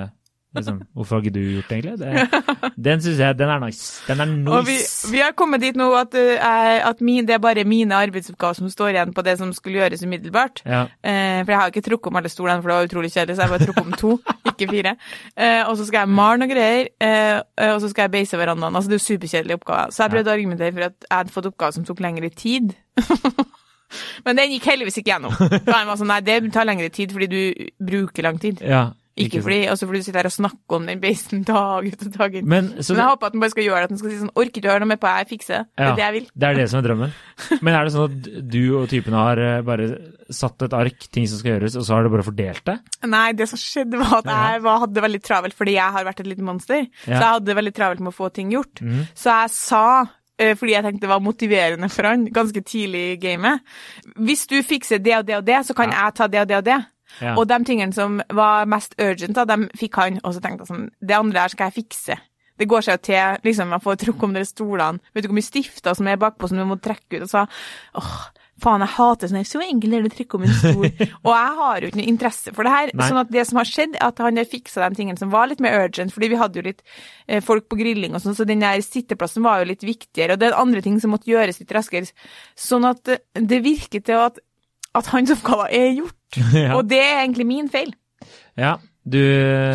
Liksom. 0.57 0.81
Hvorfor 0.97 1.17
har 1.17 1.25
ikke 1.25 1.35
du 1.35 1.41
gjort 1.41 1.71
det, 1.71 1.79
egentlig? 1.79 1.99
Det, 2.01 2.73
den 2.89 3.03
syns 3.05 3.21
jeg 3.23 3.39
Den 3.39 3.53
er 3.53 3.63
nice. 3.63 4.03
Den 4.09 4.23
er 4.25 4.53
Og 4.53 4.67
vi, 4.67 4.77
vi 5.13 5.23
har 5.23 5.35
kommet 5.37 5.63
dit 5.65 5.77
nå 5.79 5.89
at, 5.99 6.15
eh, 6.17 6.81
at 6.89 7.01
min, 7.05 7.27
det 7.29 7.37
er 7.37 7.43
bare 7.43 7.65
mine 7.69 7.97
arbeidsoppgaver 7.97 8.59
som 8.59 8.71
står 8.73 8.95
igjen 8.95 9.15
på 9.17 9.25
det 9.27 9.37
som 9.41 9.53
skulle 9.57 9.81
gjøres 9.81 10.05
umiddelbart. 10.07 10.63
Ja. 10.65 10.87
Eh, 11.03 11.43
for 11.45 11.53
jeg 11.53 11.61
har 11.61 11.73
ikke 11.73 11.85
trukket 11.89 12.13
om 12.13 12.21
alle 12.21 12.33
stolene, 12.33 12.63
for 12.63 12.73
det 12.73 12.79
var 12.79 12.91
utrolig 12.91 13.13
kjedelig, 13.13 13.37
så 13.37 13.47
jeg 13.47 13.55
bare 13.55 13.67
trukket 13.67 13.87
om 13.87 13.99
to, 14.01 14.15
ikke 14.53 14.71
fire. 14.73 14.97
Eh, 15.37 15.63
og 15.67 15.77
så 15.77 15.89
skal 15.89 16.05
jeg 16.05 16.15
male 16.17 16.43
noen 16.43 16.53
greier, 16.53 16.91
eh, 17.01 17.71
og 17.75 17.81
så 17.85 17.93
skal 17.93 18.09
jeg 18.09 18.17
beise 18.17 18.41
verandaen. 18.41 18.75
Altså, 18.75 18.91
det 18.91 18.99
er 18.99 19.03
jo 19.03 19.09
superkjedelige 19.11 19.61
oppgaver. 19.61 19.95
Så 19.95 20.05
jeg 20.05 20.17
prøvde 20.17 20.33
å 20.33 20.37
argumentere 20.37 20.77
for 20.77 20.89
at 20.89 20.99
jeg 21.09 21.17
hadde 21.17 21.37
fått 21.37 21.51
oppgaver 21.53 21.79
som 21.79 21.89
tok 21.89 22.05
lengre 22.05 22.33
tid. 22.35 22.77
Men 24.27 24.39
den 24.39 24.51
gikk 24.51 24.67
heldigvis 24.67 25.01
ikke 25.01 25.13
gjennom. 25.13 25.35
Så 25.39 25.73
var 25.73 25.99
sånn, 25.99 26.11
nei, 26.11 26.23
det 26.27 26.41
tar 26.55 26.67
lengre 26.67 26.91
tid 26.93 27.13
fordi 27.15 27.29
du 27.31 27.69
bruker 27.93 28.27
lang 28.27 28.41
tid. 28.43 28.63
ja 28.65 28.89
Ikke 29.17 29.41
fordi, 29.41 29.63
også 29.73 29.87
fordi 29.89 30.03
du 30.03 30.05
sitter 30.05 30.21
her 30.21 30.29
og 30.29 30.35
snakker 30.35 30.77
om 30.77 30.89
den 30.91 31.01
beisen 31.01 31.45
dag 31.49 31.87
ut 31.87 32.03
og 32.05 32.17
dag 32.19 32.35
inn. 32.37 32.49
Men, 32.53 32.67
så 32.85 32.93
Men 32.93 33.01
jeg 33.01 33.13
håper 33.15 33.31
at 33.31 33.37
den 33.37 33.45
bare 33.45 33.53
skal 33.55 33.65
gjøre 33.65 33.79
det, 33.79 33.87
at 33.89 33.95
den 33.95 34.01
skal 34.01 34.11
si 34.13 34.19
sånn, 34.21 34.33
orker 34.43 34.61
du 34.61 34.69
å 34.69 34.73
høre 34.75 34.83
noe 34.85 34.91
mer 34.91 34.99
på, 35.01 35.13
jeg 35.21 35.29
fikser 35.31 35.55
det. 35.57 35.63
Det 35.73 35.87
er 35.87 35.97
det 35.97 36.05
jeg 36.05 36.15
vil. 36.17 36.27
Det 36.35 36.49
er 36.49 36.59
det 36.61 36.67
som 36.69 36.81
er 36.81 36.87
drømmen. 36.87 37.15
Men 37.65 37.79
er 37.79 37.87
det 37.87 37.95
sånn 37.95 38.11
at 38.11 38.29
du 38.57 38.61
og 38.83 38.91
typen 38.93 39.17
har 39.17 39.41
eh, 39.41 39.63
bare 39.65 39.89
satt 40.37 40.67
et 40.67 40.75
ark, 40.77 41.07
ting 41.17 41.29
som 41.31 41.41
skal 41.41 41.55
gjøres, 41.55 41.79
og 41.81 41.87
så 41.87 41.97
har 41.97 42.05
du 42.05 42.13
bare 42.13 42.27
fordelt 42.27 42.65
det? 42.69 42.77
Nei, 43.09 43.31
det 43.39 43.49
som 43.49 43.61
skjedde 43.61 44.01
var 44.03 44.19
at 44.19 44.29
jeg 44.33 44.63
var, 44.67 44.83
hadde 44.85 44.99
det 44.99 45.07
veldig 45.07 45.23
travelt 45.25 45.57
fordi 45.57 45.77
jeg 45.79 45.97
har 45.97 46.07
vært 46.09 46.21
et 46.21 46.29
lite 46.29 46.45
monster. 46.47 46.85
Så 47.07 47.15
jeg 47.15 47.25
hadde 47.25 47.49
det 47.49 47.57
veldig 47.57 47.75
travelt 47.77 48.03
med 48.05 48.13
å 48.13 48.17
få 48.17 48.29
ting 48.35 48.53
gjort. 48.53 48.83
Mm. 48.85 49.07
Så 49.17 49.33
jeg 49.33 49.55
sa, 49.55 49.85
eh, 50.37 50.53
fordi 50.59 50.75
jeg 50.75 50.87
tenkte 50.87 51.07
det 51.07 51.13
var 51.15 51.25
motiverende 51.25 51.89
for 51.93 52.11
han, 52.11 52.29
ganske 52.37 52.65
tidlig 52.67 53.07
i 53.15 53.17
gamet, 53.23 53.65
hvis 54.21 54.45
du 54.51 54.59
fikser 54.61 55.01
det 55.01 55.17
og 55.23 55.27
det 55.31 55.41
og 55.41 55.49
det, 55.49 55.63
så 55.71 55.79
kan 55.79 55.95
jeg 55.95 56.19
ta 56.21 56.29
det 56.29 56.45
og 56.45 56.53
det 56.53 56.61
og 56.61 56.69
det. 56.69 56.79
Ja. 57.21 57.35
Og 57.37 57.47
de 57.49 57.59
tingene 57.67 57.97
som 57.97 58.21
var 58.35 58.69
mest 58.71 58.97
urgent, 59.01 59.37
da, 59.37 59.47
de 59.49 59.69
fikk 59.79 60.01
han, 60.01 60.21
og 60.23 60.37
så 60.37 60.43
tenkte 60.45 60.67
jeg 60.67 60.73
sånn, 60.73 60.89
det 61.01 61.19
andre 61.19 61.45
her 61.45 61.55
skal 61.55 61.71
jeg 61.71 61.81
fikse. 61.83 62.19
Det 62.57 62.69
går 62.71 62.85
seg 62.87 62.97
jo 62.97 63.05
til, 63.11 63.45
liksom, 63.45 63.75
jeg 63.75 63.85
får 63.85 64.01
trukket 64.01 64.27
om 64.29 64.35
de 64.37 64.47
stolene, 64.49 65.13
vet 65.13 65.25
du 65.25 65.31
hvor 65.31 65.37
mye 65.37 65.51
stifter 65.51 65.97
som 65.97 66.09
er 66.09 66.21
bakpå 66.21 66.49
som 66.49 66.61
du 66.61 66.65
må 66.69 66.79
trekke 66.81 67.19
ut, 67.19 67.27
og 67.27 67.33
så, 67.33 67.45
åh, 68.01 68.15
faen, 68.63 68.81
jeg 68.81 68.95
hater 68.95 69.29
sånn, 69.29 69.39
her, 69.43 69.49
så 69.49 69.61
enkelt 69.61 69.97
er 69.97 70.05
det 70.05 70.11
å 70.11 70.15
trykke 70.15 70.39
om 70.39 70.47
en 70.47 70.55
stol. 70.57 70.87
og 71.27 71.31
jeg 71.35 71.57
har 71.59 71.83
jo 71.85 71.91
ikke 71.91 72.01
noe 72.01 72.13
interesse 72.13 72.55
for 72.57 72.67
det 72.67 72.73
her, 72.73 72.93
Nei. 72.97 73.09
sånn 73.11 73.21
at 73.21 73.33
det 73.35 73.45
som 73.49 73.61
har 73.61 73.69
skjedd, 73.69 73.99
er 73.99 74.07
at 74.09 74.23
han 74.25 74.41
har 74.41 74.49
fiksa 74.49 74.87
de 74.87 75.01
tingene 75.01 75.21
som 75.21 75.33
var 75.35 75.51
litt 75.51 75.61
mer 75.65 75.77
urgent, 75.83 76.15
fordi 76.15 76.31
vi 76.33 76.41
hadde 76.41 76.61
jo 76.61 76.65
litt 76.71 76.81
eh, 76.87 77.43
folk 77.45 77.69
på 77.69 77.81
grilling 77.83 78.17
og 78.17 78.25
sånn, 78.25 78.39
så 78.39 78.49
den 78.49 78.65
der 78.65 78.81
sitteplassen 78.85 79.45
var 79.45 79.61
jo 79.61 79.69
litt 79.75 79.85
viktigere, 79.85 80.37
og 80.37 80.41
det 80.41 80.49
er 80.49 80.61
andre 80.63 80.85
ting 80.85 80.97
som 81.03 81.13
måtte 81.13 81.29
gjøres 81.29 81.61
litt 81.61 81.77
raskere, 81.77 82.09
sånn 82.57 82.89
at 82.89 83.13
eh, 83.13 83.21
det 83.37 83.61
virker 83.67 84.05
til 84.07 84.25
at, 84.31 84.41
at 84.97 85.07
hans 85.13 85.31
oppgaver 85.37 85.69
er 85.71 85.91
gjort. 86.01 86.39
ja. 86.57 86.75
Og 86.77 86.87
det 86.91 87.01
er 87.03 87.23
egentlig 87.25 87.47
min 87.47 87.69
feil. 87.73 87.95
ja. 88.57 88.77
Du 89.07 89.21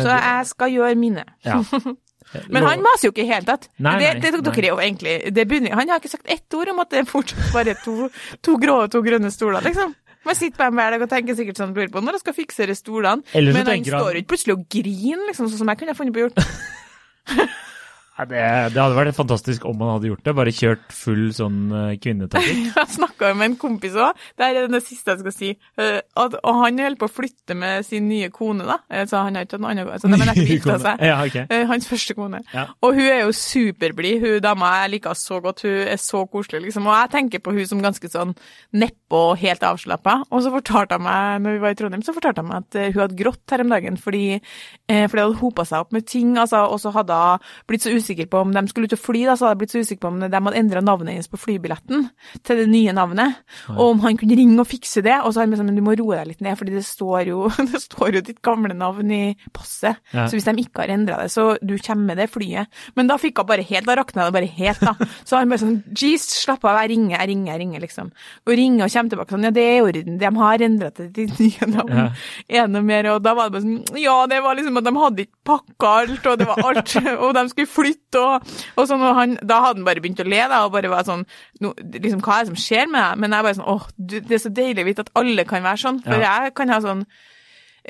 Så 0.04 0.12
jeg 0.12 0.46
skal 0.50 0.72
gjøre 0.74 0.94
mine. 1.00 1.22
ja. 1.46 1.62
Men 2.52 2.64
han 2.64 2.80
maser 2.84 3.08
jo 3.08 3.12
ikke 3.12 3.24
i 3.24 3.28
hele 3.28 3.44
tatt. 3.44 3.66
Nei, 3.76 3.94
det, 4.00 4.10
nei, 4.14 4.20
det 4.24 4.30
nei. 4.38 4.52
dere 4.56 4.68
jo 4.70 4.76
egentlig 4.80 5.14
det 5.36 5.44
begynner, 5.48 5.74
Han 5.76 5.88
har 5.88 6.00
ikke 6.00 6.08
sagt 6.12 6.28
ett 6.32 6.54
ord 6.56 6.68
om 6.72 6.78
at 6.80 6.88
det 6.92 7.00
er 7.02 7.08
fortsatt 7.08 7.50
bare 7.52 7.74
to, 7.84 8.08
to 8.44 8.54
grå 8.60 8.76
og 8.86 8.92
to 8.92 9.02
grønne 9.04 9.28
stoler, 9.32 9.60
liksom. 9.64 9.92
Man 10.24 10.36
sitter 10.38 10.56
på 10.56 10.68
dem 10.68 10.78
hver 10.78 10.94
dag 10.94 11.02
og 11.04 11.10
tenker 11.10 11.36
sikkert 11.36 11.58
sånn 11.60 11.72
på 11.74 12.00
når 12.04 12.16
jeg 12.18 12.22
skal 12.22 12.36
fikse 12.36 12.68
de 12.70 12.76
stolene. 12.78 13.24
Men 13.34 13.56
han 13.56 13.66
han- 13.72 13.84
står 13.88 14.12
jo 14.14 14.22
ikke 14.22 14.30
plutselig 14.32 14.54
og 14.56 14.64
griner, 14.70 15.26
liksom, 15.28 15.48
sånn 15.50 15.58
som 15.64 15.72
jeg 15.72 15.80
kunne 15.82 15.96
funnet 15.98 16.14
på 16.14 16.20
å 16.22 16.26
gjort. 16.28 16.40
Nei, 18.12 18.26
det, 18.28 18.40
det 18.74 18.80
hadde 18.82 18.96
vært 18.98 19.16
fantastisk 19.16 19.64
om 19.64 19.78
man 19.80 19.94
hadde 19.94 20.10
gjort 20.10 20.26
det. 20.26 20.34
Bare 20.36 20.52
kjørt 20.52 20.90
full 20.92 21.30
sånn 21.32 21.60
uh, 21.72 21.94
kvinnetaktikk. 21.96 22.58
Jeg 22.76 22.90
snakka 22.98 23.30
med 23.38 23.46
en 23.46 23.56
kompis 23.60 23.94
òg, 23.96 24.18
det 24.38 24.48
er 24.50 24.68
det 24.68 24.80
siste 24.84 25.14
jeg 25.14 25.22
skal 25.22 25.32
si. 25.34 25.48
eh, 25.80 25.98
at, 26.20 26.34
og 26.44 26.58
han 26.60 26.78
holder 26.82 26.98
på 27.00 27.08
å 27.08 27.12
flytte 27.12 27.56
med 27.56 27.86
sin 27.86 28.04
nye 28.10 28.28
kone, 28.34 28.66
da. 28.68 28.76
Eh, 28.92 29.06
Så 29.08 29.16
han 29.24 29.38
har 29.38 29.46
ikke 29.46 29.56
hatt 29.56 29.62
noen 29.64 29.70
annen 29.78 29.92
altså, 29.94 30.10
men 30.12 30.20
gifta 30.36 30.76
seg. 30.82 31.00
Ja, 31.08 31.16
ok. 31.24 31.38
Eh, 31.48 31.64
Hans 31.70 31.88
første 31.88 32.16
kone. 32.18 32.42
Ja. 32.52 32.66
Og 32.84 32.98
hun 32.98 33.06
er 33.08 33.22
jo 33.24 33.32
superblid. 33.36 34.20
Hun 34.26 34.36
dama 34.44 34.74
jeg 34.82 34.92
liker 34.98 35.16
så 35.18 35.40
godt. 35.44 35.64
Hun 35.64 35.88
er 35.94 36.00
så 36.02 36.22
koselig, 36.30 36.60
liksom. 36.66 36.86
Og 36.90 36.94
jeg 36.98 37.12
tenker 37.16 37.42
på 37.44 37.54
hun 37.56 37.64
som 37.70 37.80
ganske 37.84 38.12
sånn 38.12 38.36
nedpå 38.76 39.22
og 39.32 39.40
helt 39.40 39.64
avslappa. 39.66 40.18
Og 40.30 40.44
så 40.44 40.52
fortalte 40.52 40.98
hun 41.00 41.06
meg, 41.08 41.40
når 41.46 41.56
vi 41.56 41.64
var 41.64 41.74
i 41.74 41.80
Trondheim, 41.80 42.04
så 42.04 42.14
fortalte 42.16 42.44
hun 42.44 42.52
meg 42.52 42.66
at 42.66 42.78
eh, 42.82 42.90
hun 42.92 43.02
hadde 43.06 43.18
grått 43.18 43.56
her 43.56 43.64
om 43.64 43.72
dagen 43.72 43.98
fordi, 44.00 44.24
eh, 44.36 45.04
fordi 45.08 45.20
det 45.22 45.26
hadde 45.26 45.40
hopa 45.42 45.66
seg 45.68 45.86
opp 45.86 45.96
med 45.96 46.06
ting. 46.12 46.36
Altså, 46.36 46.62
og 46.68 46.80
så 46.84 46.92
hadde 46.94 47.16
hun 47.24 47.50
blitt 47.70 47.82
så 47.86 47.90
usikker 47.92 48.01
på 48.32 48.40
om 48.42 48.52
de 48.54 48.62
skulle 48.70 48.88
ut 48.90 48.96
og 48.96 49.02
fly, 49.02 49.24
da, 49.28 49.36
så 49.36 49.46
hadde 49.46 49.54
jeg 49.54 49.60
blitt 49.62 49.74
så 49.74 49.82
usikker 49.82 50.02
på 50.04 50.10
om 50.12 50.20
de 50.22 50.30
hadde 50.30 50.58
endra 50.58 50.82
navnet 50.84 51.14
hennes 51.14 51.30
på 51.30 51.40
flybilletten 51.40 52.06
til 52.46 52.62
det 52.62 52.68
nye 52.70 52.94
navnet. 52.96 53.40
Og 53.74 53.84
om 53.92 54.02
han 54.04 54.18
kunne 54.20 54.36
ringe 54.38 54.58
og 54.60 54.68
fikse 54.68 55.02
det. 55.04 55.18
Og 55.22 55.32
så 55.32 55.42
har 55.42 55.48
han 55.48 55.56
sagt 55.56 55.68
men 55.68 55.78
du 55.78 55.84
må 55.84 55.96
roe 55.98 56.18
deg 56.18 56.32
litt 56.32 56.44
ned, 56.44 56.58
fordi 56.58 56.76
det 56.76 56.84
står 56.86 57.30
jo, 57.30 57.46
det 57.72 57.82
står 57.82 58.18
jo 58.18 58.24
ditt 58.28 58.42
gamle 58.44 58.76
navn 58.76 59.12
i 59.14 59.22
passet. 59.54 60.02
Ja. 60.12 60.26
Så 60.26 60.36
hvis 60.36 60.48
de 60.48 60.56
ikke 60.64 60.84
har 60.84 60.94
endra 60.94 61.22
det, 61.22 61.30
så 61.34 61.52
du 61.62 61.76
kommer 61.78 62.12
med 62.12 62.22
det 62.22 62.28
flyet. 62.32 62.82
Men 62.98 63.10
da 63.10 63.18
fikk 63.20 63.42
hun 63.42 63.48
bare 63.48 63.66
helt, 63.66 63.88
da 63.88 63.96
rakna 63.98 64.28
det 64.28 64.36
bare 64.36 64.50
helt, 64.58 64.82
da. 64.82 64.94
Så 65.28 65.38
han 65.38 65.50
bare 65.50 65.62
sånn 65.62 65.78
Jeez, 65.92 66.24
slapp 66.42 66.64
av, 66.66 66.80
jeg 66.82 66.92
ringer, 66.94 67.16
jeg 67.16 67.28
ringer, 67.30 67.52
jeg 67.52 67.60
ringer, 67.62 67.82
liksom. 67.84 68.10
Og 68.46 68.54
ringer 68.58 68.86
og 68.86 68.94
kommer 68.94 69.12
tilbake 69.12 69.34
sånn, 69.34 69.46
ja, 69.46 69.52
det 69.54 69.64
er 69.64 69.76
i 69.76 69.84
orden, 69.86 70.18
de 70.20 70.30
har 70.38 70.64
endra 70.66 70.90
det 70.90 70.96
til 70.98 71.10
ditt 71.16 71.40
nye 71.42 71.68
navn. 71.70 71.92
Ja. 72.02 72.62
Er 72.62 72.82
mer? 72.82 73.10
Og 73.14 73.22
da 73.24 73.34
var 73.36 73.48
det 73.48 73.56
bare 73.56 73.64
sånn, 73.64 74.00
ja, 74.00 74.16
det 74.30 74.40
var 74.44 74.58
liksom 74.58 74.80
at 74.80 74.88
de 74.88 74.94
hadde 74.98 75.26
ikke 75.26 75.40
pakka 75.52 75.92
alt, 76.02 76.28
og 76.30 76.40
det 76.40 76.48
var 76.48 76.62
alt, 76.70 76.94
og 77.12 77.34
de 77.36 77.44
skulle 77.52 77.70
flytte, 77.92 78.22
og, 78.22 78.54
og 78.76 78.88
sånn, 78.88 79.04
og 79.04 79.18
han, 79.18 79.36
da 79.40 79.60
hadde 79.66 79.80
han 79.80 79.88
bare 79.88 80.04
begynt 80.04 80.22
å 80.24 80.28
le, 80.28 80.40
da, 80.52 80.62
og 80.66 80.72
bare 80.76 80.92
var 80.92 81.04
sånn, 81.08 81.26
no, 81.64 81.74
liksom, 81.78 82.22
hva 82.24 82.38
er 82.38 82.46
det 82.46 82.52
som 82.52 82.62
skjer 82.64 82.88
med 82.88 83.00
deg? 83.00 83.20
Men 83.22 83.36
jeg 83.36 83.48
bare 83.48 83.58
sånn, 83.60 83.70
åh, 83.74 83.86
det 83.98 84.38
er 84.38 84.42
så 84.42 84.54
deilig 84.54 84.84
å 84.84 84.88
vite 84.88 85.06
at 85.06 85.12
alle 85.22 85.46
kan 85.48 85.64
være 85.64 85.84
sånn, 85.84 86.02
for 86.06 86.26
jeg 86.26 86.56
kan 86.58 86.72
ha 86.72 86.80
sånn, 86.84 87.06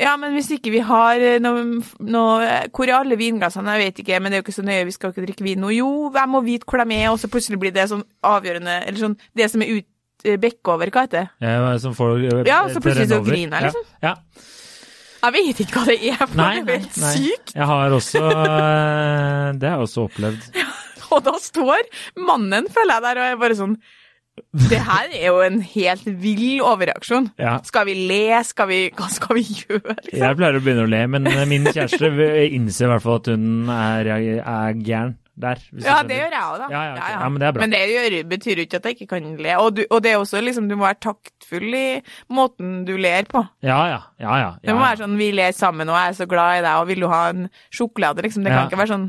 ja, 0.00 0.14
men 0.16 0.32
hvis 0.32 0.48
ikke 0.54 0.70
vi 0.72 0.80
har 0.88 1.20
eh, 1.20 1.34
noe, 1.36 1.66
noe 2.08 2.46
Hvor 2.72 2.88
er 2.88 2.94
alle 2.96 3.18
vinglassene? 3.20 3.74
Jeg 3.76 3.90
vet 3.90 3.98
ikke, 4.00 4.20
men 4.24 4.32
det 4.32 4.38
er 4.38 4.40
jo 4.40 4.46
ikke 4.46 4.54
så 4.56 4.64
nøye, 4.64 4.86
vi 4.88 4.94
skal 4.94 5.10
jo 5.10 5.12
ikke 5.12 5.26
drikke 5.26 5.44
vin 5.44 5.60
nå. 5.60 5.68
Jo, 5.76 5.90
jeg 6.14 6.30
må 6.32 6.40
vite 6.46 6.64
hvor 6.64 6.80
de 6.80 6.96
er, 6.96 7.10
og 7.10 7.18
så 7.20 7.28
plutselig 7.28 7.60
blir 7.60 7.74
det 7.76 7.84
sånn 7.90 8.06
avgjørende 8.24 8.78
Eller 8.86 9.02
sånn 9.02 9.18
Det 9.36 9.50
som 9.52 9.60
er 9.60 9.74
ut 9.76 9.88
bekkover, 10.40 10.88
over, 10.88 10.94
hva 10.94 11.04
heter 11.04 11.18
det? 11.18 11.28
Ja, 11.44 11.76
som 11.82 11.96
får 11.98 12.46
Ja, 12.48 12.62
så 12.72 12.80
plutselig 12.80 13.10
så 13.10 13.20
griner 13.26 13.58
jeg, 13.58 13.68
liksom. 13.68 13.88
Ja. 14.00 14.14
ja. 14.14 14.46
Jeg 15.22 15.34
vet 15.36 15.62
ikke 15.62 15.78
hva 15.78 15.86
det 15.86 15.98
er, 16.10 16.20
for 16.24 16.38
Nei, 16.40 16.52
det 16.66 16.74
er 16.74 16.80
helt 16.82 16.96
sykt. 16.98 17.54
Jeg 17.54 17.66
har 17.70 17.94
også 17.94 18.22
uh, 18.26 19.48
Det 19.54 19.68
har 19.68 19.76
jeg 19.76 19.86
også 19.86 20.06
opplevd. 20.08 20.48
Og 21.12 21.20
da 21.26 21.34
står 21.38 21.90
mannen, 22.18 22.66
føler 22.72 22.96
jeg 22.96 23.04
der, 23.04 23.20
og 23.20 23.26
er 23.28 23.40
bare 23.42 23.56
sånn 23.58 23.76
Det 24.70 24.80
her 24.80 25.10
er 25.12 25.26
jo 25.28 25.42
en 25.44 25.60
helt 25.74 26.06
vill 26.24 26.62
overreaksjon. 26.64 27.30
Ja. 27.38 27.58
Skal 27.68 27.86
vi 27.90 27.96
le? 28.08 28.40
Skal 28.48 28.70
vi 28.72 28.82
Hva 28.96 29.10
skal 29.12 29.38
vi 29.38 29.46
gjøre? 29.46 29.94
Liksom? 30.00 30.20
Jeg 30.24 30.40
pleier 30.40 30.58
å 30.58 30.64
begynne 30.64 30.86
å 30.88 30.90
le, 30.90 31.02
men 31.14 31.30
uh, 31.30 31.42
min 31.50 31.68
kjæreste 31.70 32.12
innser 32.48 32.88
i 32.88 32.94
hvert 32.94 33.06
fall 33.06 33.20
at 33.22 33.34
hun 33.34 33.74
er, 33.76 34.14
er 34.42 34.80
gæren 34.82 35.18
der. 35.34 35.60
Ja, 35.80 36.02
det 36.04 36.18
gjør 36.18 36.34
jeg 36.34 36.42
òg, 36.44 36.56
da. 36.60 36.66
Ja, 36.68 36.82
ja, 36.84 36.96
okay. 36.96 37.12
Ja, 37.14 37.28
men 37.28 37.40
det 37.40 37.46
er. 37.48 37.60
Men 37.62 37.72
det 37.72 37.80
gjør, 37.88 38.16
betyr 38.28 38.60
jo 38.60 38.66
ikke 38.66 38.80
at 38.82 38.88
jeg 38.88 38.96
ikke 38.98 39.08
kan 39.14 39.30
le. 39.40 39.54
Og, 39.62 39.70
du, 39.78 39.82
og 39.88 40.02
det 40.04 40.12
er 40.12 40.20
også 40.20 40.42
liksom, 40.44 40.68
du 40.68 40.76
må 40.76 40.84
være 40.84 41.00
taktfull 41.08 41.78
i 41.78 41.86
måten 42.32 42.82
du 42.88 42.94
ler 43.00 43.26
på. 43.30 43.40
Ja, 43.64 43.80
ja. 43.88 44.02
ja, 44.20 44.36
ja, 44.42 44.52
Det 44.62 44.76
må 44.76 44.84
være 44.84 45.02
sånn 45.04 45.16
vi 45.20 45.30
ler 45.36 45.56
sammen, 45.56 45.88
og 45.88 45.96
jeg 45.98 46.12
er 46.12 46.18
så 46.20 46.28
glad 46.28 46.60
i 46.60 46.64
deg, 46.66 46.74
og 46.76 46.88
vil 46.92 47.04
du 47.06 47.08
ha 47.12 47.24
en 47.32 47.48
sjokolade, 47.72 48.24
liksom. 48.26 48.44
Det 48.44 48.52
kan 48.52 48.68
ikke 48.68 48.82
være 48.82 48.92
sånn 48.92 49.08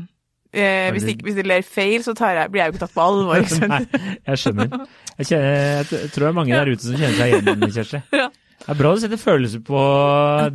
eh, 0.54 0.88
hvis, 0.94 1.08
ikke, 1.12 1.26
hvis 1.28 1.36
de 1.38 1.44
ler 1.50 1.66
feil, 1.66 2.00
så 2.06 2.14
tar 2.16 2.38
jeg, 2.38 2.52
blir 2.54 2.64
jeg 2.64 2.72
jo 2.72 2.76
ikke 2.76 2.84
tatt 2.86 2.96
på 2.96 3.04
alvor. 3.04 3.42
Liksom. 3.42 3.68
Nei, 3.74 3.82
jeg 4.30 4.42
skjønner. 4.44 4.88
Jeg, 5.18 5.28
kjenner, 5.28 5.52
jeg 5.92 6.14
tror 6.14 6.24
det 6.24 6.30
er 6.30 6.38
mange 6.40 6.56
der 6.56 6.72
ute 6.72 6.86
som 6.86 6.96
kjenner 6.96 7.20
seg 7.20 7.36
igjen, 7.36 7.68
Kjersti. 7.78 8.02
Ja. 8.24 8.30
Det 8.64 8.70
er 8.72 8.76
bra 8.78 8.90
du 8.94 9.00
setter 9.02 9.20
følelser 9.20 9.60
på 9.66 9.80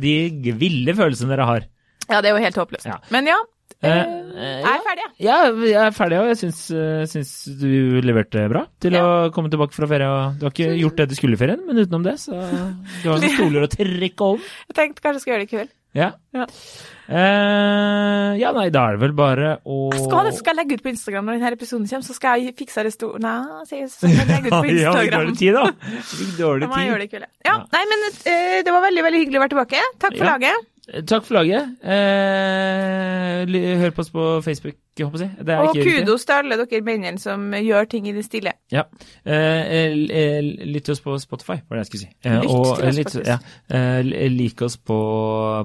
de 0.02 0.12
ville 0.58 0.94
følelsene 0.98 1.30
dere 1.30 1.44
har. 1.46 1.66
ja, 2.08 2.18
det 2.18 2.30
er 2.30 2.34
jo 2.34 2.40
helt 2.42 2.56
håpløst. 2.58 2.88
Ja. 2.88 2.96
Men 3.14 3.28
ja, 3.30 3.36
Eh, 3.80 3.88
eh, 3.88 4.02
eh, 4.36 4.60
jeg 4.60 4.74
er 4.74 4.82
ferdig, 4.84 5.04
jeg. 5.06 5.12
Ja, 5.24 5.36
jeg 5.70 5.78
er 5.86 5.94
ferdig, 5.96 6.18
og 6.20 6.28
jeg 6.32 6.38
syns, 6.42 6.60
syns 7.12 7.32
du 7.60 8.00
leverte 8.04 8.46
bra 8.52 8.66
til 8.82 8.96
å 9.00 9.30
komme 9.32 9.48
tilbake 9.52 9.72
fra 9.76 9.88
ferie. 9.90 10.10
Du 10.40 10.46
har 10.48 10.52
ikke 10.54 10.72
gjort 10.80 10.96
det 11.00 11.08
du 11.10 11.14
skulle 11.18 11.38
i 11.38 11.40
ferien, 11.40 11.62
men 11.66 11.80
utenom 11.80 12.04
det, 12.04 12.16
så 12.20 12.32
du 12.36 13.08
har 13.10 13.18
noen 13.22 13.36
stoler 13.38 13.66
å 13.66 13.70
trekke 13.72 14.32
om. 14.34 14.40
Jeg 14.68 14.76
tenkte 14.80 15.04
kanskje 15.06 15.20
jeg 15.20 15.24
skal 15.26 15.32
gjøre 15.36 15.44
det 15.46 15.48
i 15.50 15.54
kveld. 15.56 15.76
Ja. 15.90 16.12
Ja. 16.36 16.44
Uh, 17.10 18.36
ja, 18.38 18.52
nei, 18.54 18.68
da 18.70 18.84
er 18.86 18.94
det 18.94 19.00
vel 19.02 19.14
bare 19.18 19.48
å 19.66 19.78
Jeg 19.90 20.04
skal, 20.04 20.28
jeg 20.30 20.56
legge 20.60 20.76
ut 20.78 20.84
på 20.84 20.90
Instagram 20.92 21.26
når 21.26 21.40
denne 21.40 21.50
episoden 21.56 21.88
kommer, 21.90 22.06
så 22.06 22.14
skal 22.14 22.44
jeg 22.44 22.54
fikse 22.60 22.84
det 22.86 22.92
store 22.94 23.18
Nei, 23.24 23.64
så 23.66 23.80
skal 23.90 24.12
jeg 24.14 24.28
legge 24.30 24.52
ut 24.52 24.54
på 24.54 24.60
Ja, 24.78 24.92
Instagram. 24.94 25.16
dårlig 25.16 25.34
tid, 25.40 25.58
da. 25.58 25.64
Fikk 26.12 26.36
Da 26.38 26.68
må 26.70 26.78
jeg 26.78 26.92
gjøre 26.92 27.00
tid. 27.00 27.02
det 27.02 27.08
i 27.08 27.12
kveld. 27.16 27.26
ja. 27.26 27.50
Ja, 27.50 27.56
Ja. 27.56 27.56
nei, 27.74 27.82
men 27.90 28.06
uh, 28.06 28.58
det 28.68 28.76
var 28.76 28.84
veldig, 28.86 29.04
veldig 29.08 29.22
hyggelig 29.24 29.40
å 29.40 29.44
være 29.44 29.54
tilbake. 29.56 29.82
Takk 30.04 30.14
for 30.14 30.26
Ja. 30.28 30.36
laget. 30.36 30.68
Takk 30.90 31.24
for 31.24 31.34
laget. 31.38 31.76
Eh, 31.84 33.78
hør 33.78 33.90
på 33.94 34.02
oss 34.02 34.10
på 34.10 34.40
Facebook, 34.42 34.74
jeg 34.98 35.06
jeg. 35.20 35.30
Det 35.46 35.58
Og 35.58 35.76
kudos 35.76 36.24
til 36.24 36.32
alle 36.32 36.56
dere 36.58 36.80
mennene 36.82 37.18
som 37.18 37.52
gjør 37.54 37.84
ting 37.90 38.08
i 38.08 38.12
det 38.12 38.24
stille. 38.24 38.52
Ja. 38.72 38.82
Eh, 39.24 39.86
eh, 40.10 40.40
lytt 40.42 40.84
til 40.84 40.92
oss 40.92 41.00
på 41.00 41.18
Spotify, 41.18 41.60
var 41.68 41.78
det 41.78 41.84
jeg 41.84 41.86
skulle 41.86 42.00
si. 42.00 42.08
Eh, 42.24 42.40
og, 42.48 42.66
faktisk. 42.80 43.26
ja, 43.26 43.38
eh, 43.70 44.30
lik 44.30 44.62
oss 44.62 44.76
på, 44.76 44.98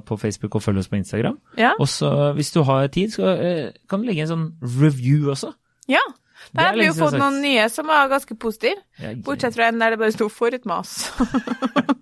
på 0.06 0.18
Facebook 0.18 0.56
og 0.56 0.62
følg 0.62 0.78
oss 0.78 0.88
på 0.88 0.96
Instagram. 0.96 1.40
Ja. 1.58 1.72
Og 1.80 1.88
så, 1.88 2.34
hvis 2.34 2.52
du 2.52 2.62
har 2.64 2.88
tid, 2.88 3.10
så 3.12 3.34
eh, 3.34 3.72
kan 3.90 4.00
du 4.00 4.06
legge 4.06 4.22
en 4.22 4.34
sånn 4.36 4.48
review 4.62 5.32
også. 5.34 5.54
ja. 5.90 6.06
Der 6.52 6.62
er 6.62 6.72
har 6.72 6.80
vi 6.80 6.88
jo 6.88 6.96
fått 6.98 7.18
noen 7.20 7.42
nye 7.44 7.68
som 7.72 7.88
var 7.90 8.10
ganske 8.12 8.38
positive. 8.40 8.80
Ja, 9.02 9.14
Bortsett 9.26 9.56
fra 9.58 9.70
en 9.72 9.80
der 9.82 9.96
det 9.96 10.00
bare 10.02 10.16
sto 10.16 10.30
'for 10.30 10.54
et 10.56 10.66
mas'. 10.66 11.10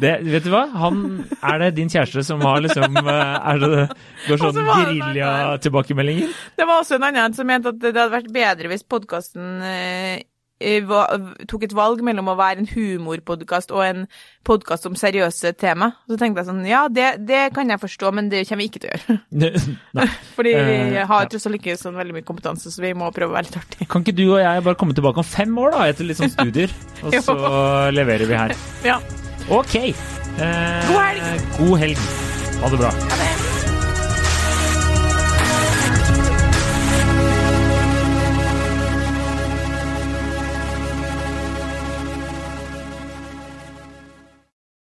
Det, 0.00 0.10
vet 0.26 0.44
du 0.44 0.50
hva? 0.50 0.64
Han, 0.80 1.02
er 1.44 1.58
det 1.60 1.76
din 1.76 1.90
kjæreste 1.92 2.24
som 2.26 2.40
har 2.42 2.62
liksom 2.64 2.96
eh, 2.96 3.34
Er 3.52 3.60
det 3.62 3.68
går 4.26 4.40
sånn 4.40 4.48
Og 4.48 4.56
det 4.56 4.64
gerilja-tilbakemeldinger? 4.66 6.32
Det 6.58 6.66
var 6.66 6.80
også 6.80 6.98
en 6.98 7.06
annen 7.10 7.36
som 7.36 7.46
mente 7.46 7.70
at 7.70 7.78
det 7.78 7.94
hadde 7.94 8.10
vært 8.10 8.32
bedre 8.34 8.72
hvis 8.72 8.82
podkasten 8.82 9.62
eh, 9.62 10.24
tok 10.60 11.66
et 11.66 11.74
valg 11.76 12.00
mellom 12.06 12.30
å 12.32 12.36
være 12.38 12.62
en 12.62 12.68
humorpodkast 12.70 13.72
og 13.76 13.82
en 13.84 14.04
podkast 14.46 14.86
om 14.88 14.94
seriøse 14.96 15.52
tema. 15.60 15.90
Så 16.08 16.16
tenkte 16.20 16.40
jeg 16.40 16.48
sånn, 16.48 16.62
ja, 16.68 16.84
det, 16.88 17.08
det 17.28 17.42
kan 17.56 17.68
jeg 17.68 17.82
forstå, 17.82 18.12
men 18.16 18.30
det 18.32 18.44
kommer 18.48 18.64
vi 18.64 18.68
ikke 18.70 18.82
til 18.84 18.90
å 18.90 18.96
gjøre. 18.96 20.06
Fordi 20.38 20.54
vi 20.56 20.76
Eh, 20.96 21.02
har 21.08 21.26
tross 21.28 21.46
alt 21.48 21.58
ikke 21.58 21.74
sånn 21.80 21.96
veldig 21.98 22.14
mye 22.16 22.26
kompetanse, 22.26 22.70
så 22.72 22.82
vi 22.84 22.92
må 22.96 23.10
prøve 23.14 23.34
å 23.34 23.36
være 23.36 23.50
litt 23.50 23.58
artige. 23.60 23.88
Kan 23.90 24.04
ikke 24.06 24.16
du 24.16 24.24
og 24.28 24.40
jeg 24.40 24.64
bare 24.64 24.78
komme 24.80 24.96
tilbake 24.96 25.20
om 25.20 25.26
fem 25.28 25.58
år, 25.60 25.74
da, 25.74 25.88
etter 25.92 26.08
litt 26.08 26.20
sånn 26.20 26.32
studier? 26.38 26.72
Og 27.04 27.18
så 27.26 27.36
leverer 27.92 28.30
vi 28.30 28.38
her. 28.38 28.56
Ja. 28.86 29.00
Ok. 29.52 29.76
Eh, 29.82 30.88
God 30.88 31.02
helg. 31.02 31.52
God 31.60 31.76
helg. 31.84 32.08
Ha 32.62 32.72
det 32.72 32.80
bra. 32.80 32.94
Ha 32.96 33.20
det. 33.20 33.55